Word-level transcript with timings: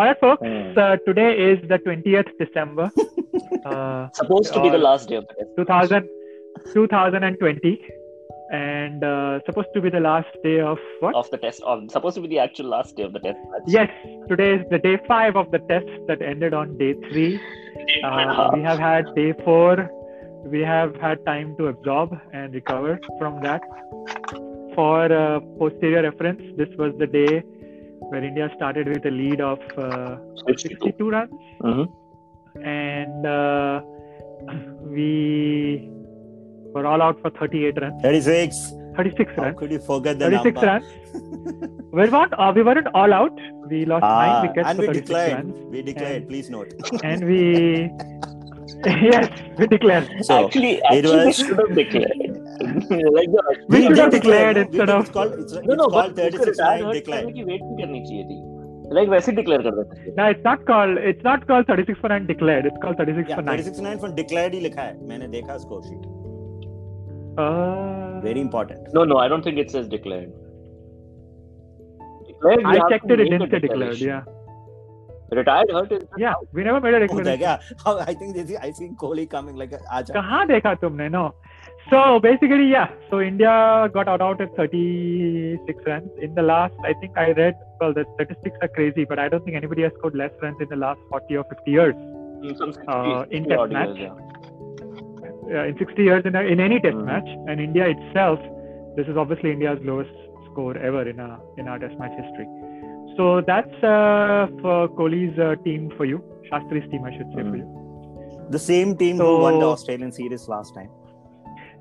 All 0.00 0.06
right, 0.06 0.20
folks. 0.20 0.42
Hmm. 0.46 0.78
Uh, 0.78 0.96
today 0.98 1.32
is 1.36 1.58
the 1.68 1.76
20th 1.80 2.30
December, 2.38 2.88
uh, 3.64 4.08
Supposed 4.12 4.52
to 4.52 4.62
be 4.62 4.68
the 4.68 4.76
uh, 4.76 4.90
last 4.90 5.08
day 5.08 5.16
of 5.16 5.26
the 5.26 5.34
test. 5.34 5.50
2000, 5.56 6.08
2020, 6.72 7.82
and 8.52 9.02
uh, 9.02 9.40
supposed 9.44 9.70
to 9.74 9.80
be 9.80 9.90
the 9.90 9.98
last 9.98 10.28
day 10.44 10.60
of 10.60 10.78
what? 11.00 11.16
Of 11.16 11.28
the 11.30 11.38
test, 11.38 11.62
of 11.62 11.90
supposed 11.90 12.14
to 12.14 12.20
be 12.20 12.28
the 12.28 12.38
actual 12.38 12.66
last 12.66 12.94
day 12.94 13.02
of 13.02 13.12
the 13.12 13.18
test. 13.18 13.38
match. 13.50 13.62
Yes, 13.66 13.90
today 14.28 14.54
is 14.54 14.66
the 14.70 14.78
day 14.78 15.00
five 15.08 15.34
of 15.34 15.50
the 15.50 15.58
test 15.58 15.88
that 16.06 16.22
ended 16.22 16.54
on 16.54 16.78
day 16.78 16.94
three. 17.10 17.40
Uh, 18.04 18.50
we 18.54 18.62
have 18.62 18.78
had 18.78 19.12
day 19.16 19.34
four. 19.44 19.90
We 20.44 20.60
have 20.60 20.94
had 21.00 21.26
time 21.26 21.56
to 21.58 21.66
absorb 21.66 22.16
and 22.32 22.54
recover 22.54 23.00
from 23.18 23.42
that. 23.42 23.62
For 24.76 25.12
uh, 25.12 25.40
posterior 25.58 26.02
reference, 26.04 26.40
this 26.56 26.68
was 26.78 26.94
the 27.00 27.08
day 27.08 27.42
where 28.10 28.24
India 28.24 28.50
started 28.56 28.88
with 28.88 29.04
a 29.06 29.10
lead 29.10 29.40
of 29.40 29.58
uh, 29.76 30.16
62. 30.46 30.76
62 30.84 31.10
runs, 31.10 31.30
Mhm. 31.62 31.88
and 32.64 33.26
uh, 33.26 33.80
we 34.96 35.90
were 36.74 36.86
all 36.86 37.02
out 37.02 37.20
for 37.22 37.30
38 37.30 37.80
runs, 37.82 38.02
36. 38.02 38.72
36 38.96 39.32
How 39.36 39.42
runs, 39.44 39.58
could 39.58 39.70
you 39.70 39.78
forget 39.80 40.18
the 40.18 40.24
36 40.30 40.54
number? 40.54 40.66
runs. 40.66 40.86
We 41.92 42.08
weren't, 42.14 42.32
uh, 42.38 42.52
we 42.54 42.62
weren't 42.62 42.88
all 42.94 43.12
out. 43.12 43.36
We 43.70 43.84
lost 43.84 44.04
Ah, 44.04 44.16
nine 44.26 44.48
wickets 44.48 44.68
and 44.68 44.78
for 44.78 44.86
we 44.88 44.92
declared. 45.00 45.34
runs. 45.34 45.58
We 45.74 45.82
declared. 45.82 46.16
And- 46.22 46.28
please 46.28 46.50
note. 46.50 46.72
and 47.04 47.24
we 47.24 47.90
yes 49.10 49.28
we 49.58 49.66
declared 49.66 50.08
So 50.28 50.44
actually, 50.46 50.72
it 50.74 50.82
actually, 50.90 51.18
they 51.18 51.26
was- 51.26 51.36
should 51.36 51.58
have 51.58 51.74
declared. 51.74 52.27
like 52.60 53.30
the 53.32 53.42
we 53.70 53.82
should 53.82 53.98
have 53.98 54.10
declared 54.10 54.56
instead 54.56 54.90
of 54.90 55.10
called 55.12 55.34
it's, 55.38 55.52
no, 55.52 55.74
no, 55.74 55.84
it's 55.84 55.96
called 55.96 56.16
36 56.16 56.58
9 56.58 56.94
decline 56.98 57.32
की 57.34 57.42
wait 57.50 57.62
भी 57.62 57.82
करनी 57.82 58.00
चाहिए 58.06 58.24
थी 58.30 58.38
like 58.94 59.08
वैसे 59.08 59.32
declare 59.32 59.62
कर 59.62 59.76
देते 59.76 60.00
हैं 60.00 60.14
ना 60.18 60.28
it's 60.28 60.46
not 60.46 60.66
called 60.66 60.98
it's 61.08 61.26
not 61.26 61.44
called 61.50 61.70
36 61.70 62.00
for 62.02 62.10
9 62.14 62.26
declared 62.30 62.68
it's 62.70 62.80
called 62.84 63.02
36 63.02 63.34
for 63.34 63.44
9 63.48 63.56
36 63.58 63.84
9 63.88 64.02
for 64.04 64.10
declared 64.20 64.54
ही 64.54 64.60
लिखा 64.66 64.82
है 64.82 65.08
मैंने 65.08 65.28
देखा 65.36 65.58
score 65.66 65.82
sheet 65.88 66.06
very 68.24 68.40
important 68.40 68.94
no 68.94 69.04
no 69.12 69.18
I 69.18 69.28
don't 69.34 69.46
think 69.46 69.58
it 69.58 69.70
says 69.78 69.88
declared 69.96 70.36
declared 72.32 72.66
I 72.72 72.74
checked 72.90 73.14
it 73.14 73.20
it 73.20 73.30
didn't 73.30 73.54
say 73.54 73.58
declared 73.62 74.02
yeah 74.08 74.26
retired 75.38 75.70
hurt 75.70 75.92
is 75.92 76.04
yeah 76.16 76.34
we 76.52 76.64
never 76.64 76.80
made 76.80 76.94
a 76.94 77.00
declaration 77.00 77.40
yeah 77.40 77.58
i 78.10 78.14
think 78.14 78.34
this 78.36 78.52
i 78.68 78.70
think 78.78 78.98
kohli 79.02 79.24
coming 79.34 79.56
like 79.62 79.74
aaj 79.78 80.12
kahan 80.18 80.52
dekha 80.52 80.72
tumne 80.84 81.08
no 81.16 81.24
so 81.90 82.20
basically 82.20 82.66
yeah 82.70 82.88
so 83.10 83.20
India 83.20 83.88
got 83.94 84.08
out 84.08 84.20
out 84.20 84.40
at 84.40 84.54
36 84.56 85.84
runs 85.86 86.10
in 86.20 86.34
the 86.34 86.42
last 86.42 86.74
I 86.84 86.92
think 87.00 87.16
I 87.16 87.32
read 87.32 87.54
well 87.80 87.94
the 87.94 88.04
statistics 88.14 88.56
are 88.62 88.68
crazy 88.68 89.04
but 89.04 89.18
I 89.18 89.28
don't 89.28 89.44
think 89.44 89.56
anybody 89.56 89.82
has 89.82 89.92
scored 89.98 90.14
less 90.14 90.30
runs 90.42 90.56
in 90.60 90.68
the 90.68 90.76
last 90.76 91.00
40 91.10 91.36
or 91.36 91.44
50 91.54 91.70
years 91.78 91.94
Uh, 92.94 93.24
in 93.36 93.44
60 93.44 93.48
test 93.52 93.72
match. 93.76 93.96
years, 93.98 94.10
yeah. 95.50 95.60
uh, 95.60 95.64
in 95.70 95.76
60 95.78 96.02
years 96.08 96.22
in, 96.30 96.34
a, 96.40 96.42
in 96.52 96.60
any 96.66 96.78
test 96.84 96.96
Mhm. 96.98 97.06
match 97.12 97.30
and 97.48 97.60
india 97.68 97.86
itself 97.94 98.38
this 98.98 99.06
is 99.12 99.16
obviously 99.22 99.50
india's 99.56 99.80
lowest 99.90 100.14
score 100.50 100.74
ever 100.90 101.02
in 101.12 101.18
a 101.26 101.30
in 101.62 101.66
our 101.72 101.78
test 101.84 101.96
match 102.02 102.14
history 102.20 102.46
so 103.16 103.24
that's 103.50 103.78
uh, 103.94 104.42
for 104.62 104.76
kohli's 105.00 105.36
uh, 105.46 105.50
team 105.66 105.90
for 105.96 106.06
you 106.12 106.20
shastri's 106.50 106.86
team 106.92 107.10
i 107.10 107.16
should 107.16 107.30
say 107.34 107.42
for 107.50 107.56
Mhm. 107.56 107.60
you 107.62 107.68
the 108.56 108.62
same 108.70 108.90
team 109.02 109.16
who 109.26 109.32
won 109.46 109.58
the 109.64 109.68
Australian 109.76 110.12
series 110.20 110.44
last 110.56 110.74
time 110.78 110.90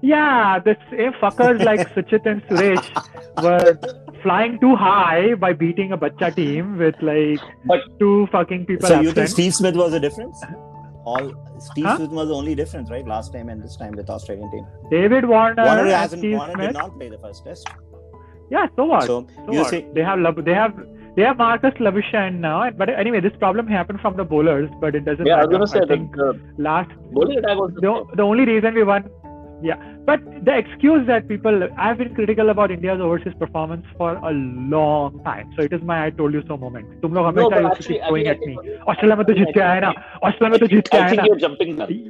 yeah 0.01 0.59
the 0.59 0.71
eh, 0.71 0.75
same 0.91 1.13
fuckers 1.21 1.63
like 1.63 1.81
suchit 1.95 2.25
and 2.25 2.41
suresh 2.47 2.87
were 3.43 3.79
flying 4.21 4.59
too 4.59 4.75
high 4.75 5.33
by 5.35 5.53
beating 5.53 5.91
a 5.91 5.97
bacha 5.97 6.31
team 6.31 6.77
with 6.77 6.95
like 7.01 7.39
But- 7.65 7.81
two 7.99 8.27
fucking 8.31 8.65
people 8.65 8.87
so 8.87 9.01
you 9.01 9.11
think. 9.11 9.27
Steve 9.29 9.53
Smith 9.55 9.75
was 9.75 9.93
a 9.93 9.99
difference 9.99 10.41
all 11.05 11.31
Steve 11.59 11.85
Huh? 11.85 11.97
Smith 11.97 12.11
was 12.11 12.27
the 12.27 12.35
only 12.35 12.53
difference 12.53 12.89
right 12.91 13.07
last 13.07 13.33
time 13.33 13.49
and 13.49 13.63
this 13.63 13.75
time 13.77 13.93
with 13.93 14.07
the 14.07 14.13
Australian 14.13 14.51
team 14.51 14.65
david 14.91 15.25
warner, 15.25 15.63
Warner 15.63 15.81
and 15.81 15.89
hasn't 15.91 16.19
Steve 16.21 16.37
Warner 16.37 16.53
Smith. 16.53 16.67
did 16.67 16.77
not 16.83 16.95
play 16.99 17.09
the 17.09 17.17
first 17.19 17.43
test 17.45 17.67
yeah 18.51 18.67
so 18.75 18.85
what 18.85 19.03
so 19.03 19.25
So 19.45 19.51
you 19.51 19.59
what? 19.59 19.69
say 19.69 19.87
they 19.93 20.03
have 20.03 20.19
Lab- 20.19 20.45
they 20.45 20.53
have 20.53 20.73
they 21.17 21.23
have 21.23 21.37
Marcus 21.37 21.73
Labuschagne 21.79 22.35
now, 22.39 22.69
but 22.69 22.89
anyway, 22.89 23.19
this 23.19 23.35
problem 23.39 23.65
happened 23.65 23.99
from 24.01 24.17
the 24.17 24.23
bowlers, 24.23 24.69
but 24.79 24.93
it 24.93 25.03
doesn't 25.03 25.25
Yeah, 25.25 25.37
I 25.37 25.45
was 25.45 25.47
matter. 25.47 25.53
gonna 25.57 25.67
say 25.67 25.79
I 25.79 25.87
think 25.87 26.15
that 26.15 26.39
the 26.57 26.61
last 26.63 26.91
bowling 27.11 27.39
attack 27.39 27.57
was 27.57 27.71
the, 27.73 28.05
the 28.15 28.21
only 28.21 28.45
reason 28.45 28.75
we 28.75 28.83
won, 28.83 29.09
yeah. 29.64 29.82
But 30.06 30.22
the 30.46 30.54
excuse 30.60 31.06
that 31.08 31.26
people 31.28 31.60
I've 31.78 31.98
been 31.98 32.14
critical 32.14 32.48
about 32.54 32.72
India's 32.76 33.00
overseas 33.08 33.34
performance 33.42 33.84
for 33.98 34.08
a 34.30 34.32
long 34.76 35.20
time, 35.26 35.52
so 35.56 35.62
it 35.68 35.72
is 35.78 35.82
my 35.90 35.98
I 36.06 36.10
told 36.22 36.34
you 36.38 36.42
so 36.48 36.56
moment. 36.64 36.88
तुम 37.02 37.14
लोग 37.18 37.28
No, 37.36 37.48
हमेशा 37.50 37.50
but 37.50 37.62
used 37.62 37.68
to 37.68 37.76
actually, 37.76 37.98
keep 37.98 38.08
going 38.08 38.26
I 38.26 38.34
at 38.34 38.40
me. 38.48 38.56
think- 38.56 38.88
Australia 38.94 39.16
में 39.20 39.24
तो 39.30 39.34
जीत 39.40 39.54
के 39.54 39.60
आए 39.68 39.80
ना 39.86 39.92
Australia 40.30 40.50
में 40.54 40.58
तो 40.64 40.66
जीत 40.74 40.88
के 40.94 40.98
I 40.98 41.02
आए 41.02 41.10
think 41.10 41.22
ना 41.22 41.28
you're 41.30 41.42
jumping 41.44 41.72
the 41.76 41.86
gun. 41.92 42.02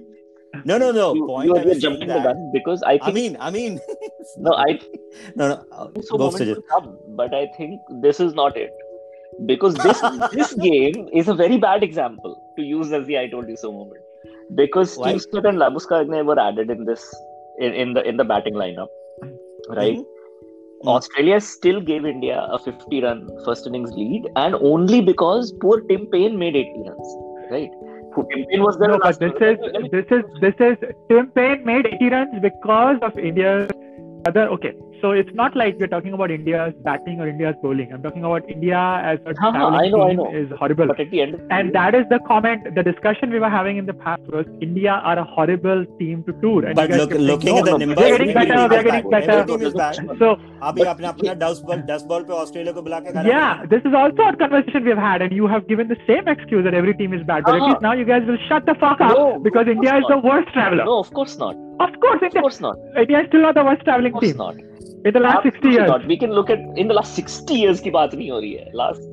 no 0.71 0.77
no 0.81 0.89
no 1.01 1.05
You, 1.19 1.27
point 1.29 1.47
you 1.49 1.55
I 1.57 1.59
are 1.59 1.67
was 1.67 1.67
you're 1.67 1.75
saying 1.75 1.83
jumping 1.85 2.11
the 2.13 2.17
that 2.17 2.25
gun 2.31 2.41
because 2.57 2.83
I 2.93 2.95
I 2.95 2.99
think 3.05 3.15
mean 3.19 3.37
I 3.49 3.51
mean 3.59 3.77
no, 4.47 4.55
I 4.65 4.67
no 5.43 5.49
no 5.53 5.55
uh, 5.55 5.87
think 5.93 6.09
so 6.09 6.17
go 6.17 6.25
moment 6.25 6.43
Sujit. 6.45 6.59
will 6.61 6.67
come, 6.73 6.89
but 7.21 7.37
I 7.39 7.45
think 7.59 7.93
this 8.07 8.21
is 8.27 8.35
not 8.41 8.59
it. 8.65 8.81
Because 9.51 9.77
this 9.85 10.01
this 10.39 10.51
game 10.65 10.99
is 11.23 11.29
a 11.35 11.37
very 11.43 11.59
bad 11.67 11.85
example 11.89 12.35
to 12.57 12.65
use 12.71 12.91
as 13.01 13.07
the 13.11 13.19
I 13.21 13.27
told 13.35 13.53
you 13.55 13.59
so 13.65 13.71
moment. 13.77 14.03
Because 14.63 14.97
Why? 15.03 15.13
Steve 15.13 15.23
Smith 15.27 15.47
and 15.53 15.63
Labuskagne 15.65 16.19
were 16.33 16.39
added 16.47 16.75
in 16.77 16.85
this 16.91 17.07
in, 17.60 17.74
in 17.74 17.94
the 17.94 18.08
in 18.08 18.18
the 18.18 18.24
batting 18.24 18.54
lineup. 18.54 18.88
Right? 19.70 19.98
Mhm. 19.98 20.06
Australia 20.86 21.40
still 21.42 21.82
gave 21.82 22.06
India 22.06 22.48
a 22.52 22.60
50 22.60 23.02
run 23.02 23.28
first 23.46 23.66
innings 23.68 23.92
lead, 23.94 24.28
and 24.36 24.56
only 24.56 25.02
because 25.02 25.52
poor 25.62 25.82
Tim 25.82 26.06
Paine 26.08 26.38
made 26.38 26.56
80 26.56 26.84
runs. 26.90 27.16
Right? 27.52 27.72
Who 28.14 28.28
Tim 28.34 28.46
Paine 28.52 28.64
was 28.64 28.78
there. 28.78 28.90
No, 28.90 29.00
but 29.00 29.20
this 29.20 29.34
Let 29.40 29.50
is 29.50 29.58
this 29.92 30.06
is 30.12 30.24
this 30.42 30.56
is 30.60 30.78
Tim 31.10 31.32
Paine 31.32 31.66
made 31.66 31.88
80 31.88 32.10
runs 32.10 32.40
because 32.42 32.98
of 33.02 33.18
India's 33.18 33.70
other. 34.26 34.48
Okay, 34.58 34.74
so 35.03 35.11
it's 35.11 35.33
not 35.35 35.57
like 35.57 35.79
we're 35.81 35.89
talking 35.93 36.13
about 36.17 36.31
India's 36.31 36.75
batting 36.85 37.21
or 37.21 37.27
India's 37.29 37.57
bowling. 37.63 37.93
I'm 37.93 38.03
talking 38.03 38.25
about 38.25 38.49
India 38.49 38.79
as 39.13 39.19
a 39.27 39.33
Huh, 39.41 39.51
huh, 39.51 39.53
traveling 39.53 39.81
I 39.81 39.89
know, 39.89 40.03
I 40.03 40.09
team 40.11 40.17
know. 40.19 40.27
is 40.41 40.51
horrible. 40.61 40.87
But 40.87 41.01
at 41.01 41.11
the 41.11 41.23
end, 41.23 41.35
of 41.35 41.41
the 41.41 41.55
And 41.57 41.69
day- 41.69 41.73
that 41.79 41.95
is 42.01 42.05
the 42.13 42.19
comment, 42.29 42.69
the 42.77 42.85
discussion 42.89 43.31
we 43.31 43.41
were 43.41 43.49
having 43.55 43.79
in 43.79 43.87
the 43.87 43.95
past 43.95 44.23
was 44.37 44.47
India 44.61 44.93
are 44.93 45.19
a 45.19 45.25
horrible 45.25 45.85
team 45.99 46.23
to 46.29 46.33
tour. 46.45 46.65
And 46.67 46.77
But 46.77 46.83
you 46.83 46.95
guys 46.95 47.01
look, 47.01 47.11
kept 47.11 47.21
saying, 47.21 47.31
looking 47.33 47.51
no, 47.55 47.59
at 47.59 47.65
the 47.65 47.71
no, 47.73 47.77
numbers, 47.79 47.97
we're 47.99 48.19
getting 48.19 48.31
every 48.31 48.35
better, 48.35 48.55
team 48.55 48.71
we're 48.71 48.79
is 48.79 48.85
getting 48.85 49.11
bad. 49.11 49.27
better. 49.27 49.39
Every 49.41 49.53
team 49.57 49.67
is 49.67 49.75
bad. 49.75 50.19
So 50.23 50.31
अभी 50.71 50.83
अपने 50.95 51.07
अपना 51.07 51.35
दस 51.47 51.63
ball 51.67 51.77
दस 51.91 52.03
ball 52.09 52.23
पे 52.31 52.33
Australia 52.43 52.73
को 52.73 52.83
बुला 52.83 52.99
के 53.07 53.13
करा 53.13 53.25
yeah, 53.33 53.67
this 53.75 53.83
is 53.91 53.95
also 54.03 54.29
a 54.29 54.37
conversation 54.45 54.85
we've 54.91 55.03
had, 55.07 55.23
and 55.27 55.33
you 55.41 55.49
have 55.55 55.67
given 55.73 55.89
the 55.95 55.99
same 56.11 56.29
excuse 56.37 56.65
that 56.69 56.75
every 56.83 56.95
team 57.03 57.13
is 57.21 57.25
bad. 57.33 57.43
But 57.49 57.55
at 57.57 57.61
Uh-huh. 57.63 57.71
least 57.73 57.83
now 57.89 57.93
you 58.03 58.05
guys 58.13 58.31
will 58.33 58.39
shut 58.49 58.67
the 58.73 58.77
fuck 58.87 59.01
up 59.09 59.17
No, 59.19 59.27
because 59.51 59.67
of 59.73 59.75
India 59.77 59.91
course 59.97 60.05
is 60.05 60.13
the 60.15 60.21
not. 60.21 60.31
worst 60.33 60.53
traveler. 60.59 60.85
no, 60.93 60.99
of 61.07 61.13
course 61.21 61.37
not. 61.45 61.57
Of 61.89 61.99
course, 62.05 62.21
Of 62.21 62.29
India, 62.29 62.43
course 62.47 62.61
not. 62.61 62.77
India 63.07 63.21
is 63.25 63.27
still 63.33 63.45
not 63.49 63.57
the 63.61 63.65
worst 63.71 63.81
Of 63.81 63.87
traveling 63.91 64.13
course 64.19 64.27
team 64.29 64.37
not. 64.45 64.55
In 65.08 65.14
the 65.18 65.22
last 65.26 65.44
60 65.48 65.70
years. 65.74 65.90
not. 65.92 66.06
We 66.12 66.18
can 66.24 66.32
look 66.38 66.50
at 66.56 66.64
in 66.84 66.88
the 66.92 66.96
last 66.98 67.20
60 67.22 67.58
years 67.62 67.82
की 67.88 67.92
बात 67.98 68.16
नहीं 68.16 68.30
हो 68.32 68.40
रही 68.46 68.52
है. 68.54 68.72
Last 68.82 69.06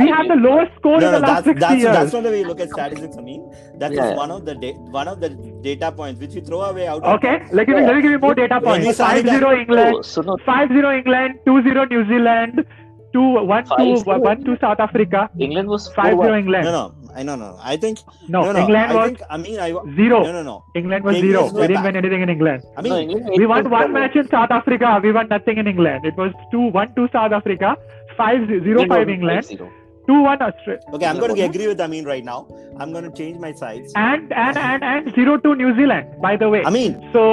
We 0.00 0.06
have 0.14 0.28
the 0.32 0.36
lowest 0.42 0.74
score 0.80 0.98
No, 1.02 1.06
in 1.08 1.12
the 1.14 1.20
no, 1.22 1.26
last 1.26 1.44
that's 1.48 1.52
60 1.52 1.60
that's 1.64 1.82
years. 1.82 1.96
that's 1.98 2.16
not 2.16 2.26
the 2.28 2.32
way 2.34 2.40
you 2.42 2.48
look 2.50 2.60
at 2.66 2.74
statistics. 2.74 3.18
I 3.22 3.24
mean, 3.28 3.40
that 3.84 3.96
yeah. 3.98 4.10
is 4.10 4.18
one 4.22 4.34
of 4.36 4.44
the 4.50 4.54
da- 4.64 4.74
one 4.98 5.10
of 5.14 5.20
the 5.24 5.30
data 5.68 5.90
points 6.00 6.20
which 6.26 6.36
you 6.38 6.42
throw 6.50 6.60
away 6.70 6.86
out. 6.94 7.02
of 7.02 7.14
Okay, 7.16 7.34
let 7.60 7.72
me, 7.74 7.78
let 7.88 7.96
me 7.96 8.02
give 8.08 8.16
you 8.16 8.20
more 8.26 8.34
data 8.42 8.60
we 8.62 8.68
points. 8.68 8.94
started 9.00 9.30
5 9.32 9.40
0 9.46 9.54
England, 9.62 9.96
Oh, 9.98 10.02
so 10.12 10.26
no, 10.32 10.38
5 10.50 10.76
0 10.80 10.92
England, 11.00 11.40
2 11.50 11.56
0 11.70 11.86
New 11.94 12.04
Zealand, 12.12 12.64
2 13.12 13.26
1 13.56 13.64
2 13.64 13.74
5-0. 13.74 14.20
1 14.30 14.44
2 14.50 14.56
South 14.66 14.80
Africa, 14.86 15.28
England 15.48 15.68
was 15.76 15.88
5 15.98 16.14
0 16.14 16.30
4-1. 16.30 16.38
England. 16.44 16.64
No, 16.70 16.72
no, 16.78 16.84
I 17.16 17.22
no, 17.22 17.34
no. 17.36 17.58
I 17.62 17.76
think 17.76 17.98
No, 18.28 18.42
no, 18.44 18.52
no. 18.52 18.60
England 18.60 18.92
I 18.92 18.94
was 18.94 19.06
think 19.08 19.22
I 19.30 19.36
mean 19.38 19.58
I 19.58 19.70
0. 19.70 20.22
no, 20.24 20.32
no, 20.32 20.42
no. 20.42 20.64
England 20.74 21.04
was 21.04 21.16
England 21.16 21.50
0. 21.50 21.52
were 21.52 21.60
We 21.60 21.66
didn't 21.68 21.74
back. 21.82 21.84
win 21.94 21.96
anything 21.96 22.22
in 22.22 22.28
England. 22.28 22.62
I 22.76 22.82
No, 22.82 22.90
mean, 22.96 23.10
England 23.10 23.34
We 23.38 23.46
won 23.46 23.70
one 23.70 23.92
match 23.92 24.16
in 24.16 24.28
South 24.28 24.50
Africa. 24.50 25.00
We 25.02 25.12
won 25.12 25.28
nothing 25.28 25.58
in 25.58 25.66
England. 25.66 26.04
It 26.04 26.16
was 26.16 26.32
2 26.52 26.60
1 26.60 26.94
2 26.94 27.08
South 27.12 27.32
Africa, 27.32 27.76
5 28.16 28.46
0 28.48 28.60
England 28.60 28.88
5 28.88 29.06
was 29.06 29.14
England, 29.16 29.46
5-0. 29.46 29.70
2 30.08 30.22
1 30.22 30.42
Australia. 30.42 30.82
okay, 30.94 31.06
I'm 31.06 31.18
going 31.18 31.32
to 31.34 31.38
Yeah. 31.38 31.46
agree 31.46 31.66
with 31.66 31.80
Amin 31.80 32.04
right 32.04 32.24
now. 32.24 32.46
I'm 32.78 32.92
going 32.92 33.04
to 33.10 33.14
change 33.22 33.38
my 33.38 33.52
sides. 33.52 33.92
And, 33.96 34.32
and, 34.32 34.56
and, 34.58 34.82
and 34.84 35.14
0 35.14 35.38
2 35.38 35.54
New 35.56 35.74
Zealand, 35.76 36.06
by 36.22 36.36
the 36.36 36.48
way. 36.48 36.62
I 36.64 36.70
mean, 36.70 36.94
So, 37.12 37.24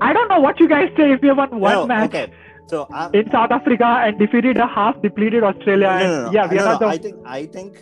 I 0.00 0.12
don't 0.12 0.28
know 0.28 0.40
what 0.40 0.58
you 0.60 0.68
guys 0.68 0.88
say 0.96 1.12
if 1.12 1.22
you 1.22 1.34
won 1.34 1.60
one 1.60 1.72
no, 1.74 1.86
match 1.86 2.08
okay. 2.14 2.32
So 2.68 2.86
I'm, 2.92 3.14
in 3.14 3.30
South 3.30 3.50
Africa 3.50 3.84
and 4.04 4.18
defeated 4.18 4.56
a 4.56 4.66
half 4.66 5.00
depleted 5.02 5.44
Australia. 5.44 5.86
no, 5.88 5.98
and 6.04 6.12
no, 6.12 6.24
no. 6.24 6.30
Yeah, 6.32 6.46
we 6.50 6.56
no, 6.56 6.64
are 6.64 6.72
no. 6.72 6.78
the 6.78 6.86
I 6.86 6.96
think 6.96 7.16
I 7.26 7.44
think 7.56 7.76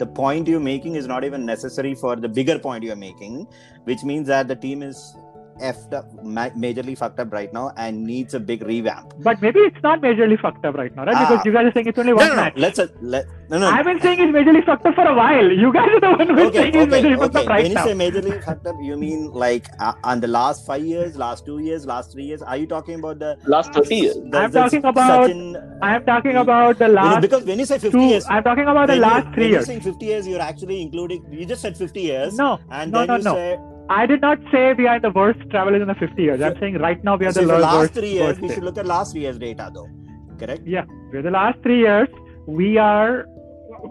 the, 0.00 0.06
point 0.06 0.48
you're 0.48 0.60
making 0.60 0.96
is 0.96 1.06
not 1.06 1.24
even 1.24 1.46
necessary 1.46 1.94
for 1.94 2.16
the 2.16 2.28
bigger 2.28 2.58
point 2.58 2.82
you're 2.82 2.96
making, 2.96 3.46
which 3.84 4.02
means 4.02 4.26
that 4.26 4.48
the 4.48 4.56
team 4.56 4.82
is 4.82 5.14
effed 5.60 5.92
up, 5.94 6.06
ma- 6.24 6.50
majorly 6.50 6.96
fucked 6.96 7.20
up 7.20 7.32
right 7.32 7.52
now, 7.52 7.72
and 7.76 8.04
needs 8.04 8.34
a 8.34 8.40
big 8.40 8.62
revamp. 8.62 9.12
But 9.18 9.40
maybe 9.42 9.60
it's 9.60 9.82
not 9.82 10.00
majorly 10.00 10.40
fucked 10.40 10.64
up 10.64 10.74
right 10.76 10.94
now, 10.96 11.04
right? 11.04 11.14
Ah. 11.16 11.28
Because 11.28 11.44
you 11.46 11.52
guys 11.52 11.66
are 11.66 11.72
saying 11.72 11.86
it's 11.86 11.98
only 11.98 12.12
one 12.12 12.26
no, 12.28 12.34
no. 12.34 12.42
match. 12.42 12.54
Let's 12.56 12.78
uh, 12.78 12.88
let 13.00 13.26
no, 13.50 13.58
no. 13.58 13.68
I've 13.68 13.84
been 13.84 14.00
saying 14.00 14.20
it's 14.20 14.32
majorly 14.32 14.64
fucked 14.64 14.86
up 14.86 14.94
for 14.94 15.04
a 15.06 15.14
while. 15.14 15.50
You 15.50 15.72
guys 15.72 15.88
are 15.90 16.00
the 16.00 16.10
one 16.10 16.28
who's 16.28 16.46
okay, 16.48 16.58
saying 16.58 16.74
it's 16.74 16.92
okay, 16.92 17.02
majorly 17.02 17.18
fucked 17.18 17.36
up 17.36 17.46
right 17.46 17.62
when 17.62 17.70
you 17.72 17.74
now. 17.74 17.84
say 17.84 17.92
majorly 17.92 18.44
fucked 18.44 18.66
up, 18.66 18.76
you 18.80 18.96
mean 18.96 19.30
like 19.32 19.66
uh, 19.78 19.92
on 20.04 20.20
the 20.20 20.28
last 20.28 20.66
five 20.66 20.84
years, 20.84 21.16
last 21.16 21.44
two 21.46 21.58
years, 21.58 21.86
last 21.86 22.12
three 22.12 22.24
years? 22.24 22.42
Are 22.42 22.56
you 22.56 22.66
talking 22.66 22.94
about 23.00 23.18
the? 23.18 23.36
Last 23.46 23.72
30 23.74 23.94
years. 23.94 24.14
the- 24.16 24.38
I'm 24.38 24.50
the 24.50 24.60
talking 24.60 24.84
about- 24.84 25.30
Sachin, 25.30 25.78
I'm 25.82 26.04
talking 26.04 26.36
about 26.36 26.78
the 26.78 26.86
you 26.86 26.92
know, 26.94 27.02
last 27.02 27.20
because 27.22 27.44
when 27.44 27.58
you 27.58 27.64
say 27.64 27.78
50 27.78 27.90
two. 27.90 28.04
years, 28.06 28.24
I'm 28.28 28.42
talking 28.44 28.64
about 28.64 28.86
the 28.86 28.92
when 28.94 28.96
you- 29.02 29.02
last 29.02 29.34
three 29.34 29.42
when 29.44 29.50
years. 29.52 29.52
You're 29.52 29.62
saying 29.66 29.80
50 29.80 30.06
years, 30.06 30.28
you're 30.28 30.40
actually 30.40 30.80
including. 30.82 31.26
You 31.32 31.44
just 31.46 31.62
said 31.62 31.76
50 31.76 32.00
years, 32.00 32.36
No, 32.36 32.60
and 32.70 32.92
no, 32.92 32.98
then 33.00 33.08
no, 33.08 33.16
you 33.16 33.22
no. 33.24 33.34
say 33.34 33.58
I 33.90 34.06
did 34.06 34.20
not 34.20 34.38
say 34.52 34.72
we 34.72 34.86
are 34.86 35.00
the 35.00 35.10
worst 35.10 35.40
travelers 35.50 35.82
in 35.82 35.88
the 35.88 35.94
50 35.94 36.22
years. 36.22 36.40
I'm 36.40 36.56
saying 36.60 36.78
right 36.78 37.02
now 37.02 37.16
we 37.16 37.26
are 37.26 37.32
so 37.32 37.40
the 37.40 37.46
for 37.48 37.52
lo- 37.54 37.60
last 37.60 37.76
worst. 37.76 37.94
three 37.94 38.10
years. 38.10 38.38
We 38.40 38.48
should 38.54 38.62
look 38.62 38.78
at 38.78 38.86
last 38.86 39.12
three 39.12 39.22
years 39.22 39.38
data, 39.38 39.70
though. 39.74 39.88
Correct? 40.38 40.62
Yeah, 40.64 40.84
we're 41.12 41.22
the 41.22 41.30
last 41.32 41.58
three 41.62 41.80
years. 41.80 42.08
We 42.46 42.78
are 42.78 43.26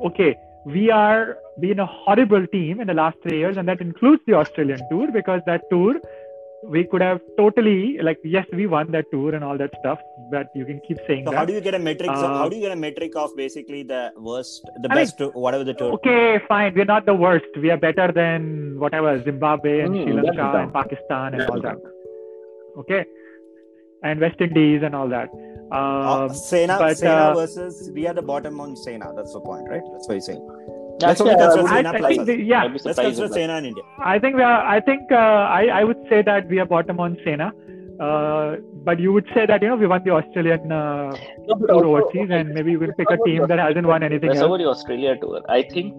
okay. 0.05 0.35
We 0.65 0.89
are 0.89 1.37
been 1.59 1.79
a 1.79 1.85
horrible 1.85 2.47
team 2.47 2.79
in 2.79 2.87
the 2.87 2.93
last 2.93 3.17
three 3.23 3.39
years, 3.39 3.57
and 3.57 3.67
that 3.67 3.81
includes 3.81 4.21
the 4.25 4.33
Australian 4.35 4.79
tour 4.89 5.11
because 5.11 5.41
that 5.45 5.61
tour 5.69 5.95
we 6.67 6.83
could 6.83 7.01
have 7.01 7.19
totally 7.37 7.97
like 8.01 8.19
yes, 8.23 8.45
we 8.53 8.67
won 8.67 8.91
that 8.91 9.05
tour 9.11 9.33
and 9.35 9.43
all 9.43 9.57
that 9.57 9.71
stuff. 9.79 9.99
But 10.31 10.47
you 10.55 10.65
can 10.65 10.81
keep 10.87 10.97
saying 11.07 11.23
So 11.25 11.31
that. 11.31 11.37
how 11.37 11.45
do 11.45 11.53
you 11.53 11.61
get 11.61 11.73
a 11.73 11.79
metric? 11.79 12.09
so 12.13 12.25
Uh, 12.25 12.37
how 12.37 12.49
do 12.49 12.55
you 12.57 12.61
get 12.61 12.71
a 12.71 12.75
metric 12.75 13.15
of 13.15 13.35
basically 13.35 13.83
the 13.83 14.11
worst, 14.17 14.63
the 14.81 14.89
I 14.91 14.95
mean- 14.95 15.03
best, 15.05 15.17
tour, 15.17 15.31
whatever 15.31 15.63
the 15.63 15.73
tour? 15.73 15.93
okay, 15.93 16.39
fine. 16.47 16.73
We're 16.75 16.85
not 16.85 17.05
the 17.05 17.13
worst. 17.13 17.45
We 17.57 17.71
are 17.71 17.77
better 17.77 18.11
than 18.11 18.77
whatever 18.79 19.17
Zimbabwe 19.23 19.79
and 19.81 19.95
Hmm, 19.95 20.03
Sri 20.03 20.13
Lanka 20.21 20.57
and 20.63 20.73
Pakistan 20.73 21.33
and 21.33 21.41
That's 21.41 21.51
all 21.51 21.61
that. 21.61 21.77
Okay, 22.83 23.05
and 24.03 24.19
West 24.19 24.39
Indies 24.41 24.83
and 24.83 24.95
all 24.95 25.07
that. 25.09 25.29
Uh, 25.71 25.79
Um, 26.25 26.33
Sena, 26.33 26.77
but, 26.79 26.97
Sena 26.97 27.11
uh, 27.13 27.33
versus 27.35 27.91
we 27.95 28.07
are 28.07 28.13
the 28.13 28.21
bottom 28.29 28.59
on 28.59 28.75
Sena. 28.75 29.13
That's 29.15 29.33
the 29.33 29.41
point, 29.41 29.67
right? 29.69 29.81
That's 29.93 30.07
what 30.07 30.15
you're 30.15 30.21
saying. 30.29 30.45
Actually, 31.03 31.07
Let's 31.07 31.21
only 31.21 31.33
I 31.33 31.37
consider 31.39 31.63
would- 31.63 31.71
I, 31.71 31.75
Sena 31.77 31.89
I 32.07 32.09
think 32.09 32.25
the, 32.25 32.35
yeah, 32.43 32.63
I'd 32.63 32.67
be 32.67 32.71
Let's 32.73 32.83
surprised 32.83 32.99
consider 33.07 33.25
if 33.25 33.31
that- 33.31 33.35
Sena 33.35 33.53
and 33.53 33.65
India. 33.67 33.83
I 33.99 34.19
think 34.19 34.35
we 34.35 34.43
are. 34.43 34.61
I 34.75 34.79
think 34.81 35.11
uh, 35.11 35.15
I 35.59 35.63
I 35.79 35.83
would 35.83 36.01
say 36.09 36.21
that 36.23 36.47
we 36.49 36.59
are 36.59 36.65
bottom 36.65 36.99
on 36.99 37.17
Sena. 37.23 37.51
Uh, 38.07 38.55
but 38.87 38.97
you 38.99 39.11
would 39.11 39.27
say 39.33 39.45
that 39.45 39.61
you 39.61 39.67
know 39.69 39.75
we 39.75 39.85
won 39.85 40.01
the 40.05 40.11
Australian 40.11 40.71
uh, 40.71 41.11
No, 41.47 41.55
tour 41.67 41.85
overseas, 41.85 42.29
and 42.31 42.53
maybe 42.53 42.71
you 42.71 42.79
can 42.79 42.93
pick 42.99 43.09
a 43.11 43.17
team 43.25 43.45
that 43.47 43.59
hasn't 43.59 43.85
won 43.87 44.03
anything 44.03 44.29
That's 44.29 44.41
else. 44.41 44.57
the 44.61 44.67
Australia 44.73 45.17
tour. 45.23 45.41
I 45.49 45.63
think 45.63 45.93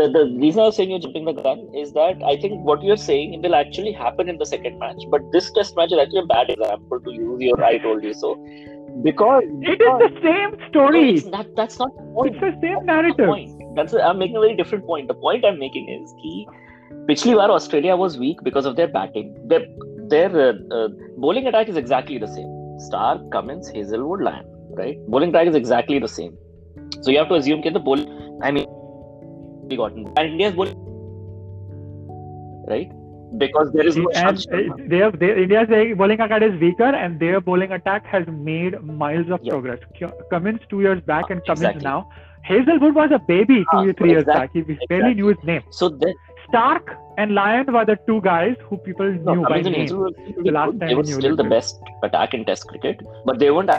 the, 0.00 0.08
the 0.16 0.24
reason 0.42 0.60
I 0.60 0.66
was 0.66 0.76
saying 0.76 0.90
you're 0.90 0.98
jumping 0.98 1.24
the 1.24 1.32
gun 1.32 1.62
is 1.74 1.94
that 1.94 2.20
I 2.32 2.36
think 2.42 2.60
what 2.72 2.82
you're 2.82 2.98
saying 2.98 3.40
will 3.42 3.54
actually 3.54 3.92
happen 3.92 4.28
in 4.28 4.36
the 4.36 4.44
second 4.44 4.78
match. 4.78 5.00
But 5.10 5.22
this 5.32 5.50
test 5.52 5.74
match 5.74 5.92
is 5.92 5.98
actually 5.98 6.20
a 6.20 6.26
bad 6.26 6.50
example 6.50 7.00
to 7.00 7.12
use 7.12 7.40
your 7.40 7.64
I 7.64 7.78
told 7.78 8.04
you 8.04 8.12
so. 8.12 8.34
Because 9.02 9.42
It 9.62 9.80
is 9.80 9.94
the 10.04 10.12
same 10.22 10.50
No, 10.58 10.68
story. 10.68 11.14
it's 11.14 11.24
that, 11.30 11.46
that's 11.56 11.78
not 11.78 11.96
the 11.96 12.02
point. 12.12 12.36
It's 12.36 12.40
the 12.42 12.52
same 12.60 12.60
That's 12.60 12.86
not 12.86 12.86
the 12.86 12.92
narrative. 12.92 13.26
point. 13.26 13.61
I'm 13.78 14.18
making 14.18 14.36
a 14.36 14.40
very 14.40 14.56
different 14.56 14.86
point. 14.86 15.08
The 15.08 15.14
point 15.14 15.44
I'm 15.44 15.58
making 15.58 15.88
is 15.88 16.12
कि 16.22 16.46
पिछली 17.08 17.34
बार 17.34 17.50
Australia 17.50 17.96
was 17.96 18.18
weak 18.18 18.42
because 18.44 18.66
of 18.66 18.76
their 18.76 18.88
batting. 18.88 19.34
Their 19.48 20.30
uh, 20.36 20.52
uh, 20.70 20.88
bowling 21.16 21.46
attack 21.46 21.68
is 21.68 21.76
exactly 21.76 22.18
the 22.18 22.28
same. 22.28 22.48
Starc, 22.86 23.30
Cummins, 23.32 23.68
Hazlewood, 23.68 24.22
Lyon, 24.22 24.44
right? 24.70 24.98
Bowling 25.08 25.30
attack 25.30 25.48
is 25.48 25.54
exactly 25.54 25.98
the 25.98 26.08
same. 26.08 26.36
So 27.00 27.10
you 27.10 27.18
have 27.18 27.28
to 27.28 27.34
assume 27.34 27.62
that 27.62 27.72
the 27.72 27.80
ball, 27.80 28.02
I 28.42 28.50
mean, 28.50 28.66
we 29.68 29.76
gotten 29.76 30.06
and 30.16 30.32
India's 30.32 30.54
bowling, 30.54 30.76
right? 32.68 32.90
Because 33.38 33.72
there 33.72 33.86
is 33.86 33.96
no. 33.96 34.10
And 34.14 34.38
uh, 34.52 34.74
their, 34.88 35.10
their, 35.10 35.42
India's 35.42 35.96
bowling 35.96 36.20
attack 36.20 36.42
is 36.42 36.60
weaker, 36.60 36.84
and 37.04 37.18
their 37.18 37.40
bowling 37.40 37.72
attack 37.72 38.04
has 38.06 38.26
made 38.26 38.82
miles 38.82 39.30
of 39.30 39.42
progress. 39.44 39.78
Cummins 40.30 40.60
two 40.68 40.82
years 40.82 41.00
back 41.00 41.30
and 41.30 41.42
Cummins 41.46 41.82
now 41.82 42.10
Hazlewood 42.42 42.94
was 42.94 43.10
a 43.12 43.18
baby 43.18 43.58
two, 43.58 43.66
ah, 43.72 43.84
or 43.84 43.92
three 43.92 44.10
years 44.10 44.24
back. 44.24 44.50
He 44.52 44.62
barely 44.88 45.14
knew 45.14 45.28
his 45.28 45.42
name. 45.44 45.62
So 45.70 45.88
then, 45.88 46.14
Starc 46.48 46.96
and 47.18 47.34
Lyon 47.34 47.72
were 47.72 47.84
the 47.84 47.98
two 48.06 48.20
guys 48.20 48.56
who 48.68 48.76
people 48.78 49.12
no, 49.12 49.34
knew 49.34 49.42
by 49.42 49.62
Cummins 49.62 49.92
and 49.92 50.00
name. 50.00 50.44
The 50.44 50.50
last 50.50 50.80
time 50.80 50.88
they 50.88 50.94
were 50.94 51.04
still 51.04 51.36
the 51.36 51.44
best 51.44 51.80
attack 52.02 52.34
in 52.34 52.44
Test 52.44 52.66
cricket, 52.68 53.00
but 53.24 53.38
they 53.38 53.50
weren't 53.50 53.70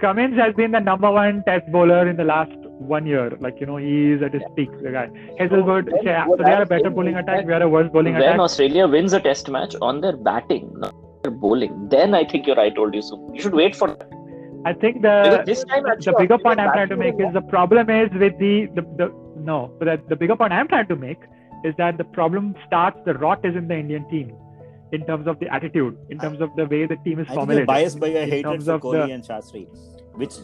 Cummins 0.00 0.36
has 0.36 0.54
been 0.54 0.72
the 0.72 0.80
number 0.80 1.10
one 1.10 1.42
test 1.46 1.64
bowler 1.72 2.06
in 2.08 2.16
the 2.16 2.24
last 2.24 2.52
one 2.78 3.06
year. 3.06 3.30
Like, 3.40 3.58
you 3.60 3.66
know, 3.66 3.78
he 3.78 4.12
is 4.12 4.22
at 4.22 4.34
his 4.34 4.42
peak, 4.54 4.70
the 4.82 4.90
guy. 4.90 5.08
Hazlewood, 5.38 5.86
then 5.86 6.02
yeah, 6.02 6.26
so 6.26 6.36
they 6.36 6.52
are 6.52 6.62
a 6.62 6.66
better 6.66 6.90
bowling 6.90 7.14
attack, 7.14 7.46
we 7.46 7.52
are 7.54 7.62
a 7.62 7.68
worse 7.68 7.90
bowling 7.90 8.12
when 8.12 8.22
attack. 8.22 8.38
Australia 8.38 8.86
wins 8.86 9.14
a 9.14 9.20
test 9.20 9.48
match 9.48 9.74
on 9.80 10.02
their 10.02 10.16
batting, 10.16 10.70
not 10.76 10.94
their 11.22 11.32
bowling, 11.32 11.88
then 11.88 12.14
I 12.14 12.24
think 12.24 12.46
you're 12.46 12.56
right, 12.56 12.72
I 12.72 12.74
told 12.74 12.94
you 12.94 13.00
so. 13.00 13.30
You 13.32 13.40
should 13.40 13.54
wait 13.54 13.74
for 13.74 13.88
that. 13.88 14.15
I 14.68 14.72
think 14.82 15.02
the 15.02 15.42
this 15.46 15.62
time 15.64 15.84
the 15.84 16.14
bigger 16.18 16.38
point 16.38 16.58
I'm 16.60 16.72
trying 16.76 16.88
to 16.94 16.96
make 16.96 17.14
is 17.26 17.32
the 17.32 17.42
problem 17.54 17.88
is 17.88 18.10
with 18.22 18.36
the, 18.38 18.54
the, 18.76 18.82
the 19.00 19.06
no, 19.50 19.58
but 19.78 19.84
the, 19.90 19.96
the 20.08 20.16
bigger 20.16 20.36
point 20.40 20.52
I'm 20.52 20.68
trying 20.68 20.88
to 20.88 20.96
make 20.96 21.18
is 21.64 21.74
that 21.78 21.98
the 21.98 22.04
problem 22.18 22.54
starts, 22.66 22.98
the 23.04 23.14
rot 23.14 23.44
is 23.44 23.54
in 23.60 23.68
the 23.68 23.76
Indian 23.84 24.08
team 24.10 24.34
in 24.92 25.04
terms 25.06 25.26
of 25.26 25.38
the 25.40 25.48
attitude, 25.52 25.96
in 26.10 26.18
terms 26.18 26.40
of 26.40 26.50
the 26.56 26.64
way 26.66 26.86
the 26.86 26.96
team 27.04 27.20
is 27.20 27.26
I 27.28 27.28
think 27.28 27.28
you're 27.28 27.34
formulated. 27.36 27.66
biased 27.66 28.00
by 28.00 28.08
your 28.08 28.22
in 28.22 28.30
hatred 28.30 28.64
for 28.64 28.72
of 28.72 28.80
Kohli 28.82 29.06
the- 29.06 29.12
and 29.14 29.24
Shastri, 29.24 29.66
which 30.14 30.34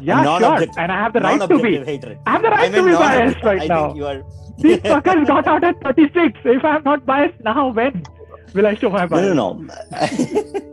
Yeah, 0.00 0.22
sure. 0.38 0.66
And 0.78 0.92
I 0.92 0.98
have 1.04 1.12
the 1.14 1.20
right 1.20 1.40
to 1.48 1.58
be. 1.58 1.76
hatred. 1.84 2.18
I 2.26 2.30
have 2.32 2.42
the 2.42 2.48
right 2.50 2.72
I 2.74 2.76
to 2.76 2.84
be 2.84 2.92
biased 2.92 3.42
right 3.42 3.62
I 3.62 3.66
now. 3.66 3.84
are. 4.10 4.22
These 4.58 4.78
fuckers 4.78 5.26
got 5.26 5.46
out 5.46 5.64
at 5.64 5.80
36. 5.82 6.38
If 6.44 6.64
I'm 6.64 6.82
not 6.84 7.04
biased 7.06 7.40
now, 7.44 7.68
when 7.72 8.02
will 8.54 8.66
I 8.66 8.74
show 8.74 8.90
my 8.90 9.06
bias? 9.06 9.34
No, 9.34 9.34
no, 9.34 9.52
no. 9.62 10.72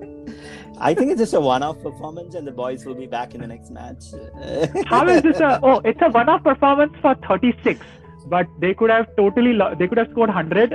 I 0.90 0.94
think 0.94 1.12
it's 1.12 1.20
just 1.20 1.34
a 1.34 1.40
one-off 1.40 1.82
performance, 1.82 2.36
and 2.36 2.46
the 2.46 2.52
boys 2.52 2.86
will 2.86 2.96
be 2.96 3.08
back 3.08 3.34
in 3.36 3.42
the 3.42 3.48
next 3.48 3.72
match. 3.72 4.04
How 4.86 5.08
is 5.08 5.22
this 5.22 5.40
a? 5.40 5.60
Oh, 5.64 5.80
it's 5.92 6.02
a 6.02 6.10
one-off 6.10 6.44
performance 6.44 6.94
for 7.02 7.16
36, 7.28 7.80
but 8.28 8.48
they 8.60 8.74
could 8.74 8.90
have 8.90 9.08
totally 9.16 9.54
lo- 9.54 9.76
they 9.80 9.88
could 9.88 9.98
have 9.98 10.10
scored 10.12 10.30
100 10.30 10.74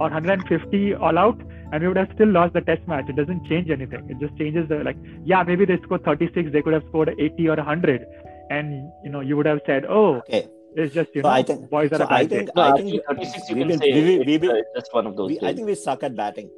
or 0.00 0.08
150 0.08 0.94
all 0.94 1.18
out, 1.18 1.38
and 1.72 1.82
we 1.82 1.88
would 1.88 1.96
have 1.98 2.10
still 2.14 2.28
lost 2.28 2.54
the 2.54 2.62
test 2.62 2.86
match. 2.88 3.08
It 3.10 3.16
doesn't 3.16 3.44
change 3.46 3.68
anything. 3.70 4.08
It 4.08 4.18
just 4.26 4.36
changes 4.38 4.68
the 4.68 4.78
like. 4.90 4.96
Yeah, 5.24 5.42
maybe 5.42 5.64
they 5.66 5.78
scored 5.82 6.04
36. 6.04 6.50
They 6.52 6.62
could 6.62 6.72
have 6.72 6.84
scored 6.88 7.14
80 7.18 7.48
or 7.48 7.56
100, 7.56 8.06
and 8.50 8.90
you 9.04 9.10
know 9.10 9.20
you 9.20 9.36
would 9.36 9.46
have 9.46 9.60
said, 9.66 9.84
oh, 9.88 10.16
Okay. 10.24 10.48
it's 10.76 10.94
just 10.94 11.14
you 11.14 11.20
So 11.22 11.28
know 11.28 11.34
I 11.34 11.42
think- 11.42 11.68
boys 11.68 11.92
are 11.92 11.98
so 11.98 12.04
a 12.04 12.08
bad 12.08 12.20
I 12.20 12.26
think- 12.26 12.50
No, 12.56 12.62
I 12.62 12.76
think 12.80 13.04
36 13.06 13.50
you 13.50 13.56
we 13.56 13.64
can 13.70 13.78
say 13.78 13.92
we 13.92 14.02
will- 14.18 14.26
we 14.32 14.38
will- 14.38 14.56
uh, 14.56 14.62
just 14.80 14.94
one 14.94 15.06
of 15.06 15.16
those 15.16 15.28
We, 15.30 15.40
I 15.50 15.52
think 15.52 15.66
we 15.66 15.74
suck 15.74 16.02
at 16.10 16.16
batting. 16.24 16.48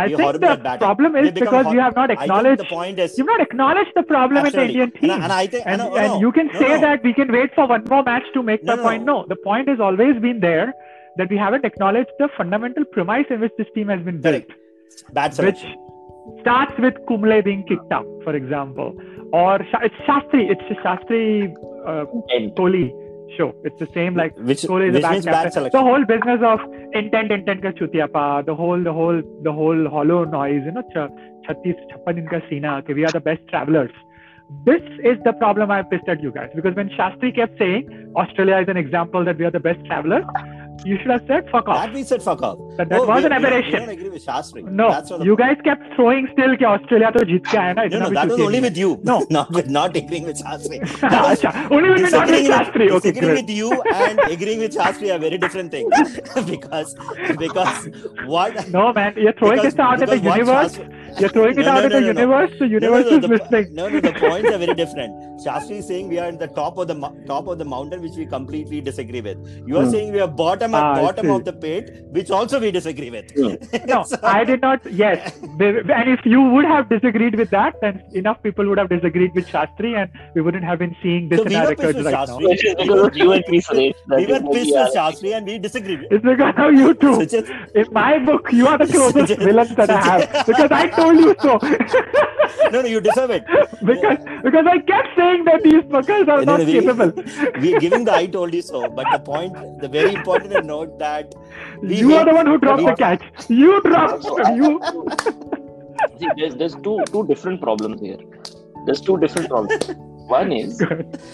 I 0.00 0.06
we're 0.08 0.16
think 0.16 0.40
the 0.40 0.50
at 0.72 0.78
problem 0.80 1.16
is 1.22 1.30
because 1.38 1.64
hor- 1.66 1.74
you 1.74 1.80
have 1.80 1.96
not 2.00 2.10
acknowledged. 2.16 2.60
the 2.60 2.66
point 2.72 2.98
is 3.04 3.16
You've 3.18 3.26
not 3.32 3.40
acknowledged 3.46 3.92
the 4.00 4.02
problem 4.12 4.44
Absolutely. 4.44 4.80
in 4.80 4.80
the 4.80 4.84
Indian 4.84 4.92
And, 4.94 5.00
team. 5.00 5.10
I- 5.10 5.24
and 5.24 5.32
I 5.40 5.46
think 5.46 5.66
and, 5.66 5.78
no, 5.82 5.88
no, 5.90 5.96
and 5.96 6.12
no, 6.14 6.20
you 6.20 6.32
can 6.38 6.46
no, 6.54 6.60
say 6.62 6.68
no. 6.76 6.80
that 6.86 7.02
we 7.08 7.12
can 7.20 7.32
wait 7.38 7.54
for 7.54 7.66
one 7.74 7.84
more 7.94 8.02
match 8.10 8.24
to 8.34 8.42
make 8.42 8.62
No, 8.64 8.72
the 8.76 8.82
no, 8.82 8.88
point. 8.88 9.04
no. 9.04 9.18
No, 9.20 9.26
the 9.34 9.36
point 9.36 9.68
has 9.68 9.80
always 9.80 10.16
been 10.28 10.40
there 10.40 10.72
that 11.18 11.28
we 11.30 11.36
haven't 11.36 11.64
acknowledged 11.64 12.10
the 12.18 12.28
fundamental 12.36 12.84
premise 12.96 13.26
in 13.30 13.40
which 13.40 13.52
this 13.58 13.66
team 13.74 13.88
has 13.88 14.00
been 14.08 14.20
built, 14.20 14.44
Correct. 14.46 15.12
bad 15.12 15.30
which 15.30 15.36
selection. 15.36 15.76
starts 16.42 16.72
with 16.78 16.94
Kumble 17.08 17.42
being 17.42 17.64
kicked 17.70 17.92
out, 17.92 18.06
for 18.24 18.34
example, 18.36 18.94
or 19.32 19.58
Sha- 19.70 19.80
it's 19.88 19.94
Shastri, 20.06 20.50
it's 20.50 20.62
a 20.70 20.76
Shastri 20.84 21.52
uh, 21.86 22.04
And 22.36 22.52
Kohli 22.56 22.86
show. 23.36 23.54
It's 23.64 23.78
the 23.78 23.88
same 23.94 24.14
like 24.14 24.36
which, 24.36 24.62
Kohli 24.62 24.88
is 24.88 24.90
a 24.90 24.92
which 24.94 25.02
bad 25.02 25.12
means 25.12 25.24
bad 25.24 25.52
selection. 25.52 25.78
The 25.78 25.84
whole 25.84 26.04
business 26.04 26.40
of 26.42 26.60
intent, 26.92 27.32
intent 27.32 27.62
ka 27.62 27.70
chutiapa, 27.70 28.46
the 28.46 28.54
whole, 28.54 28.82
the 28.82 28.92
whole, 28.92 29.22
the 29.42 29.52
whole 29.52 29.88
hollow 29.88 30.24
noise, 30.24 30.62
you 30.64 30.72
know, 30.72 30.82
ch- 30.82 31.10
36, 31.48 31.80
56 32.04 32.50
din 32.50 32.62
ka 32.62 32.76
okay, 32.78 32.94
we 32.94 33.04
are 33.04 33.12
the 33.12 33.20
best 33.20 33.40
travelers. 33.48 33.90
This 34.64 34.82
is 35.04 35.16
the 35.24 35.32
problem 35.32 35.70
I 35.70 35.82
pissed 35.82 36.08
at 36.08 36.20
you 36.20 36.32
guys 36.32 36.50
because 36.54 36.74
when 36.74 36.88
Shastri 36.90 37.34
kept 37.34 37.58
saying 37.58 38.12
Australia 38.16 38.58
is 38.58 38.68
an 38.68 38.76
example 38.76 39.24
that 39.24 39.38
we 39.38 39.44
are 39.44 39.50
the 39.50 39.60
best 39.60 39.84
travelers, 39.86 40.24
you 40.89 40.97
should 41.01 41.09
have 41.11 41.23
said 41.27 41.47
fuck 41.51 41.67
off. 41.67 41.77
That 41.83 41.93
we 41.93 42.03
said 42.03 42.21
fuck 42.21 42.41
off. 42.47 42.57
That, 42.77 42.89
that 42.89 42.99
Oh, 43.01 43.05
was 43.07 43.07
we- 43.07 43.13
an 43.15 43.23
we 43.23 43.29
don't- 43.29 43.41
We 43.41 43.47
aberration. 43.47 43.79
don't 43.81 43.89
agree 43.93 44.09
with 44.15 44.25
Shastri. 44.25 44.63
No, 44.81 44.89
That's 44.91 45.09
not 45.09 45.19
the 45.19 45.25
you 45.29 45.35
guys 45.41 45.57
kept 45.67 45.87
throwing 45.95 46.27
still 46.33 46.55
कि 46.61 46.65
Australia 46.73 47.11
तो 47.15 47.23
जीत 47.31 47.45
के 47.51 47.57
आया 47.57 47.73
ना 47.77 47.83
No, 47.83 47.87
इतना 47.87 47.99
no, 48.03 48.09
भी 48.09 48.15
that 48.19 48.27
was 48.27 48.37
चूतिया 48.37 48.45
only 48.47 48.59
नहीं 48.59 48.69
with 48.69 48.77
you. 48.83 48.89
No. 49.11 49.15
not 49.37 49.51
with 49.59 49.69
not 49.77 49.97
agreeing 50.01 50.25
with 50.31 50.41
Shastri. 50.43 50.79
That 51.01 51.15
was- 51.29 51.43
अच्छा, 51.43 51.53
only 51.77 51.89
when 51.93 52.03
we 52.03 52.09
not 52.17 52.27
with 52.27 52.35
disagreeing 52.35 52.51
Shastri. 52.51 52.85
with, 52.85 52.97
Okay, 52.99 53.11
disagreeing 53.11 53.33
great. 53.33 53.45
with 53.45 53.55
you 53.61 53.81
and 54.03 54.19
agreeing 54.37 54.59
with 54.65 54.77
Shastri 54.81 55.13
are 55.15 55.19
very 55.25 55.39
different 55.45 55.71
things. 55.71 56.19
because 56.51 56.95
because 57.45 57.89
what 58.35 58.61
No 58.77 58.85
man, 58.93 59.13
you're 59.25 59.33
throwing 59.41 59.57
because, 59.57 59.73
it 59.73 59.79
out 59.79 60.01
in 60.01 60.09
the 60.09 60.15
because 60.15 60.25
what 60.25 60.37
universe. 60.45 60.77
Shastri- 60.77 61.01
You're 61.19 61.29
throwing 61.33 61.57
it 61.59 61.65
No, 61.65 61.71
out 61.71 61.83
no, 61.83 61.85
in 61.85 61.91
the 61.91 61.99
no, 61.99 61.99
no, 61.99 62.13
no. 62.13 62.21
universe. 62.21 62.55
The 62.59 62.65
No, 62.67 62.71
no, 62.71 62.73
universe 62.77 63.05
no, 63.11 63.17
is 63.17 63.21
the, 63.25 63.27
listening. 63.33 63.67
no, 63.75 63.83
no, 63.91 63.99
the 64.05 64.11
points 64.23 64.49
are 64.53 64.57
very 64.63 64.73
different. 64.79 65.13
Shastri 65.45 65.77
is 65.81 65.87
saying 65.91 66.09
we 66.13 66.17
are 66.23 66.27
in 66.31 66.37
the 66.41 66.47
top 66.57 66.77
of 66.83 66.89
the 66.89 66.95
mo- 67.03 67.13
top 67.29 67.47
of 67.53 67.57
the 67.61 67.67
mountain, 67.73 68.01
which 68.07 68.17
we 68.21 68.25
completely 68.33 68.81
disagree 68.87 69.21
with. 69.27 69.37
You 69.65 69.77
are 69.77 69.85
Hmm. 69.85 69.91
saying 69.95 70.11
we 70.17 70.19
are 70.25 70.27
bottom 70.41 70.68
bottom 70.70 70.98
Ah, 70.98 71.02
bottom 71.06 71.30
of 71.36 71.44
the 71.44 71.52
pit, 71.52 71.90
which 72.18 72.30
also 72.30 72.60
we 72.60 72.70
disagree 72.70 73.10
with. 73.10 73.32
No, 73.92 74.02
So- 74.04 74.18
I 74.22 74.44
did 74.44 74.60
not. 74.62 74.80
Yes, 74.92 75.36
and 75.40 76.08
if 76.14 76.24
you 76.24 76.40
would 76.42 76.64
have 76.64 76.88
disagreed 76.88 77.34
with 77.42 77.50
that, 77.50 77.74
then 77.80 78.02
enough 78.22 78.42
people 78.42 78.68
would 78.68 78.78
have 78.78 78.88
disagreed 78.88 79.32
with 79.34 79.46
Shastri, 79.48 79.92
and 80.02 80.10
we 80.34 80.40
wouldn't 80.40 80.64
have 80.64 80.78
been 80.78 80.94
seeing 81.02 81.28
this 81.28 81.38
So 81.38 81.44
in 81.44 81.50
we 81.50 81.56
our 81.56 81.64
were 81.64 81.70
records 81.70 81.96
with 81.98 82.06
right 82.06 82.14
Shastri. 82.14 82.40
now. 82.42 82.48
Which 82.48 82.64
is 82.64 82.74
because 82.74 83.16
you 83.16 83.32
and 83.32 83.44
me, 83.48 83.60
Suresh. 83.60 83.94
we 84.16 84.26
were 84.32 84.40
you 84.44 84.50
pissed 84.56 84.74
with 84.80 84.94
Shastri 84.98 85.34
and 85.36 85.46
we 85.46 85.58
disagreed. 85.58 86.06
It's 86.10 86.24
because 86.24 86.54
of 86.66 86.72
you 86.82 86.94
two. 86.94 87.14
Sujit, 87.20 87.50
In 87.74 87.92
my 87.92 88.18
book, 88.30 88.52
you 88.52 88.66
are 88.68 88.78
the 88.78 88.86
closest 88.96 89.16
Sujit- 89.32 89.44
villains 89.44 89.74
that 89.76 89.90
I 89.90 90.00
have 90.10 90.46
because 90.46 90.70
I 90.70 90.86
told 90.88 91.16
you 91.26 91.34
so. 91.40 91.58
no, 92.72 92.80
no, 92.82 92.86
you 92.88 93.00
deserve 93.00 93.30
it. 93.30 93.44
because 93.84 94.18
because 94.42 94.66
I 94.66 94.78
kept 94.90 95.08
saying 95.16 95.44
that 95.44 95.62
these 95.62 95.82
fuckers 95.94 96.28
are 96.28 96.44
No, 96.44 96.56
not 96.56 96.60
no, 96.60 96.64
we- 96.66 96.72
capable. 96.80 97.12
we 97.60 97.78
giving 97.78 98.04
the 98.04 98.14
I 98.14 98.26
told 98.26 98.54
you 98.54 98.62
so, 98.62 98.88
but 98.88 99.06
the 99.12 99.18
point, 99.18 99.54
the 99.80 99.88
very 99.88 100.14
important 100.14 100.52
to 100.60 100.66
note 100.66 100.98
that 100.98 101.34
You 101.82 102.14
are 102.14 102.24
the 102.24 102.34
one 102.34 102.46
who 102.46 102.58
dropped 102.58 102.84
the 102.84 102.94
catch. 102.94 103.22
You 103.48 103.80
dropped. 103.82 104.24
So, 104.24 104.38
You. 104.54 104.80
See, 106.18 106.28
there's 106.36 106.56
there's 106.56 106.74
two 106.76 106.98
two 107.12 107.26
different 107.26 107.60
problems 107.60 108.00
here. 108.00 108.18
There's 108.86 109.00
two 109.00 109.18
different 109.18 109.48
problems. 109.50 109.90
One 110.32 110.52
is 110.52 110.78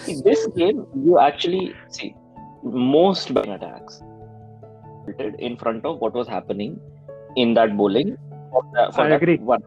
see, 0.03 0.21
this 0.21 0.47
game 0.55 0.85
you 1.05 1.19
actually 1.19 1.73
see 1.89 2.15
most 2.63 3.33
bowling 3.33 3.51
attacks 3.51 4.01
in 5.39 5.57
front 5.57 5.85
of 5.85 5.99
what 5.99 6.13
was 6.13 6.27
happening 6.27 6.79
in 7.35 7.53
that 7.53 7.77
bowling. 7.77 8.17
For 8.51 8.63
that, 8.73 8.95
for 8.95 9.01
I 9.01 9.09
that 9.09 9.21
agree. 9.21 9.37
One. 9.37 9.61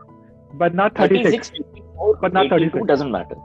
But 0.55 0.75
not 0.75 0.97
36. 0.97 1.51
36, 1.51 1.81
But 2.21 2.33
not 2.33 2.49
32 2.51 2.71
36. 2.71 2.87
doesn't 2.87 3.11
matter. 3.11 3.37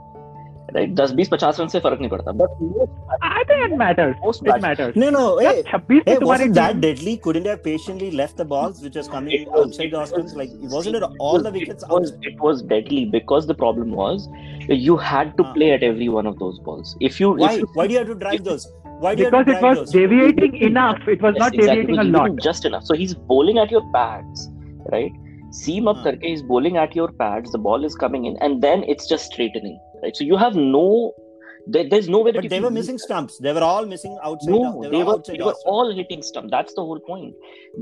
Right? 0.75 0.95
10 0.95 1.07
20 1.07 1.23
50 1.25 1.59
run 1.59 1.67
से 1.67 1.79
फर्क 1.79 1.99
नहीं 1.99 2.09
पड़ता. 2.09 2.31
But 2.31 2.51
most, 2.65 2.91
I 3.29 3.43
think 3.47 3.63
it 3.65 3.73
matters. 3.79 4.13
most 4.25 4.41
It 4.41 4.47
matches- 4.47 4.63
matters. 4.65 4.95
No, 4.95 5.09
no, 5.15 5.23
hey, 5.39 5.45
यार 5.45 5.61
26 5.71 6.03
hey, 6.07 6.13
से 6.13 6.19
तुम्हारी 6.19 6.43
wasn't 6.43 6.55
that 6.59 6.71
team- 6.71 6.81
deadly? 6.85 7.15
Couldn't 7.25 7.49
have 7.49 7.63
patiently 7.65 8.11
left 8.19 8.37
the 8.41 8.45
balls 8.53 8.79
which 8.85 8.95
was 8.99 9.09
coming 9.15 9.35
It 9.39 9.49
was- 9.49 9.65
outside 9.65 9.91
the 9.95 9.97
it 9.97 10.03
Austrians? 10.03 10.31
was- 10.31 10.37
Like, 10.41 10.53
wasn't 10.75 10.95
it 10.95 11.03
all 11.27 11.43
the 11.47 11.51
wickets 11.57 11.83
It 11.83 11.93
was, 11.95 12.13
it 12.31 12.39
was 12.47 12.61
deadly 12.73 13.05
because 13.17 13.47
the 13.47 13.57
problem 13.63 13.91
was 14.01 14.29
you 14.69 14.97
had 15.09 15.35
to 15.41 15.47
Ah. 15.47 15.53
play 15.57 15.71
at 15.71 15.83
every 15.89 16.09
one 16.09 16.31
of 16.31 16.39
those 16.45 16.59
balls. 16.69 16.95
If 17.09 17.19
you, 17.23 17.31
Why? 17.43 17.51
if 17.51 17.59
you 17.59 17.67
Why 17.81 17.87
do 17.87 17.93
you 17.93 17.99
have 18.03 18.07
to 18.07 18.15
drive 18.25 18.43
those? 18.49 18.71
Why 19.03 19.15
do 19.15 19.23
you 19.23 19.29
because 19.29 19.37
have 19.37 19.45
to 19.45 19.51
it 19.51 19.59
drive 19.59 19.77
was 19.77 19.77
those? 19.79 19.91
deviating 19.91 20.57
enough. 20.71 21.07
It 21.07 21.21
was 21.27 21.35
Yes, 21.35 21.43
not 21.45 21.53
exactly, 21.53 21.67
deviating 21.67 21.99
a 21.99 22.03
because 22.03 22.19
lot. 22.19 22.31
you 22.31 22.37
do 22.37 22.43
Just 22.49 22.65
enough. 22.65 22.83
So 22.83 22.93
he's 23.03 23.13
bowling 23.31 23.57
at 23.57 23.71
your 23.71 23.81
pads, 23.93 24.49
right? 24.91 25.11
Seam 25.51 25.87
up 25.87 25.97
Hmm. 25.97 26.07
karke, 26.07 26.23
he's 26.23 26.43
bowling 26.43 26.77
at 26.77 26.95
your 26.95 27.07
pads. 27.21 27.51
The 27.51 27.57
ball 27.69 27.83
is 27.83 27.95
coming 27.95 28.25
in, 28.25 28.37
and 28.47 28.61
then 28.61 28.83
it's 28.95 29.09
just 29.13 29.25
straightening, 29.33 29.79
right? 30.06 30.16
So 30.22 30.24
you 30.32 30.36
have 30.44 30.54
no, 30.56 30.86
there, 31.76 31.86
there's 31.92 32.08
no 32.16 32.20
way 32.26 32.30
that 32.32 32.38
But 32.38 32.44
you 32.44 32.50
they 32.50 32.56
can 32.58 32.64
were 32.66 32.70
use 32.70 32.78
missing 32.80 32.98
stumps. 33.04 33.38
They 33.46 33.52
were 33.58 33.64
all 33.68 33.86
missing 33.94 34.16
outside. 34.30 34.50
No, 34.56 34.82
they 34.82 34.90
they 34.96 35.02
were, 35.02 35.16
were 35.16 35.22
they 35.30 35.38
were 35.48 35.54
all 35.76 35.94
hitting 36.00 36.22
stump. 36.32 36.50
That's 36.56 36.74
the 36.74 36.84
whole 36.90 37.00
point. 37.08 37.34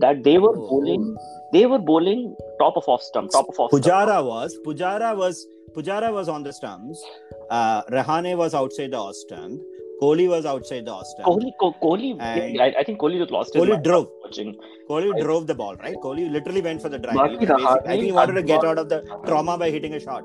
That 0.05 0.23
they 0.29 0.39
were 0.45 0.55
Oh. 0.57 0.69
bowling, 0.71 1.05
they 1.53 1.67
were 1.75 1.79
bowling 1.91 2.23
top 2.63 2.77
of 2.83 2.89
off 2.95 3.03
stump, 3.11 3.31
top 3.39 3.49
of 3.53 3.59
off. 3.61 3.71
stump. 3.71 3.85
Pujara 3.85 4.25
was 4.33 4.57
Pujara 4.67 5.15
was 5.27 5.47
Pujara 5.77 6.11
was 6.19 6.29
on 6.39 6.43
the 6.49 6.53
stumps. 6.53 7.05
Uh, 7.51 7.83
Rahane 7.99 8.37
was 8.47 8.55
outside 8.63 8.93
the 8.93 8.97
off 9.07 9.15
stump. 9.23 9.61
Kohli 10.03 10.25
was 10.29 10.45
outside 10.53 10.87
the 10.87 10.93
off 10.93 11.07
stump. 11.07 11.27
Kohli, 11.29 11.51
Kohli, 11.83 12.09
I, 12.21 12.75
I 12.81 12.85
think 12.85 12.99
Kohli 13.01 13.19
just 13.19 13.31
lost 13.31 13.55
his 13.55 13.63
Kohli 13.63 13.71
mind 13.75 13.85
drove. 13.85 14.09
watching. 14.25 14.55
Kohli 14.89 15.11
drove 15.21 15.47
the 15.47 15.55
ball, 15.55 15.77
right? 15.77 15.97
Kohli 16.07 16.25
literally 16.37 16.63
went 16.63 16.83
for 16.83 16.89
the 16.95 16.99
drive. 16.99 17.17
Baki 17.17 17.31
He 17.31 17.37
basically- 17.47 17.65
Rahane 17.65 17.87
I 17.87 17.91
think 17.93 18.05
he 18.05 18.13
wanted 18.13 18.35
to 18.41 18.43
get 18.43 18.65
out 18.65 18.79
of 18.79 18.89
the 18.89 18.99
trauma 19.27 19.57
by 19.59 19.71
hitting 19.71 19.95
a 19.95 20.01
shot. 20.01 20.25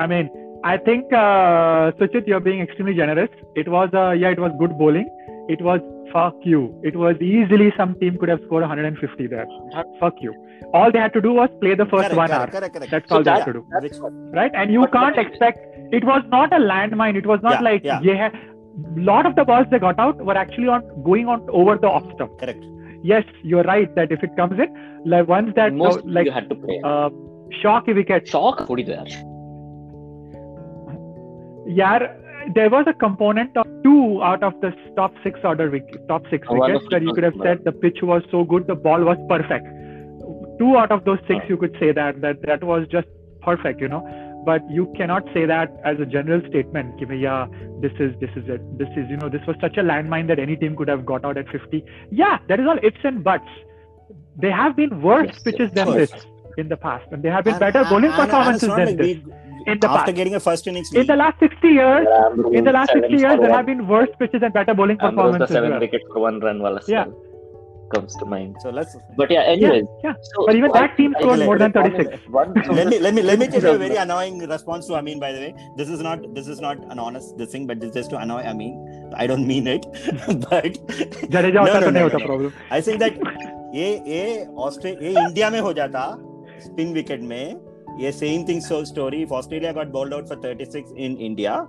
I 0.00 0.06
mean, 0.06 0.28
I 0.64 0.76
think 0.76 1.12
uh, 1.12 1.92
Suchit, 1.98 2.26
you're 2.26 2.40
being 2.40 2.60
extremely 2.60 2.94
generous. 2.94 3.30
It 3.54 3.68
was 3.68 3.90
uh, 3.94 4.10
yeah, 4.10 4.30
it 4.30 4.38
was 4.38 4.52
good 4.58 4.76
bowling. 4.78 5.08
It 5.48 5.62
was 5.62 5.80
fuck 6.12 6.34
you. 6.42 6.78
It 6.82 6.96
was 6.96 7.16
easily 7.20 7.72
some 7.76 7.94
team 8.00 8.18
could 8.18 8.28
have 8.28 8.40
scored 8.46 8.62
150 8.62 9.26
there. 9.26 9.46
Fuck 10.00 10.14
you. 10.20 10.34
All 10.74 10.90
they 10.92 10.98
had 10.98 11.12
to 11.14 11.20
do 11.20 11.32
was 11.32 11.48
play 11.60 11.74
the 11.74 11.86
first 11.86 12.10
correct, 12.10 12.16
one 12.16 12.28
correct, 12.28 12.54
hour. 12.54 12.70
Correct, 12.70 12.90
That's 12.90 13.08
so 13.08 13.16
all 13.16 13.22
they 13.22 13.30
had 13.30 13.44
to 13.46 13.52
do. 13.52 13.66
Right? 14.34 14.50
And 14.54 14.72
you 14.72 14.86
can't 14.92 15.18
expect. 15.18 15.58
It 15.92 16.04
was 16.04 16.22
not 16.28 16.52
a 16.52 16.56
landmine. 16.56 17.16
It 17.16 17.26
was 17.26 17.40
not 17.42 17.54
yeah, 17.54 17.60
like 17.60 17.84
yeah. 17.84 18.00
yeah. 18.02 18.30
Lot 18.96 19.26
of 19.26 19.34
the 19.36 19.44
balls 19.44 19.66
they 19.70 19.78
got 19.78 19.98
out 19.98 20.18
were 20.18 20.36
actually 20.36 20.68
on 20.68 20.82
going 21.02 21.26
on 21.26 21.46
over 21.50 21.76
the 21.76 21.88
off 21.88 22.04
stump. 22.14 22.38
Correct. 22.38 22.62
Yes, 23.02 23.24
you're 23.42 23.64
right 23.64 23.92
that 23.94 24.12
if 24.12 24.22
it 24.22 24.36
comes 24.36 24.58
in, 24.58 25.02
like 25.06 25.28
once 25.28 25.52
that 25.56 25.72
most 25.72 26.04
no, 26.04 26.12
like 26.12 26.26
you 26.26 26.32
had 26.32 26.48
to 26.48 26.54
play. 26.54 26.80
Uh, 26.84 27.10
shock 27.62 27.88
if 27.88 27.96
we 27.96 28.04
get 28.04 28.28
shock. 28.28 28.66
Yeah, 31.68 31.98
there 32.54 32.70
was 32.70 32.86
a 32.88 32.94
component 32.94 33.56
of 33.56 33.66
two 33.84 34.22
out 34.22 34.42
of 34.42 34.58
the 34.60 34.72
top 34.96 35.12
six 35.22 35.38
order 35.44 35.70
wick- 35.70 36.06
top 36.08 36.22
six 36.30 36.46
Oh, 36.50 36.54
one 36.54 36.72
wickets 36.72 36.86
of 36.86 36.90
that 36.92 37.02
you 37.02 37.12
could 37.12 37.24
have 37.24 37.34
said 37.42 37.64
the 37.64 37.72
pitch 37.72 37.98
was 38.02 38.22
so 38.30 38.44
good, 38.44 38.66
the 38.66 38.74
ball 38.74 39.02
was 39.04 39.18
perfect. 39.28 39.66
Two 40.58 40.76
out 40.76 40.90
of 40.90 41.04
those 41.04 41.18
six, 41.28 41.44
you 41.48 41.56
could 41.56 41.76
say 41.78 41.92
that 41.92 42.20
that 42.22 42.40
that 42.42 42.64
was 42.64 42.86
just 42.88 43.06
perfect, 43.42 43.80
you 43.80 43.88
know. 43.88 44.02
But 44.46 44.62
you 44.70 44.90
cannot 44.96 45.24
say 45.34 45.44
that 45.44 45.76
as 45.84 46.00
a 46.00 46.06
general 46.06 46.40
statement. 46.48 46.98
Ki, 46.98 47.04
bhaiya, 47.04 47.36
this 47.82 47.92
is 48.00 48.14
this 48.20 48.30
is 48.34 48.48
it. 48.48 48.62
This 48.78 48.88
is 48.96 49.10
you 49.10 49.16
know 49.18 49.28
this 49.28 49.46
was 49.46 49.56
such 49.60 49.76
a 49.76 49.82
landmine 49.82 50.26
that 50.28 50.38
any 50.38 50.56
team 50.56 50.74
could 50.74 50.88
have 50.88 51.04
got 51.04 51.24
out 51.24 51.36
at 51.36 51.48
50. 51.50 51.84
Yeah, 52.10 52.38
that 52.48 52.58
is 52.60 52.66
all 52.66 52.78
ifs 52.82 53.04
and 53.04 53.22
buts. 53.22 53.48
They 54.40 54.50
have 54.50 54.74
been 54.76 55.02
worse 55.02 55.28
Yes, 55.32 55.42
pitches 55.42 55.70
than 55.72 55.88
of 55.88 55.94
this 55.94 56.12
in 56.56 56.68
the 56.68 56.76
past, 56.76 57.06
and 57.12 57.22
they 57.22 57.28
have 57.28 57.44
been 57.44 57.54
And- 57.54 57.60
better 57.60 57.80
and- 57.80 57.88
bowling 57.90 58.04
and- 58.12 58.14
and 58.14 58.30
performances 58.30 58.68
not 58.68 58.76
than 58.78 58.86
like 58.86 58.96
this. 58.96 59.16
we- 59.24 59.32
in 59.67 59.79
the 59.79 59.89
after 59.89 60.11
past. 60.11 60.15
getting 60.21 60.35
a 60.35 60.39
first 60.39 60.67
innings 60.67 60.91
In 60.93 60.99
lead. 61.01 61.07
the 61.09 61.15
last 61.23 61.39
60 61.39 61.67
years, 61.67 62.07
Ambrose 62.21 62.55
in 62.61 62.63
the 62.63 62.71
last 62.79 62.89
seven 62.91 63.03
60 63.09 63.21
years, 63.25 63.35
for 63.35 63.41
there 63.41 63.49
one. 63.51 63.57
have 63.57 63.65
been 63.73 63.87
worse 63.87 64.09
pitches 64.23 64.41
and 64.49 64.53
better 64.53 64.73
bowling 64.81 64.97
Ambrose 64.99 65.13
the 65.13 65.45
performances. 65.45 65.53
seven 65.59 65.69
as 65.71 65.77
well. 65.77 65.85
wicket 65.87 66.01
for 66.13 66.19
one 66.29 66.39
run 66.47 66.61
wala 66.67 66.81
Yeah. 66.87 67.03
still 67.05 67.21
comes 67.93 68.15
to 68.19 68.25
mind. 68.25 68.55
So 68.61 68.69
let's 68.75 68.93
But 69.17 69.31
yeah, 69.33 69.41
Yeah, 69.41 69.51
anyways. 69.53 69.85
yeah. 70.03 70.13
So, 70.29 70.45
But 70.47 70.55
even 70.59 70.71
so 70.73 70.79
that 70.79 70.95
team 70.99 71.13
I- 71.15 71.19
scored 71.21 71.41
I- 71.41 71.45
more 71.49 71.57
than 71.63 71.71
one- 71.79 71.91
36. 71.91 72.29
One, 72.37 72.53
let 72.79 72.87
me 72.93 72.97
let 73.05 73.13
me 73.17 73.21
let 73.29 73.37
me 73.43 73.47
tell 73.55 73.61
you 73.67 73.73
a 73.73 73.81
very 73.83 73.93
Yeah. 73.97 74.05
annoying 74.07 74.39
response 74.53 74.87
to 74.91 74.95
Amin. 75.01 75.19
By 75.25 75.31
the 75.35 75.41
way, 75.45 75.51
this 75.81 75.89
is 75.97 76.01
not 76.07 76.23
this 76.37 76.47
is 76.55 76.61
not 76.67 76.83
an 76.95 77.03
honest 77.07 77.37
this 77.41 77.51
thing, 77.55 77.67
but 77.71 77.79
this 77.83 77.91
is 77.91 77.95
just 78.01 78.09
to 78.15 78.17
annoy 78.25 78.41
Amin. 78.53 78.73
I 79.25 79.27
don't 79.33 79.45
mean 79.53 79.67
it, 79.75 79.85
but 80.49 80.79
Jadeja 81.35 81.53
No, 81.53 81.61
होता 81.61 81.79
no, 81.79 81.79
तो 81.79 81.85
no, 81.85 81.91
नहीं 81.91 81.99
no, 81.99 82.07
होता 82.09 82.17
no. 82.19 82.25
Problem 82.25 82.51
I 82.71 82.81
think 82.87 82.99
that 83.05 83.13
ये 83.75 83.91
ये 84.13 84.23
ऑस्ट्रे 84.69 84.91
ये 85.01 85.11
India 85.27 85.49
में 85.49 85.59
हो 85.67 85.73
जाता 85.81 86.01
स्पिन 86.65 86.93
विकेट 86.93 87.21
में 87.33 87.45
yeah, 87.98 88.12
same 88.12 88.46
thing 88.46 88.60
so 88.60 88.84
story. 88.84 89.22
If 89.22 89.32
Australia 89.32 89.72
got 89.74 89.90
bowled 89.92 90.12
out 90.14 90.28
for 90.28 90.36
36 90.36 90.92
in 90.96 91.16
India 91.16 91.66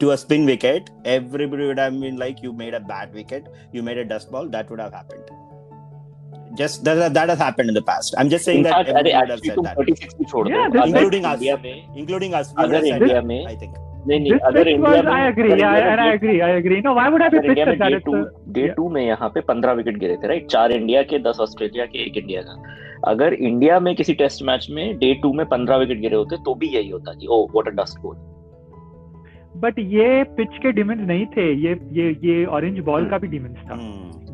to 0.00 0.10
a 0.10 0.16
spin 0.18 0.46
wicket, 0.46 0.90
everybody 1.04 1.66
would 1.66 1.78
have 1.78 1.98
been 2.00 2.16
like, 2.16 2.42
"You 2.42 2.52
made 2.52 2.74
a 2.74 2.80
bad 2.80 3.14
wicket. 3.14 3.46
You 3.72 3.82
made 3.82 3.98
a 3.98 4.04
dust 4.04 4.30
ball." 4.32 4.48
That 4.48 4.68
would 4.70 4.80
have 4.80 4.92
happened. 4.92 5.30
Just 6.58 6.84
that, 6.84 7.14
that 7.14 7.28
has 7.28 7.38
happened 7.38 7.68
in 7.68 7.74
the 7.74 7.82
past. 7.82 8.14
I'm 8.18 8.28
just 8.30 8.44
saying 8.44 8.58
in 8.58 8.64
that 8.64 8.74
fact, 8.74 8.88
everybody 8.88 9.14
would 9.20 9.30
have 9.30 9.40
said 9.46 9.56
that. 9.64 9.76
yeah, 10.50 10.68
including 10.88 11.24
us. 11.24 11.40
Including 11.94 12.34
us. 12.34 12.52
Other 12.56 12.74
India, 13.02 13.22
I 13.46 13.56
think. 13.56 13.74
नहीं 14.08 14.20
नहीं 14.20 14.32
अगर 14.32 14.68
India 14.68 15.02
में 17.66 18.28
day. 18.48 18.74
में 18.90 19.06
यहाँ 19.06 19.28
पे 19.28 19.40
wicket 19.74 19.98
गिरे 19.98 20.16
थे 20.16 20.28
right 20.28 20.46
चार 20.46 20.72
इंडिया 20.72 21.02
के 21.02 21.18
दस 21.18 21.38
ऑस्ट्रेलिया 21.40 21.86
के 21.86 21.98
एक 21.98 22.16
इंडिया 22.16 22.42
का 22.42 22.62
अगर 23.10 23.32
इंडिया 23.32 23.80
में 23.80 23.94
किसी 23.96 24.14
टेस्ट 24.14 24.42
मैच 24.42 24.66
में 24.70 24.98
डे 24.98 25.14
टू 25.14 25.32
में 25.32 25.46
पंद्रह 25.46 25.76
विकेट 25.76 26.00
गिरे 26.00 26.16
होते 26.16 26.36
तो 26.36 26.54
भी 26.54 26.66
यही 26.66 26.90
होता 26.90 27.12
कि 27.12 27.26
ओ 27.30 27.46
what 27.46 27.68
a 27.68 27.82
dust 27.82 28.00
ball 28.00 28.16
But 29.64 29.78
ये 29.78 30.22
पिच 30.24 30.48
के 30.62 30.72
डिमेंस 30.72 31.00
नहीं 31.00 31.26
थे 31.26 31.54
ये 31.54 31.80
ये 31.92 32.16
ये 32.24 32.44
ऑरेंज 32.44 32.78
बॉल 32.78 33.02
Hmm. 33.02 33.10
का 33.10 33.18
भी 33.18 33.28
डिमेंस 33.28 33.56
था. 33.56 33.76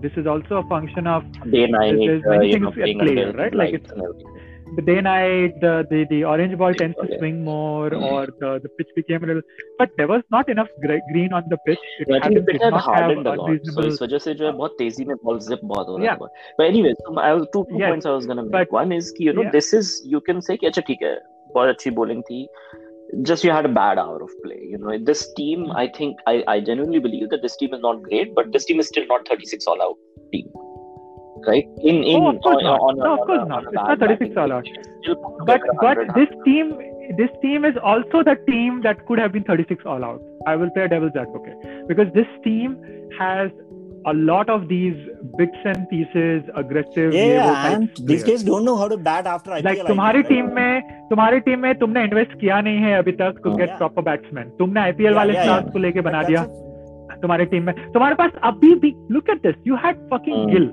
This 0.00 0.18
is 0.18 0.28
also 0.28 0.56
a 0.56 0.60
function 0.60 1.06
of 1.06 1.24
day 1.48 1.66
night 1.66 1.96
There's 1.96 2.36
many 2.36 2.52
you 2.52 2.58
know 2.58 2.70
playing 2.70 3.00
play, 3.00 3.18
under 3.18 3.40
right? 3.40 3.54
Like 4.69 4.75
lights 4.75 4.75
and 4.75 4.75
everything 4.75 4.75
the 4.77 4.83
day 4.85 5.01
night 5.05 5.57
the, 5.63 5.71
the 5.89 5.97
the 6.11 6.19
orange 6.29 6.53
ball 6.61 6.73
tends 6.77 6.95
to 6.99 7.03
Okay. 7.03 7.17
swing 7.19 7.35
more 7.47 7.89
Hmm. 7.89 8.05
or 8.05 8.21
the, 8.39 8.51
the 8.63 8.69
pitch 8.77 8.93
became 8.95 9.25
a 9.25 9.27
little 9.31 9.43
but 9.81 9.91
there 9.99 10.07
was 10.11 10.23
not 10.35 10.49
enough 10.53 10.71
gre- 10.85 11.03
green 11.11 11.35
on 11.39 11.43
the 11.51 11.57
pitch 11.67 11.83
it, 11.99 12.09
I 12.09 12.13
had, 12.15 12.23
think 12.23 12.39
the 12.39 12.41
did 12.41 12.47
pitch 12.47 12.63
had 12.63 12.73
not 12.77 12.85
have 12.85 12.95
hardened 12.95 13.27
a 13.27 13.35
lot. 13.35 13.37
So 13.37 13.45
unreasonable 13.45 13.87
इस 13.91 14.01
वजह 14.01 14.17
से 14.25 14.33
जो 14.41 14.45
है 14.45 14.51
बहुत 14.61 14.75
तेजी 14.79 15.05
में 15.11 15.15
ball 15.23 15.39
zip 15.49 15.59
बहुत 15.73 15.87
हो 15.87 15.97
रहा 15.97 16.05
Yeah. 16.07 16.17
था. 16.23 16.29
But 16.61 16.71
anyway, 16.73 16.93
so 17.03 17.13
I 17.27 17.31
was 17.39 17.45
two, 17.55 17.63
two 17.71 17.83
Yes. 17.83 17.93
points 17.93 18.09
I 18.13 18.15
was 18.17 18.27
gonna 18.31 18.47
make. 18.47 18.55
But- 18.57 18.75
One 18.79 18.95
is 18.99 19.11
कि 19.19 19.27
you 19.29 19.35
know 19.39 19.45
Yeah. 19.47 19.55
this 19.59 19.71
is 19.81 19.93
you 20.15 20.23
can 20.29 20.41
say 20.49 20.57
कि 20.63 20.67
अच्छा 20.71 20.81
ठीक 20.91 21.03
है 21.09 21.13
बहुत 21.53 21.75
अच्छी 21.75 21.91
bowling 22.01 22.21
थी. 22.31 22.41
Just 23.31 23.45
you 23.47 23.51
had 23.55 23.67
a 23.67 23.73
bad 23.79 23.99
hour 24.03 24.21
of 24.27 24.31
play. 24.45 24.61
You 24.73 24.77
know 24.85 24.97
this 25.09 25.19
team. 25.41 25.67
I 25.81 25.87
think 25.99 26.23
I 26.31 26.37
I 26.53 26.59
genuinely 26.69 27.01
believe 27.09 27.27
that 27.35 27.43
this 27.47 27.57
team 27.63 27.75
is 27.79 27.83
not 27.89 28.01
great, 28.07 28.33
but 28.39 28.49
this 28.57 28.65
team 28.71 28.81
is 28.85 28.89
still 28.93 29.05
not 29.11 29.29
36 29.33 29.73
all 29.73 29.83
out 29.87 29.99
team. 30.35 30.47
Right? 31.47 31.65
In 31.91 31.97
in 32.03 32.17
Oh, 32.17 32.29
of 32.29 32.41
course 32.43 32.57
on, 32.57 32.63
not. 32.63 32.81
on, 32.81 32.97
No, 32.97 33.11
on, 33.11 33.19
of 33.19 33.27
course 33.27 33.39
on, 33.39 33.49
not. 33.49 33.57
on 33.57 33.65
a 33.65 33.69
It's 33.69 33.77
bad 33.77 33.99
not 33.99 33.99
36 33.99 34.19
batting 34.19 34.37
all 34.43 34.53
out. 34.57 34.63
pitch, 34.63 34.77
it's 34.77 34.93
still 35.01 35.15
put 35.23 35.45
but 35.49 35.65
together 35.65 35.79
but 35.81 35.97
100, 35.97 36.15
this 36.19 36.31
team 36.45 36.71
this 37.17 37.33
team 37.41 37.65
is 37.65 37.75
also 37.89 38.21
the 38.29 38.35
team 38.47 38.77
that 38.83 39.01
could 39.07 39.19
have 39.19 39.33
been 39.33 39.43
36 39.49 39.83
all 39.95 40.05
out 40.05 40.21
i 40.51 40.55
will 40.61 40.71
play 40.77 40.85
devil's 40.93 41.17
advocate 41.23 41.67
because 41.89 42.07
this 42.15 42.31
team 42.45 42.71
has 43.19 43.51
a 44.05 44.13
lot 44.29 44.49
of 44.53 44.63
these 44.71 45.03
bits 45.37 45.67
and 45.71 45.85
pieces 45.91 46.49
aggressive 46.61 47.13
yeah, 47.13 47.27
ये 47.27 47.37
वो 47.43 47.51
yeah 47.51 47.67
and 47.69 47.85
type 47.91 48.01
these 48.09 48.23
players. 48.23 48.25
guys 48.29 48.47
don't 48.49 48.67
know 48.69 48.75
how 48.81 48.87
to 48.93 48.97
bat 49.09 49.29
after 49.35 49.53
IPL 49.57 49.67
like 49.69 49.83
I 49.83 49.87
तुम्हारी 49.91 50.23
think, 50.23 50.29
team 50.31 50.45
right? 50.45 50.55
में 50.55 51.07
तुम्हारी 51.11 51.39
team 51.49 51.59
में 51.67 51.73
तुमने 51.83 52.03
invest 52.09 52.33
किया 52.39 52.59
नहीं 52.69 52.79
है 52.87 52.93
अभी 52.97 53.11
तक 53.21 53.39
टू 53.43 53.49
हाँ, 53.49 53.57
गेट 53.59 53.69
yeah. 53.69 53.77
प्रॉपर 53.77 54.01
बैट्समैन 54.09 54.49
तुमने 54.59 54.81
आईपीएल 54.81 55.11
Yeah, 55.11 55.17
वाले 55.17 55.33
yeah, 55.33 55.43
स्टार्स 55.43 55.63
yeah. 55.65 55.73
को 55.73 55.79
लेके 55.85 55.99
But 55.99 56.05
बना 56.09 56.21
that's 56.21 56.29
दिया 56.29 56.43
a- 56.45 57.21
तुम्हारे 57.21 57.45
टीम 57.53 57.63
में 57.65 57.73
तुम्हारे 57.93 58.15
पास 58.23 58.31
अभी 58.51 58.73
भी 58.85 58.93
look 59.11 59.29
at 59.35 59.41
this 59.47 59.55
you 59.67 59.75
had 59.85 60.07
fucking 60.13 60.37
Hmm. 60.37 60.51
Gill 60.53 60.67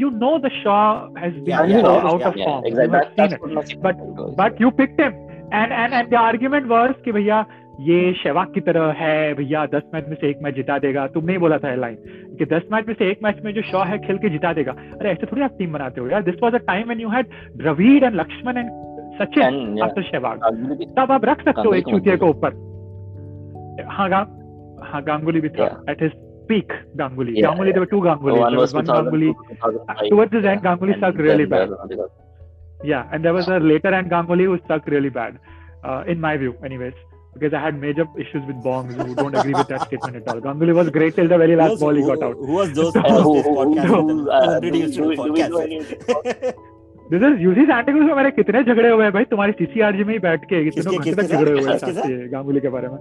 you 0.00 0.10
know 0.22 0.32
the 0.38 0.50
Shaw 0.62 1.08
has 1.18 1.34
been 1.34 1.52
Yeah, 1.52 1.66
yeah, 1.72 1.86
out 1.88 2.20
yeah, 2.20 2.28
of 2.28 2.36
Yeah, 2.36 2.46
form. 2.46 2.64
exactly. 2.70 2.88
You 3.18 3.56
have 3.56 3.68
seen 3.68 3.76
it. 3.76 3.84
But 3.86 3.96
but 4.40 4.60
you 4.64 4.70
picked 4.80 5.00
him, 5.00 5.14
and 5.60 5.76
and 5.82 6.00
and 6.00 6.10
the 6.10 6.18
argument 6.22 6.68
was 6.74 6.94
कि 7.04 7.12
भैया 7.12 7.44
ये 7.86 8.12
शेवाग 8.22 8.52
की 8.52 8.60
तरह 8.66 8.92
है 8.98 9.34
भैया 9.38 9.64
दस 9.74 9.82
match 9.94 10.04
में 10.08 10.14
से 10.20 10.28
एक 10.30 10.38
मैच 10.42 10.54
जिता 10.54 10.78
देगा। 10.84 11.06
तुमने 11.14 11.32
ही 11.32 11.38
बोला 11.38 11.58
था 11.64 11.74
लाइन 11.80 11.96
कि 12.38 12.44
दस 12.52 12.62
मैच 12.72 12.86
में 12.88 12.94
से 12.98 13.10
एक 13.10 13.18
मैच 13.24 13.40
में 13.44 13.52
जो 13.54 13.62
शॉ 13.70 13.84
है 13.84 13.98
खेल 14.06 14.18
के 14.18 14.28
जिता 14.36 14.52
देगा। 14.58 14.72
अरे 14.72 15.10
ऐसे 15.10 15.26
थोड़ी 15.32 15.42
आप 15.42 15.56
टीम 15.58 15.72
बनाते 15.72 16.00
हो 16.00 16.08
यार। 16.10 16.22
This 16.28 16.42
was 16.42 16.54
a 16.54 16.58
time 16.70 16.86
when 16.86 17.00
you 17.00 17.08
had 17.16 17.26
Dravid 17.62 18.04
and 18.04 18.14
Laxman 18.20 18.56
and 18.58 18.70
Sachin 19.18 19.82
after 19.82 20.02
Sehwag 20.02 20.36
तब 20.98 21.12
आप 21.12 21.24
रख 21.24 21.44
सकते 21.44 21.68
हो 21.68 21.74
एक 21.74 21.84
चूतिया 21.90 22.16
के 22.16 22.26
ऊपर। 22.28 22.50
हाँ 23.96 24.08
गांग 24.10 24.26
हाँ 24.84 25.02
गांगुली 25.02 25.40
भी 25.40 25.48
था 25.58 25.66
at 25.90 26.02
his 26.02 26.12
peak 26.48 26.72
Ganguly 26.98 27.32
Yeah, 27.36 27.46
Ganguly 27.46 27.72
there 27.76 27.82
were 27.84 27.90
two 27.92 28.00
Gangulis 28.06 28.38
one 28.42 28.52
there 28.54 28.60
was 28.62 28.74
was 28.74 28.78
one 28.78 28.86
Ganguly 28.92 29.30
2005, 29.48 30.10
towards 30.14 30.36
his 30.38 30.44
end 30.52 30.62
Ganguly 30.66 30.94
and 30.96 31.04
sucked 31.06 31.18
then 31.18 31.26
really 31.28 31.46
bad 31.54 31.74
yeah 32.92 33.12
and 33.16 33.28
there 33.28 33.34
was 33.38 33.48
a 33.56 33.58
later 33.72 33.92
end 33.98 34.10
Ganguly 34.14 34.46
who 34.52 34.58
sucked 34.70 34.88
really 34.96 35.12
bad 35.18 35.38
uh, 35.84 36.00
in 36.14 36.20
my 36.26 36.32
view 36.44 36.54
anyways 36.70 36.96
because 37.34 37.56
I 37.60 37.62
had 37.66 37.80
major 37.80 38.06
issues 38.24 38.44
with 38.50 38.60
Bongs 38.66 38.94
who 39.00 39.14
don't 39.20 39.38
agree 39.42 39.56
with 39.58 39.68
that 39.74 39.82
statement 39.88 40.16
at 40.22 40.28
all 40.34 40.40
Ganguly 40.46 40.76
was 40.80 40.90
great 40.98 41.16
till 41.20 41.28
the 41.34 41.40
very 41.44 41.56
last 41.62 41.76
was- 41.76 41.80
ball 41.86 42.00
he 42.00 42.06
who- 42.06 42.14
got 42.14 42.22
out 42.30 42.36
Who 42.52 42.60
was 42.62 42.72
those? 42.80 42.96
Uh, 42.96 43.02
Who 43.26 43.34
who- 43.48 43.58
who- 43.58 44.30
uh, 44.30 44.60
Who 44.60 44.70
did 44.70 44.96
you 45.00 45.12
podcast 45.22 46.64
this 47.10 47.22
is 47.22 47.34
UC 47.40 47.64
Santiago 47.66 48.06
से 48.06 48.14
मेरे 48.14 48.30
कितने 48.36 48.62
झगड़े 48.62 48.88
हुए 48.90 49.04
हैं 49.04 49.12
भाई 49.12 49.24
तुम्हारी 49.32 49.52
सीसीआरजी 49.58 50.04
में 50.04 50.12
ही 50.12 50.18
बैठ 50.24 50.44
के 50.52 50.62
कितने 50.70 50.96
घंटे 50.96 51.12
तक 51.14 51.28
झगड़े? 51.34 51.52
हुए 51.52 51.72
हैं 52.14 52.32
गांगुली 52.32 52.60
के 52.60 52.68
बारे 52.76 52.88
में 52.94 52.96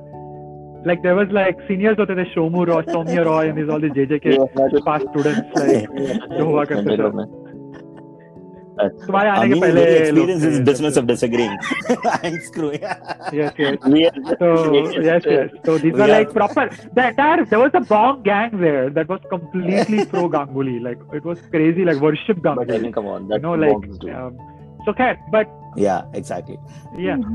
like 0.88 1.02
there 1.04 1.14
was 1.16 1.32
like 1.36 1.58
seniors 1.68 1.98
होते 2.00 2.14
थे 2.20 2.24
शोमू 2.34 2.62
रॉय 2.72 2.82
सौम्य 2.92 3.22
Roy 3.30 3.48
and 3.50 3.58
these 3.60 3.72
all 3.74 3.82
these 3.86 3.94
JJ 3.98 4.18
के 4.26 4.36
Yeah, 4.36 4.46
मैं 4.60 4.68
तो- 4.74 4.84
past 4.86 5.10
students 5.10 5.60
like 5.62 5.98
जो 6.38 6.44
हुआ 6.50 6.64
करते 6.64 6.82
थे 6.82 6.88
मंडलों 6.90 7.12
में। 7.20 7.38
तुम्हारे 8.80 9.28
आने 9.30 9.48
के 9.48 9.54
Amin 9.54 9.60
पहले 9.62 9.80
very 9.84 10.12
लोग 10.18 10.28
experienced 10.28 10.44
in 10.46 10.52
थे 10.52 10.58
this 10.58 10.60
business 10.68 10.94
सब 10.98 11.02
of 11.02 11.08
disagreeing. 11.10 11.56
I'm 12.12 12.36
screwing. 12.46 12.84
yes 13.38 13.58
yes 13.64 13.82
We 13.94 14.04
are 14.10 14.12
just- 14.28 14.38
So 14.42 14.48
Yes, 14.76 14.94
yes, 15.08 15.26
yes. 15.32 15.50
So 15.66 15.74
these 15.82 15.92
We 15.92 15.92
were 15.98 16.06
are- 16.06 16.12
like 16.14 16.32
proper. 16.38 16.64
The 17.00 17.04
entire 17.08 17.44
there 17.52 17.60
was 17.64 17.76
a 17.80 17.84
Bong 17.92 18.22
gang 18.30 18.56
there 18.62 18.86
that 19.00 19.12
was 19.14 19.26
completely 19.34 20.06
pro 20.14 20.24
Ganguly. 20.36 20.78
Like 20.88 21.04
it 21.20 21.28
was 21.32 21.42
crazy. 21.56 21.86
Like 21.90 22.00
worship 22.08 22.42
But 22.46 22.52
I 22.52 22.64
Ganguly. 22.64 22.82
mean, 22.86 22.96
come 22.98 23.12
on, 23.16 23.22
You 23.28 23.34
that's 23.34 23.42
know, 23.48 23.54
what 23.56 23.64
like 23.66 23.76
Bongs 23.76 24.00
do. 24.06 24.14
um, 24.22 24.40
so 24.88 24.96
khair, 25.02 25.14
but 25.36 25.54
Yeah, 25.86 26.20
exactly. 26.22 26.58
yeah. 27.10 27.28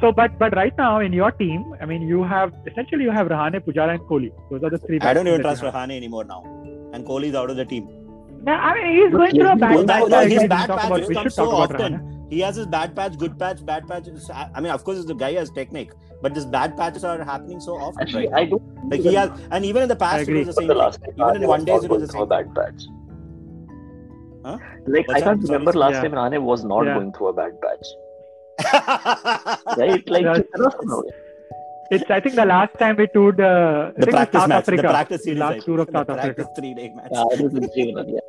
So 0.00 0.12
but 0.12 0.38
but 0.38 0.54
right 0.56 0.76
now 0.76 1.00
in 1.00 1.12
your 1.12 1.30
team, 1.30 1.64
I 1.80 1.86
mean, 1.86 2.02
you 2.02 2.22
have 2.24 2.52
essentially 2.66 3.04
you 3.04 3.10
have 3.10 3.28
Rahane, 3.28 3.60
Pujara, 3.66 3.94
and 3.94 4.00
Kohli. 4.12 4.30
Those 4.50 4.62
are 4.64 4.70
the 4.70 4.78
three. 4.78 5.00
I 5.00 5.14
don't 5.14 5.28
even 5.28 5.40
trust. 5.40 5.62
Rahane 5.62 5.96
anymore 5.96 6.24
now. 6.24 6.42
And 6.92 7.06
Kohli 7.06 7.26
is 7.26 7.34
out 7.34 7.50
of 7.50 7.56
the 7.56 7.64
team. 7.64 7.86
No, 8.48 8.52
I 8.52 8.74
mean 8.74 8.96
he's 8.96 9.12
going 9.12 9.30
through 9.30 9.48
a 9.52 9.56
bad 9.56 9.74
going 9.74 9.86
patch. 9.86 10.00
through- 10.00 10.08
no, 10.10 10.18
I 10.18 10.28
his 10.28 10.42
bad 10.54 10.68
patch 10.70 10.86
about- 10.86 11.08
we 11.08 11.14
comes 11.14 11.22
should 11.22 11.32
so 11.32 11.44
talk 11.50 11.70
about 11.70 11.80
often. 11.80 11.94
Rahane. 11.98 12.10
He 12.32 12.40
has 12.40 12.56
his 12.56 12.66
bad 12.66 12.96
patch, 12.96 13.16
good 13.22 13.38
patch, 13.38 13.64
bad 13.64 13.86
patch. 13.88 14.08
I 14.54 14.60
mean, 14.60 14.72
of 14.72 14.82
course, 14.84 15.04
the 15.04 15.14
guy 15.14 15.32
has 15.34 15.50
technique, 15.50 15.92
but 16.20 16.34
these 16.34 16.46
bad 16.46 16.76
patches 16.76 17.04
are 17.04 17.22
happening 17.22 17.60
so 17.60 17.76
often. 17.76 18.02
Actually, 18.02 18.28
right 18.28 18.46
I 18.48 18.50
don't 18.50 18.90
Like 18.90 19.00
he 19.00 19.14
has, 19.14 19.30
and 19.50 19.64
even 19.64 19.82
in 19.84 19.88
the 19.88 19.96
past, 19.96 20.28
it 20.28 20.34
was 20.36 20.46
the 20.46 20.52
same. 20.60 20.68
the 20.68 20.74
last 20.74 21.00
thing. 21.00 21.14
Even 21.18 21.42
in 21.42 21.48
one 21.48 21.64
days, 21.64 21.84
it 21.84 21.90
was 21.90 22.02
the 22.02 22.08
through 22.08 22.22
a 22.24 22.28
same. 22.28 22.28
bad 22.28 22.54
patch. 22.54 22.82
Huh? 24.44 24.58
Like 24.86 25.08
What's 25.08 25.22
I 25.22 25.24
can't 25.26 25.40
that? 25.40 25.48
Remember 25.52 25.72
sorry. 25.72 25.80
last 25.84 25.94
Yeah. 26.02 26.08
time 26.10 26.32
Rane 26.32 26.44
was 26.44 26.64
not 26.64 26.84
Yeah. 26.86 26.94
going 26.94 27.12
through 27.12 27.28
a 27.28 27.32
bad 27.32 27.60
patch. 27.62 27.86
right? 29.76 30.08
Like, 30.08 30.22
yeah, 30.22 30.38
it's, 31.90 32.10
I 32.10 32.20
think 32.20 32.34
the 32.34 32.46
last 32.46 32.78
time 32.78 32.96
we 32.96 33.06
toured 33.08 33.40
uh, 33.40 33.92
the 33.96 34.06
practice 34.06 34.40
South 34.40 34.48
match, 34.48 34.62
Africa. 34.62 34.82
The 34.82 34.88
practice 34.88 35.24
series, 35.24 35.38
last 35.38 35.64
tour 35.64 35.80
of 35.80 35.86
the 35.88 35.92
South 35.92 36.10
Africa. 36.10 36.48
Three 36.56 36.74
day 36.74 36.92
match. 36.94 37.10
Yeah, 37.12 38.02
yeah. 38.06 38.20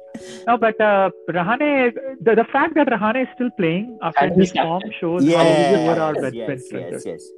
No, 0.48 0.58
but 0.58 0.80
uh, 0.82 1.10
Rahane, 1.30 1.94
the, 2.22 2.36
the 2.36 2.46
fact 2.52 2.76
that 2.76 2.88
Rahane 2.88 3.24
is 3.24 3.28
still 3.36 3.50
playing 3.58 3.98
after 4.02 4.26
and 4.26 4.36
his 4.36 4.52
form 4.52 4.82
shows 5.00 5.24
yes, 5.24 5.38
how 5.38 5.80
we 5.80 5.88
were 5.88 6.02
our 6.02 6.14
best 6.14 6.36
yes. 6.36 6.50
Yes, 6.50 6.92
yes, 6.92 7.06
yes. 7.06 7.30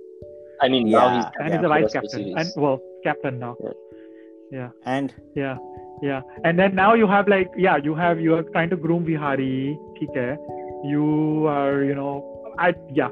I 0.61 0.69
mean, 0.69 0.87
yeah, 0.87 0.97
now 0.97 1.15
he's 1.15 1.25
and 1.39 1.53
he's 1.53 1.61
the 1.61 1.67
vice 1.67 1.93
captain 1.93 2.37
and 2.37 2.51
well, 2.55 2.81
captain 3.03 3.39
now. 3.39 3.55
Yes. 3.63 3.73
Yeah. 4.51 4.69
And 4.85 5.13
yeah, 5.35 5.57
yeah, 6.01 6.21
and 6.43 6.57
then 6.57 6.73
now 6.73 6.93
you 6.93 7.07
have 7.07 7.27
like 7.27 7.51
yeah, 7.57 7.77
you 7.77 7.93
have 7.95 8.19
you 8.19 8.35
are 8.35 8.43
trying 8.43 8.69
to 8.71 8.77
groom 8.77 9.05
Vihari. 9.05 9.77
Okay. 10.01 10.37
You 10.83 11.47
are 11.47 11.83
you 11.83 11.93
know 11.93 12.36
या 12.93 13.09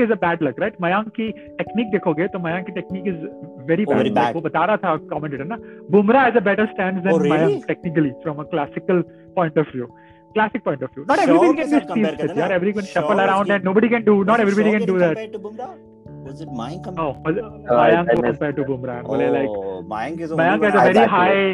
is 0.00 0.12
a 0.12 0.14
bad 0.16 0.42
luck 0.42 0.60
right 0.60 0.76
Mayank 0.82 1.08
की 1.10 1.30
technique 1.58 1.90
देखोगे 1.90 2.26
तो 2.28 2.38
मयांक 2.38 2.66
की 2.66 2.72
technique 2.72 3.06
is 3.06 3.26
very 3.66 3.84
bad 3.86 4.34
वो 4.34 4.40
बता 4.40 4.64
रहा 4.64 4.76
था 4.76 4.96
commentator 5.10 5.44
ना 5.44 5.58
Bumrah 5.90 6.26
is 6.26 6.36
a 6.36 6.40
better 6.40 6.66
stand 6.66 7.02
than 7.02 7.60
technically 7.68 8.10
from 8.22 8.36
a 8.36 8.48
classical 8.50 9.02
point 9.36 9.58
of 9.58 9.76
view 9.76 9.86
classic 10.34 10.62
point 10.64 10.82
of 10.82 10.90
view 10.96 11.04
not 11.08 11.18
everybody 11.18 11.56
can 11.56 11.70
just 11.70 11.88
compare 11.88 12.14
करते 12.16 12.40
यार 12.40 12.52
everyone 12.52 12.82
shuffle 12.92 13.22
around 13.22 13.50
and 13.50 13.64
nobody 13.64 13.88
can 13.88 14.04
do 14.04 14.22
not 14.24 14.40
everybody 14.40 14.70
can 14.70 14.86
do 14.86 14.98
that 14.98 15.36
was 16.22 16.42
it 16.42 16.48
Mayank 16.58 16.84
come 16.84 17.02
oh 17.02 17.14
Mayank 17.28 18.10
compare 18.10 18.52
to 18.52 18.64
Bumrah 18.64 19.02
बोले 19.04 19.28
like 19.32 19.84
Mayank 19.92 20.20
is 20.22 20.32
a 20.76 20.84
very 20.84 21.06
high 21.10 21.52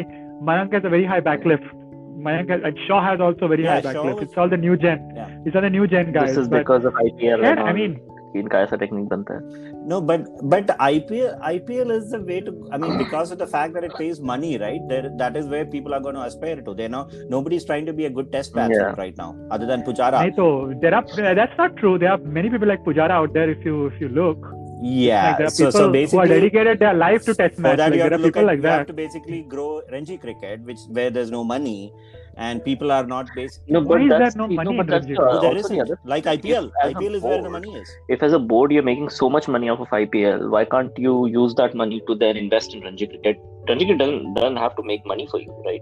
Mayank 0.49 0.75
is 0.75 0.85
a 0.85 0.89
very 0.89 1.05
high 1.05 1.21
backlift 1.21 1.77
Mayank 2.26 2.50
has, 2.50 2.62
and 2.64 2.78
Shaw 2.86 3.02
has 3.04 3.20
also 3.20 3.48
very 3.48 3.64
Yeah, 3.64 3.74
high 3.74 3.92
Shaw 3.92 4.04
backlift. 4.04 4.14
was- 4.14 4.22
It's 4.28 4.38
all 4.38 4.48
the 4.48 4.56
new 4.64 4.76
gen. 4.86 5.06
Yeah. 5.16 5.30
These 5.44 5.56
are 5.60 5.60
the 5.68 5.70
new 5.76 5.86
gen 5.94 6.12
guys. 6.18 6.28
This 6.34 6.42
is 6.44 6.48
but 6.48 6.58
because 6.66 6.84
of 6.90 6.94
IPL. 7.06 7.42
yeah, 7.46 7.50
and 7.52 7.60
I 7.60 7.70
all. 7.70 7.78
mean, 7.80 7.96
कि 8.34 8.40
इनका 8.40 8.60
ऐसा 8.66 8.76
technique 8.82 9.04
बनता 9.08 9.34
है 9.34 9.72
No, 9.90 9.96
but 10.10 10.22
but 10.52 10.70
IPL 10.84 11.34
IPL 11.48 11.90
is 11.96 12.06
the 12.14 12.18
way 12.30 12.38
to. 12.46 12.52
I 12.76 12.78
mean, 12.84 12.94
because 13.02 13.32
of 13.34 13.38
the 13.42 13.46
fact 13.54 13.74
that 13.78 13.84
it 13.88 13.92
pays 13.98 14.20
money, 14.30 14.52
right? 14.62 14.86
There, 14.92 15.10
that 15.22 15.36
is 15.40 15.50
where 15.54 15.66
people 15.74 15.96
are 15.96 16.00
going 16.06 16.16
to 16.20 16.22
aspire 16.28 16.62
to. 16.68 16.74
They 16.80 16.88
know 16.94 17.02
nobody's 17.34 17.66
trying 17.70 17.86
to 17.90 17.94
be 18.00 18.06
a 18.08 18.10
good 18.18 18.30
test 18.36 18.54
batsman 18.58 18.80
Yeah. 18.80 18.96
right 19.02 19.20
now, 19.22 19.28
other 19.58 19.68
than 19.72 19.84
Pujara. 19.90 20.22
नहीं 20.24 20.32
तो 20.40 20.48
there 20.86 20.94
are 21.00 21.34
that's 21.40 21.60
not 21.62 21.76
true. 21.82 21.92
There 22.04 22.12
are 22.14 22.18
many 22.38 22.52
people 22.56 22.72
like 22.74 22.82
Pujara 22.88 23.18
out 23.20 23.36
there. 23.38 23.54
If 23.58 23.68
you 23.70 23.76
if 23.92 24.00
you 24.04 24.08
look, 24.20 24.48
yeah. 24.81 25.29
like 25.29 25.37
there 25.37 25.47
are 25.47 25.71
so 25.71 25.91
people 25.91 26.11
who 26.11 26.19
are 26.19 26.27
dedicated 26.27 26.79
their 26.79 26.93
life 26.93 27.25
to 27.25 27.33
test 27.35 27.55
for 27.55 27.61
match. 27.63 27.77
that 27.77 27.91
Like, 27.91 27.95
you 27.95 28.01
have 28.01 28.09
there 28.09 28.09
to 28.09 28.15
are 28.15 28.25
look 28.25 28.33
people 28.33 28.41
at 28.41 28.45
like 28.51 28.61
you 28.63 28.69
have 28.69 28.87
to 28.87 28.93
basically 28.93 29.41
grow 29.41 29.81
Ranji 29.91 30.17
cricket, 30.17 30.61
which 30.61 30.79
where 30.89 31.09
there's 31.09 31.31
no 31.31 31.43
money, 31.43 31.91
and 32.37 32.63
people 32.63 32.91
are 32.97 33.05
not 33.05 33.27
basically. 33.35 33.73
no 33.73 33.81
but 33.81 34.01
is 34.01 34.09
that's 34.09 34.35
no 34.37 34.47
the- 34.47 34.55
money 34.55 34.77
but 34.77 34.85
in 34.85 34.91
that's 34.93 35.05
Ranji? 35.05 35.17
uh, 35.17 35.25
No, 35.25 35.41
there 35.41 35.49
also 35.51 35.67
the 35.67 35.75
isn't. 35.75 35.81
other 35.81 35.99
Like 36.05 36.25
IPL, 36.25 36.71
as 36.83 36.93
IPL 36.93 37.15
is 37.15 37.23
where 37.23 37.41
the 37.41 37.49
money 37.49 37.73
is. 37.81 37.89
if 38.07 38.23
as 38.23 38.31
a 38.33 38.39
board 38.39 38.71
you're 38.71 38.87
making 38.91 39.09
so 39.09 39.29
much 39.29 39.47
money 39.49 39.69
off 39.69 39.79
of 39.81 39.89
IPL, 39.89 40.49
why 40.49 40.63
can't 40.65 40.97
you 40.97 41.25
use 41.27 41.55
that 41.55 41.75
money 41.75 42.01
to 42.07 42.15
then 42.15 42.37
invest 42.37 42.73
in 42.73 42.81
Ranji 42.81 43.07
cricket? 43.07 43.37
Ranji 43.67 43.85
cricket 43.85 43.99
doesn't, 43.99 44.33
doesn't 44.35 44.57
have 44.57 44.75
to 44.77 44.83
make 44.83 45.05
money 45.05 45.27
for 45.29 45.41
you, 45.41 45.51
right? 45.65 45.81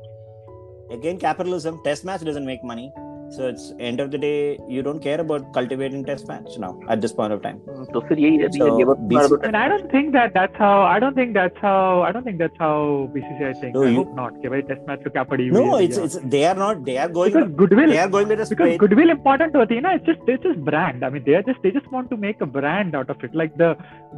Again, 0.89 1.17
capitalism. 1.19 1.81
Test 1.83 2.03
match 2.05 2.21
doesn't 2.21 2.45
make 2.45 2.63
money. 2.63 2.91
So 3.34 3.44
it's 3.50 3.62
end 3.88 4.00
of 4.02 4.08
the 4.12 4.18
day, 4.22 4.58
you 4.68 4.80
don't 4.86 5.02
care 5.04 5.18
about 5.22 5.44
cultivating 5.54 6.00
test 6.08 6.26
match 6.30 6.56
now 6.64 6.68
at 6.94 7.00
this 7.04 7.12
point 7.20 7.32
of 7.36 7.38
time. 7.44 7.60
तो 7.92 8.00
फिर 8.08 8.18
यही 8.24 8.36
है 8.42 8.48
So, 8.56 8.66
ये 8.80 8.84
बात 8.88 8.98
BC 9.12 9.22
I 9.36 9.46
mean, 9.46 9.54
I 9.60 9.68
don't 9.72 9.86
think 9.92 10.10
that 10.16 10.34
that's 10.34 10.58
how. 10.64 10.72
I 10.88 10.98
don't 11.04 11.16
think 11.20 11.32
that's 11.38 11.62
how. 11.66 11.78
I 12.08 12.10
don't 12.16 12.26
think 12.30 12.42
that's 12.42 12.60
how 12.64 12.74
BCCI 13.14 13.52
thinks. 13.62 13.78
No, 13.78 13.84
I 13.86 13.92
you- 13.92 13.96
hope 14.00 14.10
not. 14.18 14.34
कि 14.42 14.48
भाई 14.54 14.66
test 14.72 14.82
match 14.90 15.06
को 15.06 15.10
क्या 15.14 15.22
पड़ी 15.30 15.46
हुई 15.48 15.58
No, 15.58 15.62
है 15.76 15.86
it's 15.86 16.00
भैया? 16.02 16.10
it's 16.10 16.18
they 16.34 16.42
are 16.50 16.58
not. 16.64 16.82
They 16.90 16.96
are 17.04 17.08
going. 17.16 17.32
because 17.38 17.54
goodwill. 17.62 17.94
They 17.94 18.02
are 18.02 18.10
going 18.16 18.28
with 18.34 18.42
a 18.44 18.48
because 18.50 18.52
straight. 18.72 18.82
goodwill 18.84 19.14
important 19.14 19.56
होती 19.60 19.78
है 19.80 19.86
ना 19.88 19.94
it's 20.00 20.10
just 20.10 20.28
it's 20.34 20.44
just 20.48 20.60
brand 20.68 21.08
i 21.08 21.12
mean 21.16 21.26
they 21.30 21.38
are 21.40 21.42
just 21.48 21.64
they 21.68 21.72
just 21.78 21.88
want 21.96 22.12
to 22.16 22.20
make 22.26 22.44
a 22.48 22.50
brand 22.58 23.00
out 23.00 23.14
of 23.16 23.26
it 23.30 23.40
like 23.44 23.56
the 23.64 23.70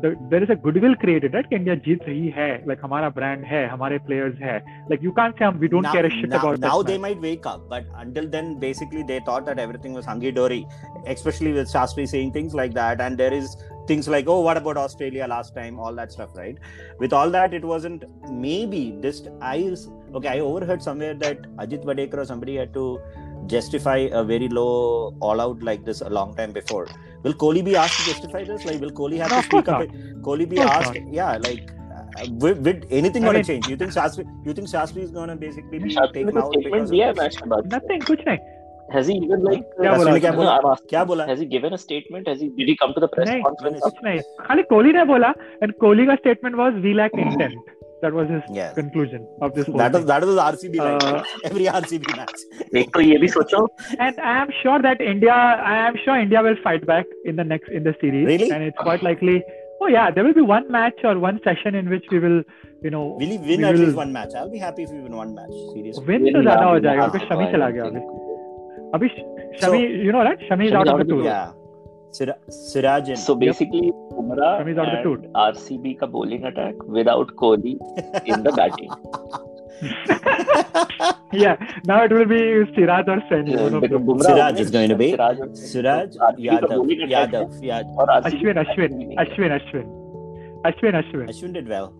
the 0.07 0.13
there 0.35 0.43
is 0.49 0.55
a 0.57 0.59
goodwill 0.67 0.99
created 1.07 1.39
right 1.41 1.49
कि 1.53 1.57
India 1.61 1.79
जीत 1.87 2.05
रही 2.11 2.35
है 2.41 2.51
like 2.73 2.85
हमारा 2.89 3.13
brand 3.21 3.49
है 3.53 3.63
हमारे 3.77 4.03
players 4.11 4.45
है 4.51 4.59
like 4.95 5.09
you 5.11 5.15
can't 5.23 5.41
say 5.43 5.49
हम 5.51 5.65
we 5.65 5.73
don't 5.77 5.91
now, 5.91 5.97
care 6.01 6.05
a 6.13 6.15
shit 6.19 6.31
now, 6.37 6.43
about 6.43 6.61
now 6.69 6.75
test 6.77 6.93
they 6.93 6.99
match. 6.99 7.07
might 7.09 7.27
wake 7.31 7.51
up, 7.55 7.65
but 7.77 7.91
until 8.07 8.31
then, 8.37 8.53
basically 8.69 8.98
they 9.04 9.20
thought 9.20 9.46
that 9.46 9.60
everything 9.60 9.94
was 9.94 10.06
hunky 10.06 10.32
dory, 10.32 10.68
especially 11.06 11.54
with 11.54 11.72
Shastri 11.72 12.08
saying 12.08 12.34
things 12.34 12.54
like 12.54 12.74
that. 12.74 13.02
And 13.02 13.18
there 13.18 13.34
is 13.34 13.58
things 13.90 14.08
like, 14.08 14.28
oh, 14.28 14.42
what 14.48 14.58
about 14.58 14.78
Australia 14.78 15.28
last 15.28 15.56
time? 15.56 15.80
All 15.80 15.94
that 16.02 16.12
stuff, 16.12 16.36
right? 16.36 16.58
With 17.00 17.14
all 17.14 17.30
that, 17.38 17.54
it 17.54 17.66
wasn't 17.66 18.06
maybe 18.30 18.84
just 19.02 19.30
I 19.42 19.58
okay. 20.16 20.30
I 20.36 20.40
overheard 20.40 20.84
somewhere 20.90 21.16
that 21.26 21.42
Ajit 21.64 21.84
Wadekar 21.92 22.20
or 22.24 22.26
somebody 22.26 22.58
had 22.62 22.74
to 22.76 22.86
justify 23.48 23.98
a 24.22 24.24
very 24.24 24.50
low 24.60 25.16
all 25.20 25.42
out 25.42 25.64
like 25.72 25.84
this 25.86 26.02
a 26.02 26.10
long 26.20 26.36
time 26.36 26.52
before. 26.52 26.88
Will 27.24 27.34
Kohli 27.34 27.66
be 27.72 27.76
asked 27.76 28.00
to 28.00 28.06
justify 28.12 28.44
this? 28.44 28.66
Like, 28.66 28.80
will 28.80 28.96
Kohli 29.02 29.18
have 29.18 29.32
no, 29.32 29.42
to 29.42 29.44
speak 29.44 29.68
up? 29.68 29.82
Kohli 30.30 30.48
be 30.48 30.58
no, 30.58 30.70
asked? 30.78 30.94
Not. 30.94 31.14
Yeah, 31.14 31.38
like 31.38 31.72
uh, 32.20 32.26
with, 32.46 32.86
anything 32.90 33.24
gonna 33.24 33.44
change? 33.44 33.68
You 33.68 33.76
think 33.76 33.92
Shastri? 33.92 34.30
You 34.46 34.54
think 34.54 34.70
Shastri 34.70 35.04
is 35.10 35.12
gonna 35.12 35.36
basically 35.36 35.80
be 35.80 35.96
taken 35.96 36.38
out? 36.38 36.54
Because 36.64 36.90
of 36.90 36.96
yeah, 36.96 37.12
nothing. 37.76 38.00
Good 38.00 38.26
nahi 38.32 38.40
has 38.95 39.07
he 39.11 39.15
even 39.27 39.45
like 39.49 39.63
क्या 39.81 39.93
बोला 39.97 40.11
उसने 40.11 40.21
क्या 40.21 40.31
No, 40.33 40.37
बोला? 40.39 40.57
I'm 40.57 40.67
asking, 40.73 40.89
क्या 40.91 41.05
बोला? 41.11 41.25
has 41.29 41.39
he 41.43 41.47
given 41.53 41.73
a 41.77 41.79
statement 41.85 42.29
has 42.33 42.41
he 42.45 42.49
did 42.59 42.73
he 42.73 42.77
come 42.83 42.93
to 42.97 43.03
the 43.05 43.09
press 43.15 43.29
नहीं 43.29 43.43
conference 43.45 43.81
कुछ 43.85 44.03
नहीं 44.05 44.19
खाली 44.49 44.63
कोहली 44.75 44.93
ने 44.99 45.05
बोला 45.13 45.33
and 45.63 45.73
कोहली 45.85 46.07
का 46.11 46.17
statement 46.25 46.59
was 46.63 46.77
we 46.89 46.93
lack 47.01 47.17
intent 47.25 47.73
that 48.05 48.17
was 48.19 48.29
his 48.35 48.43
Yeah. 48.59 48.71
conclusion 48.79 49.23
of 49.47 49.55
this 49.59 49.67
whole 49.71 49.79
That 49.83 49.95
was 49.97 50.03
thing. 50.03 50.09
that 50.13 50.27
was 50.31 50.41
RCB 50.47 50.81
like 50.87 51.07
Uh, 51.11 51.23
every 51.51 51.69
RCB 51.81 52.17
match. 52.21 52.43
एक 52.83 52.91
तो 52.95 53.01
ये 53.07 53.19
भी 53.25 53.29
सोचो 53.37 53.61
and 54.07 54.21
I 54.33 54.37
am 54.43 54.51
sure 54.63 54.79
that 54.89 55.05
India, 55.13 55.39
I 55.75 55.77
am 55.89 55.97
sure 56.05 56.17
India 56.27 56.43
will 56.49 56.59
fight 56.67 56.85
back 56.93 57.15
in 57.33 57.41
the 57.43 57.47
next 57.55 57.71
in 57.81 57.89
the 57.89 57.95
series, 58.03 58.27
Really? 58.33 58.51
and 58.57 58.69
it's 58.71 58.83
quite 58.89 59.07
likely. 59.09 59.39
Oh 59.85 59.89
yeah, 59.95 60.11
there 60.17 60.25
will 60.29 60.37
be 60.41 60.45
one 60.51 60.69
match 60.77 61.01
or 61.13 61.15
one 61.25 61.41
session 61.49 61.75
in 61.83 61.89
which 61.95 62.05
we 62.17 62.19
will, 62.27 62.37
you 62.89 62.91
know, 62.97 63.03
Will 63.23 63.33
he 63.37 63.39
win 63.49 63.65
we 63.65 63.69
at 63.71 63.79
will 63.79 63.87
least 63.87 63.97
one 64.03 64.13
match? 64.19 64.37
I'll 64.43 64.53
be 64.59 64.63
happy 64.67 64.85
if 64.89 64.93
we 64.99 65.01
win 65.07 65.17
one 65.23 65.35
match. 65.41 65.57
Seriously. 65.73 66.05
win 66.13 66.29
तो 66.37 66.43
ज्यादा 66.51 66.69
हो 66.75 66.79
जाएगा 66.89 67.09
क्योंकि 67.09 67.27
शमी 67.33 67.51
चला 67.57 67.71
गया 67.79 67.89
अभी 67.93 68.05
Abhi, 68.94 69.10
Shami, 69.14 69.60
so, 69.60 69.74
you 69.74 70.12
know, 70.12 70.24
right? 70.24 70.40
Shami 70.50 70.68
is 70.68 70.74
out, 70.74 70.88
of 70.88 70.98
the 71.00 71.06
tour. 71.06 71.24
Yeah. 71.24 71.52
Siraj 72.12 73.18
So 73.20 73.36
basically, 73.36 73.92
Umrah 74.12 74.62
and 74.62 75.34
RCB 75.36 76.00
ka 76.00 76.08
bowling 76.08 76.44
attack 76.44 76.74
without 76.84 77.36
Kohli 77.36 77.78
in 78.26 78.44
the 78.44 78.52
batting. 78.52 78.90
yeah, 81.32 81.56
now 81.86 82.04
it 82.04 82.12
will 82.12 82.26
be 82.26 82.66
Siraj 82.74 83.08
or 83.08 83.22
Sen. 83.30 83.46
Siraj 83.48 84.60
is 84.60 84.72
going 84.72 84.90
to 84.90 84.96
be 84.96 85.12
Siraj, 85.12 86.16
Yadav, 86.38 86.90
Yadav, 87.14 87.62
Yadav. 87.62 88.24
Ashwin, 88.26 88.58
Ashwin, 88.66 89.16
Ashwin, 89.16 89.52
Ashwin. 89.60 89.86
Ashwin, 90.66 90.94
Ashwin. 91.02 91.30
Ashwin 91.30 91.54
did 91.54 91.68
well 91.68 91.94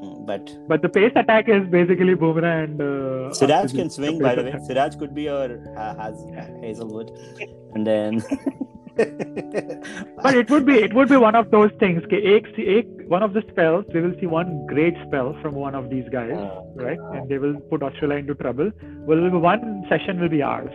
but 0.00 0.50
but 0.68 0.82
the 0.82 0.88
pace 0.88 1.12
attack 1.16 1.48
is 1.48 1.66
basically 1.68 2.14
Bumrah 2.14 2.64
and 2.64 2.80
uh, 2.80 3.34
Siraj 3.34 3.72
can 3.72 3.90
swing. 3.90 4.18
By 4.20 4.34
the 4.34 4.44
way. 4.44 4.54
Siraj 4.66 4.96
could 4.96 5.14
be 5.14 5.22
your 5.22 5.58
uh, 5.76 5.94
has 5.96 6.24
Hazlewood, 6.62 7.10
and 7.74 7.86
then. 7.86 8.22
but 8.98 10.34
it 10.34 10.50
would 10.50 10.66
be 10.66 10.74
it 10.74 10.92
would 10.92 11.08
be 11.08 11.16
one 11.16 11.36
of 11.36 11.50
those 11.52 11.70
things. 11.78 12.02
One 13.08 13.22
of 13.22 13.32
the 13.32 13.42
spells 13.50 13.84
we 13.94 14.00
will 14.00 14.14
see 14.20 14.26
one 14.26 14.66
great 14.66 14.94
spell 15.06 15.36
from 15.40 15.54
one 15.54 15.74
of 15.74 15.88
these 15.88 16.08
guys, 16.10 16.32
oh, 16.34 16.72
right? 16.74 16.98
And 17.14 17.28
they 17.28 17.38
will 17.38 17.60
put 17.70 17.82
Australia 17.82 18.18
into 18.18 18.34
trouble. 18.34 18.72
Well, 19.06 19.30
one 19.38 19.84
session 19.88 20.20
will 20.20 20.28
be 20.28 20.42
ours. 20.42 20.72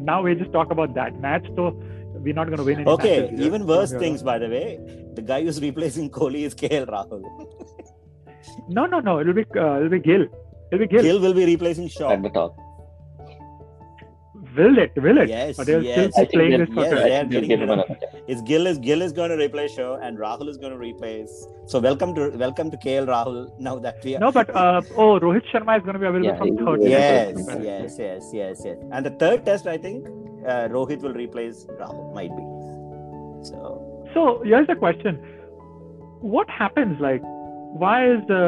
Now 0.00 0.22
we 0.22 0.34
just 0.34 0.52
talk 0.52 0.72
about 0.72 0.94
that 0.94 1.20
match. 1.20 1.46
So 1.54 1.80
we're 2.24 2.34
not 2.34 2.46
going 2.46 2.58
to 2.58 2.64
win. 2.64 2.88
okay, 2.88 3.20
matches, 3.22 3.40
even 3.40 3.66
worse 3.66 3.92
things, 3.92 4.22
by 4.22 4.38
the 4.38 4.48
way. 4.48 4.80
The 5.14 5.22
guy 5.22 5.44
who's 5.44 5.60
replacing 5.60 6.10
Kohli 6.10 6.42
is 6.42 6.54
KL 6.54 6.86
Rahul. 6.88 7.22
wrong. 8.48 8.66
No, 8.68 8.86
no, 8.86 9.00
no. 9.00 9.20
It'll 9.20 9.32
be 9.34 9.46
uh, 9.56 9.76
it'll 9.78 9.88
be 9.88 10.00
Gill. 10.00 10.26
It'll 10.72 10.78
be 10.86 10.86
Gill. 10.86 11.02
Gill 11.02 11.20
will 11.20 11.34
be 11.34 11.44
replacing 11.46 11.88
Shaw. 11.88 12.10
at 12.12 12.22
the 12.22 12.30
top. 12.30 12.56
Will 14.56 14.78
it? 14.78 14.92
Will 14.96 15.18
it? 15.18 15.28
Yes, 15.28 15.58
Or 15.58 15.64
they'll 15.64 15.82
yes. 15.82 15.94
still 15.94 16.04
I 16.04 16.06
be 16.06 16.12
think 16.14 16.30
playing 16.32 16.50
they'll- 16.50 16.60
this 16.60 16.74
for 16.74 16.80
yes, 16.82 16.90
good. 16.90 16.98
I 16.98 17.08
they 17.08 17.14
are 17.16 17.18
think 17.20 17.30
they'll 17.32 17.40
getting 17.40 17.48
give 17.48 17.60
him 17.60 17.68
rid 17.70 17.78
of- 17.80 17.84
another 17.90 18.00
chance. 18.00 18.24
It's 18.28 18.42
Gill 18.42 18.66
is 18.68 18.78
Gill 18.78 19.02
is 19.02 19.12
going 19.12 19.30
to 19.30 19.36
replace 19.36 19.72
Shaw, 19.74 19.96
and 19.96 20.18
Rahul 20.18 20.48
is 20.48 20.56
going 20.58 20.72
to 20.72 20.78
replace. 20.78 21.46
So 21.66 21.80
welcome 21.80 22.14
to 22.14 22.28
welcome 22.44 22.70
to 22.70 22.76
KL 22.76 23.06
Rahul. 23.14 23.38
Now 23.58 23.74
that 23.86 24.04
we 24.04 24.14
are. 24.16 24.20
No, 24.20 24.30
but 24.30 24.54
uh, 24.54 24.82
oh, 24.96 25.18
Rohit 25.18 25.44
Sharma 25.52 25.76
is 25.78 25.82
going 25.82 25.94
to 25.94 25.98
be 25.98 26.06
available 26.06 26.26
Yeah, 26.26 26.36
from 26.36 26.48
he- 26.56 26.64
third. 26.64 26.82
Yes, 26.82 27.46
test. 27.46 27.60
yes, 27.62 27.96
yes, 27.98 28.30
yes, 28.32 28.62
yes. 28.64 28.76
And 28.92 29.04
the 29.06 29.10
third 29.24 29.44
test, 29.44 29.66
I 29.66 29.76
think, 29.76 30.06
uh, 30.06 30.68
Rohit 30.76 31.00
will 31.02 31.14
replace 31.14 31.66
Rahul. 31.80 32.14
Might 32.14 32.34
be. 32.36 32.44
So 33.50 33.58
So 34.14 34.40
here's 34.44 34.68
the 34.68 34.76
question: 34.76 35.16
What 36.20 36.48
happens? 36.48 37.00
Like, 37.00 37.22
why 37.83 38.11
is 38.11 38.19
the 38.27 38.41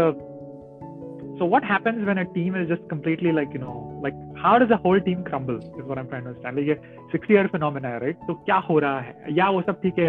so 1.40 1.46
what 1.46 1.64
happens 1.64 2.06
when 2.06 2.18
a 2.18 2.26
team 2.34 2.56
is 2.56 2.68
just 2.68 2.88
completely 2.90 3.32
like 3.32 3.54
you 3.54 3.60
know 3.60 3.78
like 4.04 4.14
how 4.42 4.58
does 4.58 4.70
the 4.70 4.78
whole 4.78 5.00
team 5.00 5.24
crumble? 5.24 5.58
Is 5.58 5.86
what 5.86 5.98
I'm 6.00 6.08
trying 6.08 6.24
to 6.24 6.30
understand. 6.30 6.58
Like, 6.58 6.68
ये 6.68 6.78
60 7.12 7.34
year 7.34 7.48
phenomena 7.56 7.88
है, 7.88 8.00
right? 8.04 8.28
तो 8.28 8.34
क्या 8.46 8.58
हो 8.70 8.80
रहा 8.80 9.00
है? 9.00 9.34
या 9.38 9.50
वो 9.50 9.62
सब 9.62 9.82
ठीक 9.82 10.00
है. 10.00 10.08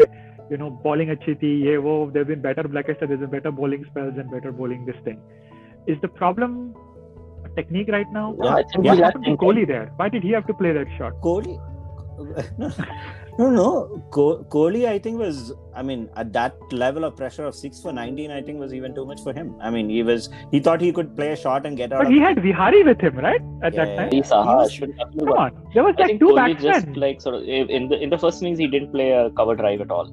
You 0.53 0.59
know, 0.61 0.71
bowling 0.85 1.11
अच्छी 1.11 1.35
थी. 1.43 1.51
ये 1.67 1.77
वो 1.87 1.95
there've 2.15 2.31
been 2.33 2.43
better. 2.47 2.65
Like 2.79 2.89
I 2.91 2.97
said, 3.01 3.11
there's 3.11 3.21
been 3.25 3.35
better 3.35 3.53
bowling 3.61 3.85
spells 3.91 4.23
and 4.23 4.31
better 4.37 4.53
bowling 4.61 4.87
this 4.87 4.97
thing. 5.09 5.21
Is 5.87 6.01
the 6.07 6.09
problem 6.09 6.75
a 7.45 7.49
technique 7.61 7.93
right 7.97 8.11
now? 8.13 8.27
Yeah, 8.43 8.55
I 8.55 8.63
think 8.63 8.85
Yeah. 8.85 8.93
What 8.93 8.99
we 8.99 9.05
happened 9.05 9.25
to 9.25 9.31
have 9.31 9.39
Kohli 9.45 9.67
there? 9.73 9.87
Why 9.97 10.09
did 10.09 10.23
he 10.23 10.35
have 10.39 10.47
to 10.47 10.55
play 10.63 10.73
that 10.73 10.89
shot? 10.99 11.21
Kohli. 11.29 11.57
No, 13.40 13.50
no. 13.52 14.04
Co- 14.12 14.44
Kohli, 14.50 14.88
I 14.88 14.98
think 14.98 15.20
was. 15.20 15.54
I 15.76 15.84
mean, 15.84 16.10
at 16.16 16.34
that 16.34 16.56
level 16.72 17.04
of 17.04 17.16
pressure 17.16 17.46
of 17.46 17.54
six 17.56 17.80
for 17.82 17.92
nineteen, 17.94 18.32
I 18.32 18.42
think 18.42 18.60
was 18.60 18.74
even 18.74 18.96
too 18.96 19.06
much 19.06 19.22
for 19.22 19.32
him. 19.32 19.56
I 19.62 19.70
mean, 19.70 19.90
he 19.90 20.02
was. 20.02 20.30
He 20.52 20.60
thought 20.60 20.82
he 20.82 20.92
could 20.92 21.16
play 21.16 21.32
a 21.34 21.36
shot 21.36 21.66
and 21.68 21.78
get 21.78 21.94
out. 21.94 22.00
But 22.00 22.08
of 22.08 22.14
he 22.14 22.20
had 22.20 22.42
Vihari 22.42 22.82
with 22.84 23.00
him, 23.00 23.16
right? 23.18 23.42
At 23.64 23.76
that 23.76 23.96
time. 23.98 24.12
He 24.12 24.22
Saha, 24.22 24.68
He 24.70 24.86
was- 24.86 24.96
Come 25.20 25.30
on, 25.44 25.52
there 25.76 25.84
was 25.84 25.96
I 25.98 26.02
like 26.02 26.08
think 26.08 26.20
two 26.22 26.30
Kohli 26.30 26.54
just 26.60 26.64
batsmen. 26.88 27.00
like 27.06 27.22
sort 27.22 27.36
of 27.36 27.44
eh, 27.44 27.66
in 27.80 27.90
the 27.90 28.00
in 28.02 28.10
the 28.10 28.18
first 28.18 28.42
innings 28.42 28.58
he 28.58 28.68
didn't 28.68 28.92
play 28.92 29.12
a 29.12 29.30
cover 29.42 29.56
drive 29.56 29.82
at 29.82 29.92
all, 29.92 30.10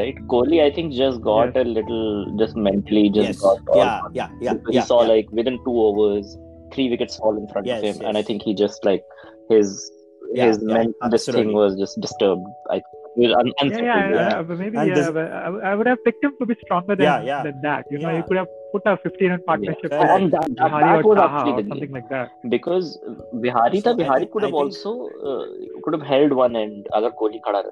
right? 0.00 0.16
Kohli 0.34 0.62
I 0.64 0.70
think 0.78 0.94
just 0.94 1.20
got 1.20 1.54
Yes. 1.54 1.66
a 1.66 1.68
little 1.68 2.36
just 2.38 2.56
mentally 2.56 3.10
just 3.10 3.26
yes. 3.28 3.40
got 3.40 3.68
all 3.68 3.76
Yeah, 3.84 4.00
yeah, 4.14 4.28
yeah, 4.40 4.54
because 4.54 4.74
yeah. 4.74 4.80
he 4.80 4.86
saw 4.86 5.02
yeah. 5.02 5.08
like 5.14 5.30
within 5.30 5.58
two 5.66 5.76
overs 5.90 6.38
three 6.72 6.88
wickets 6.90 7.16
fall 7.16 7.36
in 7.36 7.46
front 7.48 7.66
Yes, 7.66 7.82
of 7.84 7.96
him, 7.96 8.06
and. 8.06 8.16
I 8.16 8.22
think 8.22 8.42
he 8.42 8.54
just 8.54 8.82
like 8.84 9.02
his 9.50 9.90
yeah, 10.32 10.46
his 10.46 10.62
yeah, 10.66 10.84
this 11.10 11.26
thing 11.26 11.52
was 11.52 11.76
just 11.76 12.00
disturbed. 12.00 12.46
I 12.70 12.82
un- 13.24 13.52
yeah, 13.62 13.78
yeah, 13.82 14.10
yeah, 14.10 14.42
But 14.42 14.58
maybe 14.58 14.76
yeah, 14.76 14.94
this... 14.94 15.10
but 15.10 15.32
I, 15.32 15.74
would 15.74 15.86
have 15.86 16.02
picked 16.04 16.22
him 16.22 16.32
to 16.38 16.46
be 16.46 16.54
stronger 16.62 16.96
than, 16.96 17.04
yeah, 17.04 17.22
yeah. 17.22 17.42
than 17.42 17.60
that. 17.62 17.86
You 17.90 17.98
know, 17.98 18.14
you 18.14 18.22
could 18.22 18.36
have 18.36 18.48
put 18.72 18.82
a 18.86 18.96
15 19.02 19.38
partnership 19.46 19.88
yeah. 19.90 20.16
and 20.16 20.32
that, 20.32 20.48
that, 20.56 20.70
that 20.70 21.04
or 21.04 21.16
something 21.16 21.90
like 21.92 22.08
that. 22.10 22.30
Because 22.48 22.98
Vihari, 23.32 23.80
so, 23.80 23.94
Vihari 23.94 24.26
could 24.26 24.42
have 24.42 24.54
also 24.54 25.08
uh, 25.24 25.46
could 25.82 25.94
have 25.94 26.02
held 26.02 26.32
one 26.32 26.56
end. 26.56 26.86
Agar 26.94 27.12
Kohli 27.12 27.40
khada 27.40 27.64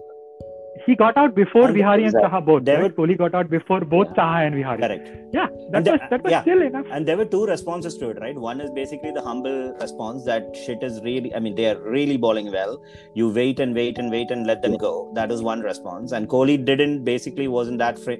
he 0.87 0.95
got 0.95 1.17
out 1.17 1.35
before 1.35 1.67
And 1.67 1.75
Vihari 1.77 2.05
and 2.05 2.07
exactly. 2.07 2.31
Saha 2.31 2.45
both. 2.45 2.65
There 2.65 2.83
right? 2.83 2.95
Kohli 2.95 3.17
got 3.17 3.35
out 3.35 3.49
before 3.49 3.81
both 3.81 4.09
Yeah. 4.09 4.15
Saha 4.23 4.47
and 4.47 4.55
Vihari. 4.57 4.81
Correct. 4.81 5.09
Yeah, 5.33 5.47
that 5.71 5.77
And 5.77 5.87
was 5.87 6.01
that 6.11 6.23
was 6.25 6.31
yeah. 6.33 6.43
still 6.43 6.63
enough. 6.63 6.87
And 6.91 7.07
there 7.09 7.17
were 7.17 7.25
two 7.25 7.47
responses 7.47 7.97
to 7.99 8.11
it, 8.11 8.19
right? 8.21 8.37
One 8.37 8.61
is 8.61 8.71
basically 8.71 9.13
the 9.13 9.23
humble 9.23 9.73
response 9.81 10.25
that 10.25 10.55
shit 10.65 10.83
is 10.83 11.01
really, 11.03 11.35
I 11.35 11.39
mean, 11.41 11.55
they 11.55 11.67
are 11.71 11.79
really 11.81 12.17
bowling 12.17 12.51
well. 12.53 12.83
You 13.15 13.31
wait 13.31 13.61
and 13.61 13.75
wait 13.75 13.99
and 13.99 14.11
wait 14.11 14.31
and 14.31 14.47
let 14.47 14.63
them 14.63 14.77
go. 14.77 15.11
That 15.15 15.31
is 15.33 15.43
one 15.43 15.61
response. 15.61 16.13
And 16.13 16.29
Kohli 16.29 16.63
didn't 16.65 17.05
basically 17.05 17.49
wasn't 17.49 17.79
that. 17.79 17.99
Fra- 17.99 18.17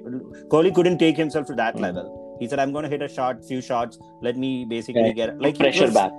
Kohli 0.55 0.73
couldn't 0.73 0.97
take 0.97 1.17
himself 1.17 1.45
to 1.47 1.55
that 1.55 1.75
Mm. 1.75 1.81
level. 1.81 2.37
He 2.39 2.47
said, 2.47 2.59
"I'm 2.59 2.71
going 2.71 2.83
to 2.83 2.89
hit 2.89 3.01
a 3.01 3.07
shot, 3.07 3.43
few 3.45 3.61
shots. 3.61 3.99
Let 4.21 4.35
me 4.37 4.65
basically 4.65 5.07
Yeah. 5.11 5.19
get 5.21 5.39
like 5.39 5.57
Pressure 5.57 5.85
was, 5.85 5.93
back 5.93 6.11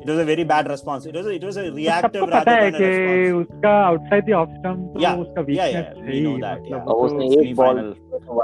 it 0.00 0.08
was 0.08 0.18
a 0.18 0.24
very 0.24 0.44
bad 0.44 0.68
response 0.68 1.06
it 1.06 1.14
was 1.14 1.26
a, 1.26 1.30
it 1.30 1.42
was 1.42 1.56
a 1.56 1.72
reactive 1.72 2.28
rather 2.28 2.44
than 2.44 2.74
a 2.74 2.78
response 2.78 3.50
uska 3.50 3.72
outside 3.90 4.26
the 4.26 4.32
off 4.32 4.50
stump 4.58 4.80
yeah. 4.96 5.16
uska 5.16 5.46
weakness 5.46 5.72
yeah, 5.72 5.92
yeah. 5.96 6.10
we 6.10 6.20
know 6.20 6.38
that 6.46 6.60
yeah. 6.64 6.84
so, 6.84 6.94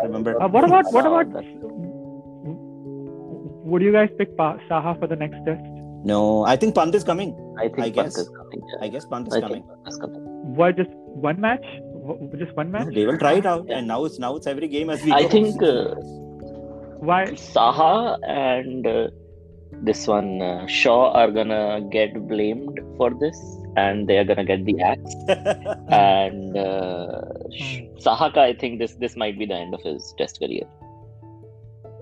remember 0.03 0.33
uh, 0.43 0.49
what 0.49 0.65
about 0.65 0.93
what 0.97 1.07
about 1.07 1.27
would 3.73 3.83
you 3.83 3.93
guys 3.93 4.11
pick 4.19 4.37
Saha 4.37 4.99
for 4.99 5.07
the 5.07 5.17
next 5.17 5.39
test 5.47 5.65
no 6.13 6.45
i 6.45 6.57
think 6.57 6.75
pant 6.75 6.95
is 6.95 7.05
coming 7.05 7.31
i 7.59 7.69
think 7.69 7.81
I 7.87 7.89
guess. 7.89 8.17
pant 8.17 8.19
is 8.19 8.29
coming 8.37 8.63
yeah. 8.69 8.85
i 8.85 8.89
guess 8.89 9.05
pant 9.07 9.29
is 9.29 9.35
I 9.35 9.41
coming. 9.41 9.63
Pant 9.85 10.13
why 10.59 10.73
just 10.73 10.91
one 11.29 11.41
match 11.41 11.65
just 12.39 12.55
one 12.57 12.71
match 12.71 12.87
no, 12.87 12.95
they 12.95 13.07
will 13.07 13.19
try 13.19 13.35
it 13.35 13.47
out 13.47 13.65
yeah. 13.69 13.79
and 13.79 13.89
now 13.89 14.05
it's 14.05 14.19
now 14.19 14.37
it's 14.37 14.47
every 14.47 14.69
game 14.69 14.91
as 14.91 15.03
we 15.03 15.13
i 15.13 15.23
go. 15.23 15.29
think 15.29 15.63
uh, 15.63 15.95
why 17.09 17.25
saha 17.33 18.19
and 18.29 18.87
uh, 18.87 19.09
this 19.90 20.08
one 20.08 20.42
uh, 20.42 20.68
Shaw 20.68 21.12
are 21.14 21.30
gonna 21.32 21.82
get 21.92 22.16
blamed 22.28 22.80
for 22.98 23.10
this, 23.24 23.38
and 23.78 24.08
they 24.08 24.18
are 24.18 24.24
gonna 24.24 24.44
get 24.46 24.66
the 24.66 24.76
axe. 24.82 25.16
and 25.90 26.58
uh, 26.58 27.22
Sh- 27.52 27.82
Saha, 28.08 28.34
ka, 28.34 28.42
I 28.42 28.54
think 28.54 28.80
this 28.80 28.96
this 28.96 29.16
might 29.16 29.38
be 29.38 29.46
the 29.46 29.56
end 29.56 29.74
of 29.74 29.82
his 29.84 30.14
Test 30.18 30.40
career. 30.40 30.66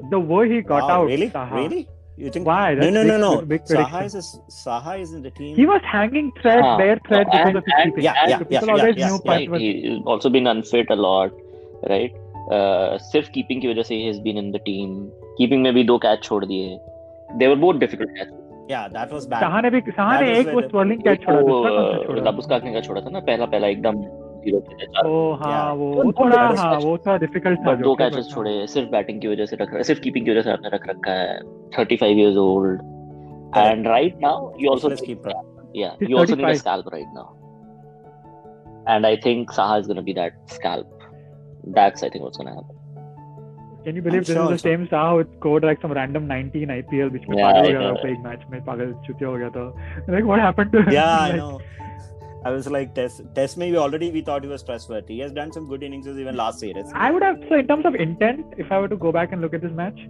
The 0.09 0.19
way 0.19 0.49
he 0.49 0.61
got 0.61 0.83
Wow, 0.83 0.89
out. 1.01 1.07
Really? 1.07 1.29
Saha. 1.29 1.55
Really? 1.55 1.87
You 2.17 2.31
think? 2.31 2.47
Why? 2.47 2.73
No, 2.73 2.81
That's 2.81 2.93
no, 2.93 3.01
big, 3.03 3.11
no, 3.11 3.17
no. 3.17 3.41
Big 3.41 3.63
Saha 3.65 3.89
prediction. 3.89 4.05
is 4.05 4.15
a, 4.15 4.69
Saha 4.69 4.99
is 4.99 5.13
in 5.13 5.21
the 5.21 5.31
team. 5.31 5.55
He 5.55 5.65
was 5.65 5.81
hanging 5.83 6.31
thread, 6.41 6.61
Ah, 6.63 6.77
bare 6.77 6.99
thread 7.07 7.27
and- 7.31 7.31
because 7.31 7.55
of 7.55 7.63
his 7.65 7.73
and- 7.77 7.91
keeping. 7.91 8.03
Yeah, 8.03 8.13
yeah, 8.15 8.37
So 8.39 8.45
yeah, 8.49 8.59
people 8.59 8.67
yeah, 8.67 8.81
always 8.81 8.97
yeah, 8.97 9.07
knew 9.07 9.19
yeah. 9.23 9.31
Pant 9.31 9.39
Right? 9.41 9.49
was 9.51 9.61
He's 9.61 10.01
also 10.15 10.29
been 10.37 10.47
unfit 10.47 10.89
a 10.89 10.95
lot, 10.95 11.31
right? 11.93 12.15
Uh, 12.55 12.97
सिर्फ 13.11 13.29
keeping 13.37 13.61
की 13.61 13.67
वजह 13.73 13.83
से 13.91 13.95
he 14.01 14.07
has 14.07 14.19
been 14.27 14.37
in 14.43 14.51
the 14.51 14.59
team. 14.69 14.97
Keeping 15.37 15.61
में 15.63 15.73
भी 15.73 15.83
दो 15.83 15.97
catch 16.05 16.23
छोड़ 16.23 16.43
दिए. 16.45 16.77
They 17.38 17.48
were 17.48 17.56
both 17.56 17.78
difficult 17.80 18.10
catches. 18.16 18.38
Yeah, 18.68 18.88
that 18.88 19.12
was 19.12 19.26
bad. 19.26 19.42
Saha 19.42 19.60
ने 19.60 19.70
भी 19.70 19.80
साहा 19.90 20.20
ने 20.20 20.38
एक 20.38 20.48
वो 20.54 20.60
swirling 20.68 21.00
catch 21.06 21.24
छोड़ा 21.24 21.40
दूसरा 21.42 21.70
कौन 21.70 21.88
सा 21.92 22.04
छोड़ा 22.06 22.22
लाबुस्काकने 22.22 22.72
का 22.72 22.80
छोड़ा 22.80 23.00
था 23.00 23.10
ना 23.10 23.20
पहला 23.30 23.46
पहला 23.54 23.68
एकदम 23.74 23.96
ज़ीरो 24.44 24.60
पे 24.68 24.86
था 24.86 25.08
ओ 25.08 25.32
हाँ. 25.42 25.72
वो 25.80 26.12
थोड़ा 26.20 26.38
हाँ 26.60 26.78
वो 26.84 26.96
थोड़ा 26.98 27.16
डिफ़िकल्ट 27.24 27.60
था 27.66 27.74
दो 27.82 27.94
कैचेस 28.02 28.28
छोड़े 28.34 28.54
सिर्फ़ 28.74 28.90
बैटिंग 28.90 29.20
की 29.20 29.28
वजह 29.28 29.46
से 29.46 29.56
रख 29.60 29.74
सिर्फ़ 29.90 30.00
कीपिंग 30.02 30.24
की 30.26 30.30
वजह 30.30 30.42
से 30.42 30.50
आपने 30.52 30.70
रख 30.76 30.88
रखा 30.88 31.12
है 31.20 31.38
35 31.78 32.22
years 32.22 32.40
old 32.44 32.82
and 33.62 33.88
right 33.92 34.20
now 34.26 34.36
you 34.62 34.70
also 34.74 34.90
Let's 34.92 35.06
keep 35.08 35.30
yeah 35.80 35.96
He's 36.00 36.12
you 36.12 36.18
also 36.22 36.38
need 36.40 36.50
a 36.50 36.58
scalp 36.62 36.92
right 36.96 37.16
now 37.18 37.28
and 38.94 39.10
I 39.10 39.16
think 39.26 39.52
Saha 39.58 39.80
is 39.82 39.90
going 39.90 40.00
to 40.02 40.06
be 40.10 40.14
that 40.20 40.38
scalp 40.58 41.04
that's 41.78 42.08
I 42.08 42.10
think 42.14 42.24
what's 42.28 42.42
going 42.42 42.50
to 42.52 42.56
happen 42.60 42.81
Can 43.85 43.95
you 43.95 44.01
believe 44.05 44.19
I'm 44.19 44.23
this 44.27 44.35
sure 44.35 44.53
is 44.53 44.61
the 44.63 44.69
also. 44.69 44.69
same 44.69 44.87
Saha 44.93 45.11
who 45.17 45.37
scored 45.37 45.63
like 45.63 45.81
some 45.81 45.93
random 45.97 46.27
90 46.27 46.63
in 46.63 46.69
IPL 46.75 47.09
बीच 47.11 47.27
में 47.29 47.37
Yeah, 47.37 47.51
पागल 47.51 47.59
हो 47.59 47.67
I 47.67 47.71
गया 47.71 47.81
know. 47.83 47.97
था 48.03 48.09
एक 48.09 48.19
match 48.25 48.41
में 48.51 48.59
पागल 48.65 48.93
चुतिया 49.07 49.29
हो 49.29 49.37
गया 49.43 49.49
था 49.57 50.13
like 50.15 50.25
what 50.31 50.41
happened 50.45 50.73
to 50.77 50.81
him 50.81 50.91
Yeah, 50.97 51.13
I 51.19 51.29
Like, 51.31 51.37
know. 51.41 51.59
I 52.49 52.51
was 52.55 52.67
like, 52.73 52.91
Test, 52.97 53.21
Test 53.37 53.57
maybe 53.61 53.77
already 53.83 54.09
we 54.15 54.21
thought 54.27 54.43
he 54.47 54.49
was 54.49 54.61
trustworthy. 54.67 55.15
He 55.15 55.21
has 55.25 55.31
done 55.37 55.51
some 55.55 55.65
good 55.71 55.81
innings 55.87 56.07
even 56.25 56.35
last 56.41 56.61
year. 56.67 56.75
It's- 56.81 56.93
I 57.07 57.09
would 57.15 57.23
have 57.27 57.39
so 57.49 57.55
in 57.63 57.67
terms 57.71 57.87
of 57.91 57.95
intent 58.07 58.53
if 58.65 58.71
I 58.77 58.79
were 58.83 58.89
to 58.95 58.99
go 59.05 59.11
back 59.17 59.31
and 59.37 59.41
look 59.47 59.55
at 59.59 59.63
this 59.67 59.73
match 59.81 60.03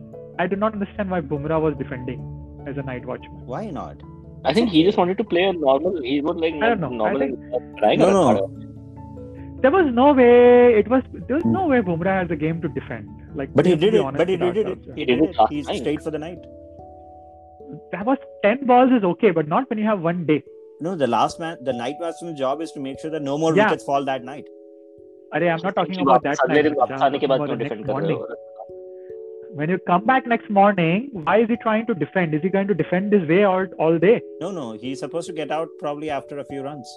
I 0.43 0.47
do 0.55 0.59
not 0.63 0.73
understand 0.79 1.09
why 1.15 1.21
Bumrah 1.31 1.59
was 1.67 1.77
defending 1.83 2.25
as 2.71 2.77
a 2.83 2.85
night 2.91 3.05
watchman 3.11 3.45
Why 3.53 3.63
not? 3.79 4.03
I 4.45 4.53
think 4.57 4.69
he 4.75 4.83
just 4.89 4.97
wanted 5.03 5.17
to 5.23 5.27
play 5.35 5.43
a 5.51 5.53
normal 5.53 6.01
he 6.09 6.17
was 6.29 6.37
like 6.45 6.59
I 6.65 6.69
don't 6.73 6.81
know. 6.85 6.91
I 6.93 6.97
normal 7.03 7.19
think- 7.19 7.79
trying 7.83 7.99
No, 8.05 8.09
to 8.11 8.17
no. 8.17 8.25
run 8.25 8.37
hard. 8.41 9.61
there 9.63 9.71
was 9.77 9.87
no 10.01 10.07
way 10.19 10.33
it 10.81 10.87
was 10.95 11.03
there 11.27 11.37
was 11.39 11.45
no 11.45 11.63
way 11.73 11.81
Bumrah 11.91 12.17
has 12.21 12.35
a 12.37 12.39
game 12.47 12.61
to 12.67 12.73
defend. 12.79 13.07
Like, 13.35 13.53
But 13.53 13.65
he 13.65 13.71
we 13.71 13.75
have 13.75 13.79
to 13.81 13.85
did 13.85 13.91
be 13.93 13.97
it. 13.97 14.05
honest 14.05 14.17
But 14.23 14.29
he 14.29 14.37
with 14.37 14.53
did 14.53 14.57
it. 14.57 14.67
ourselves, 14.67 14.87
He 14.95 15.01
yeah. 15.01 15.05
did 15.05 15.19
did 15.19 15.23
it 15.23 15.29
it. 15.29 15.37
last 15.41 15.51
He's 15.53 15.67
night. 15.67 15.81
stayed 15.85 16.01
for 16.07 16.11
the 16.11 16.19
night. 16.19 16.45
That 17.91 18.05
was 18.05 18.17
ten 18.43 18.65
balls 18.65 18.91
is 18.97 19.03
okay, 19.13 19.31
but 19.31 19.47
not 19.55 19.69
when 19.69 19.79
you 19.79 19.85
have 19.85 20.01
one 20.01 20.25
day. 20.25 20.43
No, 20.87 20.95
the 20.95 21.07
last 21.07 21.39
man, 21.39 21.57
the 21.69 21.73
night 21.73 21.95
batsman's 21.99 22.39
job 22.39 22.61
is 22.61 22.71
to 22.73 22.79
make 22.79 22.99
sure 22.99 23.11
that 23.15 23.21
no 23.29 23.37
more 23.37 23.55
Yeah. 23.55 23.65
wickets 23.65 23.83
fall 23.91 24.05
that 24.09 24.23
night. 24.23 24.47
Arey, 25.37 25.49
I'm 25.53 25.63
not 25.67 25.75
talking 25.79 25.95
कि 25.97 26.01
about 26.07 26.23
that 26.23 26.37
वापस 26.37 26.43
अगले 26.45 26.61
night. 26.61 26.67
दिन 26.69 26.75
वापस 26.81 26.93
I'm 26.97 27.07
आने 27.07 27.19
के 27.19 27.27
talking 27.27 27.29
बाद 27.29 27.39
about 27.39 27.49
क्यों 27.49 27.57
the 27.57 27.63
defend 27.63 27.79
next 27.81 27.87
कर 27.87 28.01
रहे 28.01 28.01
morning. 28.01 28.19
हो 28.19 28.43
When 29.59 29.71
you 29.73 29.77
come 29.89 30.03
back 30.07 30.25
next 30.31 30.49
morning, 30.55 31.03
why 31.27 31.33
is 31.43 31.51
he 31.51 31.55
trying 31.61 31.85
to 31.89 31.93
defend? 32.01 32.33
Is 32.39 32.43
he 32.47 32.49
going 32.55 32.67
to 32.71 32.75
defend 32.81 33.13
his 33.17 33.23
way 33.29 33.39
all, 33.51 33.67
all 33.85 33.95
day? 34.03 34.15
No, 34.41 34.49
no, 34.57 34.65
he's 34.81 34.99
supposed 35.05 35.29
to 35.31 35.35
get 35.37 35.53
out 35.57 35.71
probably 35.83 36.09
after 36.17 36.37
a 36.43 36.45
few 36.49 36.65
runs. 36.65 36.91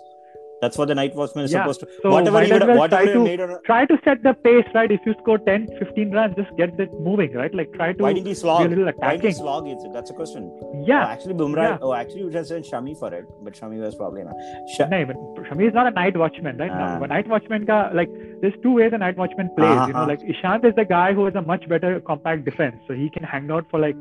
That's 0.65 0.77
what 0.81 0.87
the 0.93 0.95
night 1.01 1.15
watchman 1.21 1.45
is 1.45 1.53
Yeah. 1.53 1.63
supposed 1.63 1.81
to. 1.81 1.87
So 2.03 2.11
whatever 2.15 2.35
might 2.37 2.45
he 2.47 2.51
as 2.51 2.55
would 2.55 2.61
have, 2.63 2.69
well 2.69 2.79
whatever 2.85 3.03
try 3.05 3.13
to- 3.13 3.23
made 3.29 3.41
on. 3.45 3.55
Try 3.71 3.81
to 3.93 3.97
set 4.05 4.23
the 4.27 4.33
pace, 4.49 4.69
right? 4.79 4.91
If 4.99 5.09
you 5.09 5.15
score 5.21 5.37
10, 5.49 5.67
15 5.79 6.11
runs, 6.19 6.35
just 6.41 6.55
get 6.61 6.75
that 6.81 6.93
moving, 7.09 7.33
right? 7.41 7.53
Like 7.61 7.71
try 7.79 7.89
to 7.93 8.03
Why 8.07 8.13
didn't 8.13 8.25
he 8.27 8.31
be 8.33 8.37
a 8.39 8.41
slog? 8.43 8.69
little 8.69 8.91
Why 9.05 9.11
didn't 9.17 9.25
he 9.31 9.33
slog? 9.41 9.67
Is 9.75 9.85
That's 9.97 10.11
a 10.15 10.17
question. 10.21 10.51
Yeah. 10.91 11.03
Oh, 11.05 11.09
actually, 11.15 11.35
Bumrah. 11.43 11.67
Yeah. 11.69 11.77
Oh, 11.89 11.93
actually, 12.01 12.21
you 12.25 12.31
just 12.37 12.49
sent 12.49 12.65
Shami 12.71 12.97
for 13.03 13.13
it, 13.19 13.25
but 13.43 13.53
Shami 13.61 13.79
was 13.87 13.95
probably 13.95 14.23
not. 14.29 14.35
Sh- 14.75 14.89
No, 14.95 15.05
but 15.11 15.17
Shami 15.49 15.67
is 15.69 15.73
not 15.81 15.87
a 15.91 15.95
night 16.01 16.17
watchman, 16.23 16.57
right? 16.63 16.71
Ah. 16.71 16.81
Now, 16.97 17.03
a 17.03 17.07
night 17.15 17.27
watchman, 17.35 17.65
ka, 17.71 17.79
like, 18.01 18.09
there's 18.41 18.57
two 18.63 18.73
ways 18.79 18.91
a 18.93 18.97
night 19.05 19.17
watchman 19.23 19.49
plays. 19.57 19.69
You 19.87 19.93
know, 19.93 19.99
Uh-huh. 20.01 20.07
like 20.13 20.21
Ishant 20.35 20.65
is 20.71 20.75
the 20.81 20.85
guy 20.85 21.13
who 21.13 21.25
has 21.25 21.35
a 21.35 21.41
much 21.53 21.67
better 21.75 21.91
compact 22.11 22.45
defense, 22.45 22.77
so 22.87 22.93
he 22.93 23.09
can 23.09 23.23
hang 23.23 23.49
out 23.51 23.65
for 23.69 23.79
like 23.79 23.95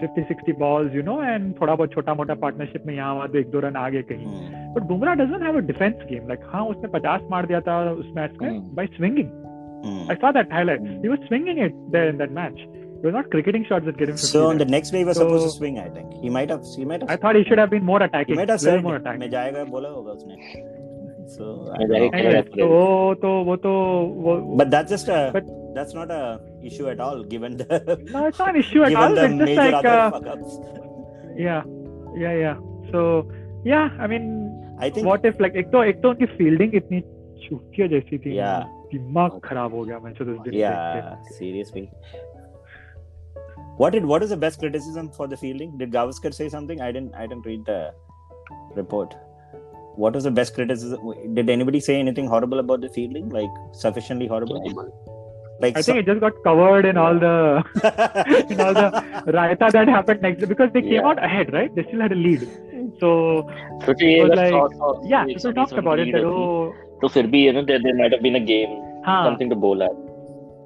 fifty 0.00 0.22
sixty 0.28 0.52
balls 0.60 0.94
you 0.94 1.02
know 1.02 1.22
and 1.22 1.52
थोड़ा 1.60 1.74
बहुत 1.74 1.92
छोटा 1.92 2.14
मोटा 2.14 2.34
partnership 2.44 2.86
में 2.86 2.94
यहाँ 2.94 3.14
वहाँ 3.14 3.28
तो 3.28 3.38
एक 3.38 3.50
दो 3.50 3.60
रन 3.60 3.76
आगे 3.76 4.02
कहीं 4.12 4.26
but 4.74 4.82
Bumrah 4.88 5.14
doesn't 5.22 5.42
have 5.46 5.58
defence 5.72 6.06
game 6.10 6.28
like 6.28 6.48
हाँ 6.52 6.64
उसने 6.72 6.88
पचास 6.98 7.28
मार 7.30 7.46
दिया 7.46 7.60
था 7.68 7.82
उस 7.90 8.12
मैच 8.16 8.38
में 8.42 8.74
by 8.76 8.86
swinging 8.96 10.08
I 10.10 10.16
saw 10.16 10.32
that 10.32 10.52
highlight 10.52 10.88
he 11.02 11.08
was 11.08 11.26
swinging 11.28 11.64
it 11.66 11.74
there 11.92 12.08
in 12.08 12.18
that 12.18 12.32
match 12.40 12.66
He 13.00 13.06
was 13.06 13.14
not 13.14 13.30
cricketing 13.30 13.64
shots 13.68 13.84
that 13.84 13.98
get 13.98 14.08
him. 14.08 14.16
So 14.16 14.48
on 14.48 14.58
the 14.58 14.64
next 14.64 14.90
day 14.90 15.00
he 15.00 15.04
was 15.04 15.18
so, 15.18 15.24
supposed 15.24 15.44
to 15.46 15.50
swing. 15.50 15.78
I 15.78 15.88
think 15.88 16.14
he 16.20 16.30
might 16.30 16.50
have. 16.50 16.62
He 16.76 16.84
might 16.84 17.02
have. 17.02 17.10
I 17.10 17.16
thought 17.16 17.36
he 17.36 17.44
should 17.44 17.58
have 17.58 17.68
been 17.70 17.84
more 17.84 18.02
attacking. 18.02 18.34
He 18.34 18.38
might 18.38 18.48
have 18.48 18.60
said 18.60 18.82
more 18.82 18.96
attacking. 18.96 19.20
मैं 19.20 19.30
जाएगा 19.30 19.64
बोला 19.74 19.88
होगा 19.88 20.12
उसने. 20.12 20.36
So 21.34 21.50
I 21.76 21.86
very 21.92 22.08
clear. 22.10 22.42
तो 22.56 23.14
तो 23.22 23.34
वो 23.44 23.56
तो 23.66 23.70
वो. 24.26 24.36
But 24.62 24.72
that's 24.76 24.90
just 24.90 25.12
a. 25.18 25.20
But 25.36 25.52
that's 25.75 25.93
not 25.93 26.11
a 26.11 26.21
issue 26.69 26.87
at 26.93 26.99
all, 26.99 27.23
given 27.33 27.57
the 27.57 27.67
no, 28.13 28.25
it's 28.27 28.39
not 28.39 28.49
an 28.49 28.57
issue 28.63 28.83
at 28.83 28.89
given 28.89 29.03
all. 29.03 29.15
the 29.15 29.25
It's 29.25 29.33
just 29.33 29.45
major 29.51 29.71
like 29.71 29.85
other 29.85 29.97
uh, 29.99 30.11
fuck 30.11 30.27
ups. 30.27 30.57
yeah, 31.37 31.63
yeah, 32.23 32.35
yeah. 32.43 32.57
So 32.91 33.03
yeah, 33.63 33.89
I 33.99 34.07
mean, 34.13 34.27
I 34.79 34.89
think. 34.89 35.07
what 35.11 35.25
if 35.31 35.39
like 35.45 35.55
एक 35.63 35.71
तो 35.71 35.83
एक 35.93 36.01
तो 36.01 36.09
उनकी 36.09 36.25
fielding 36.37 36.75
इतनी 36.81 37.01
चूतिया 37.47 37.87
जैसी 37.95 38.17
थी 38.25 38.35
Yeah. 38.37 38.63
दिमाग 38.93 39.39
खराब 39.43 39.73
हो 39.75 39.83
गया 39.85 39.99
मैं 40.05 40.13
तो 40.13 40.23
उस 40.23 40.29
दिन 40.29 40.37
देख 40.43 40.53
के। 40.53 40.59
Yeah, 40.59 41.35
seriously. 41.39 41.83
What 43.81 43.93
did 43.95 44.05
what 44.13 44.23
is 44.25 44.31
the 44.35 44.37
best 44.45 44.59
criticism 44.63 45.05
for 45.17 45.27
the 45.33 45.37
fielding? 45.43 45.69
Did 45.81 45.91
Gavaskar 45.97 46.31
say 46.39 46.47
something? 46.55 46.81
I 46.87 46.91
didn't 46.97 47.15
I 47.21 47.27
didn't 47.31 47.45
read 47.51 47.61
the 47.69 47.77
report. 48.79 49.15
What 50.03 50.17
was 50.17 50.27
the 50.29 50.33
best 50.39 50.53
criticism? 50.57 51.13
Did 51.39 51.49
anybody 51.55 51.79
say 51.87 51.95
anything 52.01 52.27
horrible 52.33 52.59
about 52.65 52.83
the 52.87 52.89
fielding? 52.97 53.29
Like 53.37 53.55
sufficiently 53.85 54.27
horrible? 54.33 54.59
Like 55.63 55.75
I 55.79 55.81
think 55.87 55.97
it 56.01 56.07
just 56.09 56.21
got 56.21 56.37
covered 56.45 56.85
in 56.91 56.97
all 57.01 57.17
the 57.23 57.31
in 58.53 58.61
all 58.65 58.73
the 58.77 58.85
raita 59.35 59.67
that 59.75 59.91
happened 59.95 60.23
next 60.27 60.45
because 60.53 60.71
they 60.77 60.81
came 60.85 60.93
Yeah. 60.93 61.09
out 61.09 61.19
ahead, 61.27 61.51
right? 61.55 61.75
They 61.75 61.83
still 61.89 62.01
had 62.05 62.15
a 62.15 62.19
lead. 62.21 62.45
So 63.03 63.11
सोचिए 63.85 64.15
It 64.15 64.23
was 64.23 64.31
अगर 64.31 64.41
like- 64.41 64.55
100 64.55 64.79
100 64.79 65.11
yeah, 65.11 65.27
100 65.27 65.35
people 65.35 65.53
talked 65.59 65.77
about 65.83 65.99
it. 66.05 66.09
lead 66.09 66.17
That, 66.17 66.25
होती, 66.29 66.47
oh, 66.47 66.97
तो 67.03 67.07
फिर 67.17 67.27
भी 67.35 67.43
you 67.47 67.53
know 67.57 67.63
there, 67.69 67.83
there 67.85 67.97
might 68.01 68.15
have 68.17 68.23
been 68.27 68.39
a 68.41 68.45
game 68.51 68.73
हाँ, 69.09 69.19
something 69.27 69.53
to 69.53 69.59
bowl 69.65 69.83
at 69.89 69.99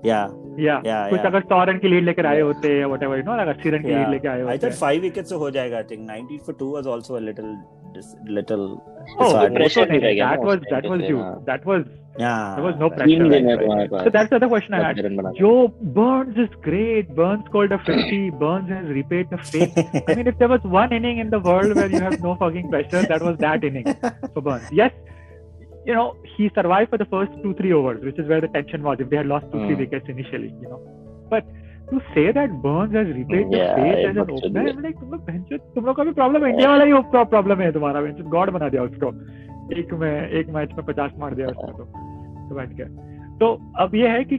yeah, 0.07 0.31
yeah, 0.63 0.79
yeah, 0.87 1.03
कुछ 1.09 1.19
yeah. 1.19 1.27
अगर 1.27 1.41
सौ 1.51 1.63
रन 1.71 1.77
की 1.83 1.87
लीड 1.95 2.03
लेकर 2.03 2.25
आए 2.31 2.39
होते 2.41 2.73
या 2.79 2.87
whatever, 2.93 3.17
you 3.21 3.25
know, 3.29 3.37
like 3.41 3.51
अस्सी 3.55 3.69
रन 3.75 3.83
की 3.83 3.89
Yeah. 3.91 3.99
लीड 3.99 4.09
लेके 4.15 4.27
आए 4.33 4.41
I 4.41 4.45
होते 4.49 4.57
thought 4.65 4.79
five 4.81 5.05
wickets 5.07 5.29
से 5.35 5.35
हो 5.43 5.49
जाएगा. 5.57 5.79
I 5.83 5.87
think 5.91 6.07
90 6.11 6.39
for 6.47 6.55
two 6.63 6.71
was 6.77 6.89
also 6.95 7.17
a 7.21 7.23
little, 7.29 7.51
dis- 7.94 8.16
little 8.26 8.82
oh, 9.18 9.32
that, 9.32 9.52
was, 9.52 10.60
that 10.70 10.84
was 10.84 11.00
you. 11.08 11.42
that 11.46 11.64
was 11.64 11.84
yeah. 12.18 12.54
there 12.56 12.64
was 12.64 12.74
no 12.78 12.90
pressure 12.90 13.24
right, 13.28 13.90
right. 13.90 14.04
so 14.04 14.10
that's 14.10 14.30
the 14.30 14.36
other 14.36 14.48
question 14.48 14.74
i 14.74 14.86
had. 14.88 14.96
joe 15.38 15.68
burns 15.98 16.36
is 16.36 16.48
great. 16.62 17.14
Burns 17.14 17.44
called 17.52 17.72
a 17.72 17.78
50 17.78 18.30
burns 18.30 18.68
has 18.68 18.86
repaid 18.86 19.30
the 19.30 19.38
faith 19.38 19.72
i 20.08 20.14
mean 20.14 20.26
if 20.26 20.38
there 20.38 20.48
was 20.48 20.60
one 20.62 20.92
inning 20.92 21.18
in 21.18 21.30
the 21.30 21.38
world 21.38 21.74
where 21.74 21.90
you 21.90 22.00
have 22.00 22.20
no 22.20 22.34
fucking 22.36 22.68
pressure 22.68 23.02
that 23.02 23.22
was 23.22 23.38
that 23.38 23.64
inning 23.64 23.86
for 24.34 24.42
burns. 24.42 24.68
Yes 24.72 24.92
you 25.86 25.94
know 25.94 26.16
he 26.36 26.50
survived 26.54 26.90
for 26.90 26.98
the 26.98 27.06
first 27.06 27.32
two 27.42 27.54
three 27.54 27.72
overs 27.72 28.04
which 28.04 28.18
is 28.18 28.28
where 28.28 28.40
the 28.40 28.48
tension 28.48 28.82
was 28.82 28.98
if 29.00 29.08
they 29.10 29.16
had 29.16 29.26
lost 29.26 29.46
two 29.52 29.58
mm. 29.58 29.66
three 29.66 29.76
wickets 29.76 30.06
initially 30.08 30.52
you 30.60 30.68
know. 30.68 30.80
But 31.30 31.46
to 31.90 32.00
say 32.14 32.32
that 32.32 32.62
Burns 32.62 32.94
has 32.94 33.06
the 33.06 33.24
Yeah, 33.50 33.74
faith 33.74 33.98
it 33.98 34.08
as 34.08 34.16
an 34.16 34.30
opener, 34.30 34.64
I'm 34.70 34.82
like, 34.82 34.98
तुम 35.00 35.10
लोग 35.10 35.24
बहनचोद, 35.26 35.60
तुम 35.74 35.84
लोग 35.84 35.96
का 35.96 36.04
भी 36.04 36.12
problem 36.12 36.46
India 36.46 36.70
वाला 36.70 36.84
ही 36.84 36.92
problem 37.30 37.60
है 37.60 37.72
तुम्हारा 37.72 38.00
बहनचोद 38.00 38.26
God 38.26 38.50
बना 38.50 38.68
दिया 38.68 38.82
उसको 38.82 39.12
एक 39.80 39.92
में 39.94 40.30
एक 40.30 40.48
मैच 40.48 40.72
में 40.78 40.86
पचास 40.86 41.12
मार 41.18 41.34
दिया 41.34 41.48
उसने 41.48 41.72
तो 41.72 41.84
तो 42.48 42.54
बैठ 42.54 42.72
गया 42.72 42.86
तो 43.38 43.52
अब 43.78 43.94
ये 43.94 44.08
है 44.08 44.24
कि 44.24 44.38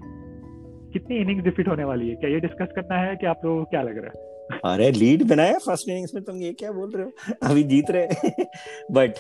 कितनी 0.94 1.18
इनिंग्स 1.18 1.44
डिफीट 1.44 1.68
होने 1.68 1.84
वाली 1.84 2.10
है 2.10 2.16
क्या 2.16 2.30
ये 2.30 2.40
डिस्कस 2.40 2.74
करना 2.76 2.98
है 2.98 3.16
कि 3.16 3.26
आप 3.26 3.42
लोगों 3.46 3.64
को 3.64 3.70
क्या 3.70 3.82
लग 3.82 3.98
रहा 3.98 4.12
है 4.16 4.30
अरे 4.66 4.92
लीड 4.92 5.28
बनाया 5.30 5.58
फ़र्स्ट 5.58 5.90
इनिंग्स 5.90 6.16
में 6.16 6.24
तुम 6.24 6.36
ये 6.36 6.54
क्या 6.54 6.72
बोल 6.72 6.92
रहे 6.92 7.06
हो 7.06 7.36
अभी 7.50 7.64
जीत 7.64 7.92
रहे 7.92 8.44
but 8.92 9.14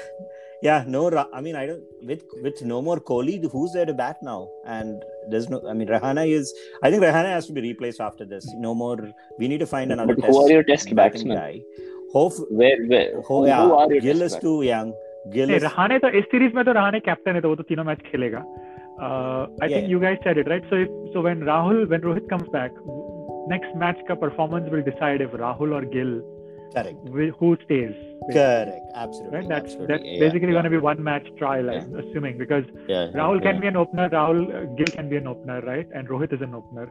yeah, 0.61 0.83
no, 0.87 1.27
I 1.33 1.41
mean, 1.41 1.55
I 1.55 1.65
don't 1.65 1.83
with 2.03 2.23
with 2.41 2.61
no 2.61 2.81
more 2.81 2.99
Kohli, 2.99 3.35
who's 3.51 3.73
there 3.73 3.85
to 3.85 3.93
bat 3.93 4.17
now? 4.21 4.47
And 4.65 5.03
there's 5.29 5.49
no, 5.49 5.61
I 5.67 5.73
mean, 5.73 5.87
Rahane 5.87 6.27
is. 6.27 6.53
I 6.83 6.91
think 6.91 7.03
Rahane 7.03 7.29
has 7.35 7.47
to 7.47 7.53
be 7.53 7.61
replaced 7.61 8.01
after 8.01 8.25
this. 8.25 8.49
No 8.53 8.73
more. 8.75 8.97
We 9.39 9.47
need 9.47 9.59
to 9.59 9.65
find 9.65 9.91
another. 9.91 10.15
But 10.15 10.21
test, 10.21 10.31
who 10.31 10.43
are 10.43 10.49
your 10.49 10.63
test 10.63 10.95
batsmen? 10.95 11.37
Guy. 11.37 11.61
Hope 12.13 12.33
where 12.49 12.83
where 12.87 13.21
ho, 13.21 13.41
who 13.41 13.47
yeah, 13.47 13.61
are 13.61 13.91
your 13.91 14.01
Gill 14.01 14.21
is 14.21 14.35
too 14.35 14.61
young. 14.63 14.93
Gill 15.31 15.49
hey, 15.49 15.55
is, 15.55 15.63
Rahane 15.63 15.99
तो 16.01 16.09
इस 16.19 16.25
series 16.31 16.53
में 16.55 16.63
तो 16.65 16.71
Rahane 16.71 16.99
captain 16.99 17.35
है 17.35 17.41
तो 17.41 17.49
वो 17.49 17.55
तो 17.55 17.63
तीनों 17.63 17.83
match 17.83 18.01
खेलेगा 18.11 18.45
I 19.63 19.69
think 19.69 19.89
you 19.89 19.99
guys 19.99 20.19
said 20.23 20.37
it 20.37 20.47
right 20.49 20.65
so 20.69 20.81
if 20.81 20.87
so 21.13 21.21
when 21.23 21.43
Rahul 21.45 21.85
when 21.89 22.01
Rohit 22.01 22.27
comes 22.29 22.47
back 22.55 22.75
next 23.51 23.75
match 23.83 24.03
का 24.07 24.15
performance 24.23 24.71
will 24.71 24.81
decide 24.89 25.21
if 25.21 25.35
Rahul 25.41 25.73
और 25.73 25.85
Gill 25.95 26.11
correct. 26.75 27.07
Who 27.39 27.57
stays 27.65 27.93
correct. 28.33 28.85
Absolutely. 28.95 29.37
Right 29.37 29.47
that's 29.49 29.63
absolutely. 29.65 29.87
that's 29.91 30.03
Yeah, 30.05 30.19
basically 30.25 30.47
yeah, 30.49 30.53
going 30.53 30.63
to 30.65 30.69
be 30.69 30.77
one 30.77 31.03
match 31.03 31.27
trial 31.37 31.69
I'm 31.69 31.95
assuming 32.03 32.37
because 32.37 32.63
yeah, 32.87 33.05
yeah, 33.05 33.11
Rahul 33.19 33.41
can 33.41 33.55
yeah. 33.55 33.61
be 33.61 33.67
an 33.67 33.77
opener 33.77 34.09
Rahul 34.09 34.41
uh, 34.55 34.65
Gill 34.77 34.91
can 34.97 35.09
be 35.09 35.17
an 35.17 35.27
opener 35.27 35.61
right? 35.61 35.87
And 35.93 36.07
Rohit 36.07 36.33
is 36.33 36.41
an 36.41 36.53
opener. 36.55 36.87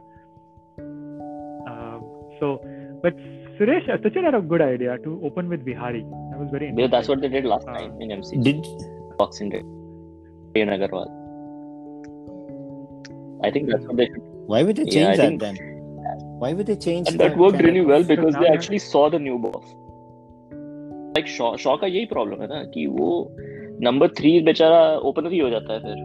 Um, 1.71 2.03
so 2.39 2.59
but 3.03 3.15
Suresh 3.59 3.87
uh, 3.89 3.97
Sachin 3.97 4.23
had 4.25 4.35
a 4.35 4.41
good 4.41 4.61
idea 4.61 4.97
to 4.99 5.19
open 5.23 5.47
with 5.49 5.63
Vihari. 5.65 6.03
That 6.31 6.39
was 6.39 6.49
very 6.51 6.73
Yeah, 6.75 6.87
that's 6.87 7.07
what 7.07 7.21
they 7.21 7.29
did 7.29 7.45
last 7.45 7.67
Uh, 7.67 7.73
time 7.77 7.99
in 8.01 8.11
MC 8.11 8.37
did 8.37 8.65
Boxing 9.17 9.49
Day. 9.49 9.63
Ian 10.55 10.69
Agarwal. 10.69 11.09
I 13.43 13.49
think 13.51 13.69
that's 13.69 13.85
what 13.85 13.97
they 13.97 14.05
should. 14.07 14.21
why 14.51 14.63
would 14.63 14.75
they 14.75 14.85
change 14.85 15.07
I 15.13 15.15
that 15.17 15.27
think- 15.29 15.41
then 15.41 15.55
why 16.42 16.52
would 16.58 16.66
they 16.70 16.76
change 16.86 17.10
And 17.12 17.20
that 17.20 17.34
the 17.36 17.40
worked 17.42 17.56
kind 17.58 17.66
really 17.68 17.80
of- 17.84 17.90
well 17.92 18.04
Because 18.10 18.16
because 18.24 18.34
now 18.34 18.40
they 18.40 18.48
they're- 18.48 18.58
actually 18.60 18.80
saw 18.86 19.04
the 19.16 19.20
new 19.26 19.38
boss. 19.46 19.66
Like 21.16 21.28
Shaw 21.36 21.54
Shaw 21.64 21.76
का 21.82 21.86
यही 21.86 22.06
problem 22.06 22.40
है 22.42 22.48
ना 22.48 22.62
कि 22.72 22.86
वो 22.98 23.10
number 23.88 24.08
three 24.18 24.32
बेचारा 24.48 24.80
opener 25.10 25.32
ही 25.32 25.38
हो 25.38 25.48
जाता 25.50 25.72
है 25.74 25.78
फिर 25.86 25.98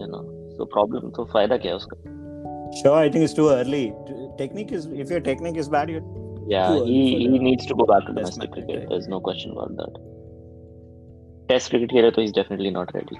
यू 0.00 0.06
नो 0.14 0.22
तो 0.58 0.64
प्रॉब्लम 0.74 1.10
तो 1.16 1.24
फायदा 1.32 1.56
क्या 1.64 1.72
है 1.72 1.76
उसका 1.76 2.02
Sure, 2.76 2.92
I 2.98 3.08
think 3.14 3.24
it's 3.24 3.34
too 3.38 3.44
early. 3.54 3.80
Technique 4.38 4.70
is 4.76 4.86
if 5.02 5.10
your 5.14 5.18
technique 5.26 5.58
is 5.62 5.68
bad, 5.74 5.90
you 5.94 5.98
Yeah, 6.52 6.70
Too 6.70 6.78
early 6.80 6.94
he 6.94 7.02
for 7.10 7.18
he 7.24 7.26
the 7.34 7.42
needs 7.44 7.66
to 7.68 7.74
go 7.80 7.84
back 7.90 8.06
to 8.06 8.14
test 8.16 8.16
domestic 8.16 8.42
match, 8.42 8.54
cricket. 8.54 8.78
right? 8.80 8.88
There's 8.92 9.06
no 9.12 9.20
question 9.28 9.52
about 9.56 9.76
that. 9.82 10.00
Test 11.52 11.70
cricket 11.74 11.92
खेले 11.96 12.10
तो 12.16 12.22
he's 12.24 12.34
definitely 12.38 12.72
not 12.78 12.90
ready. 12.96 13.18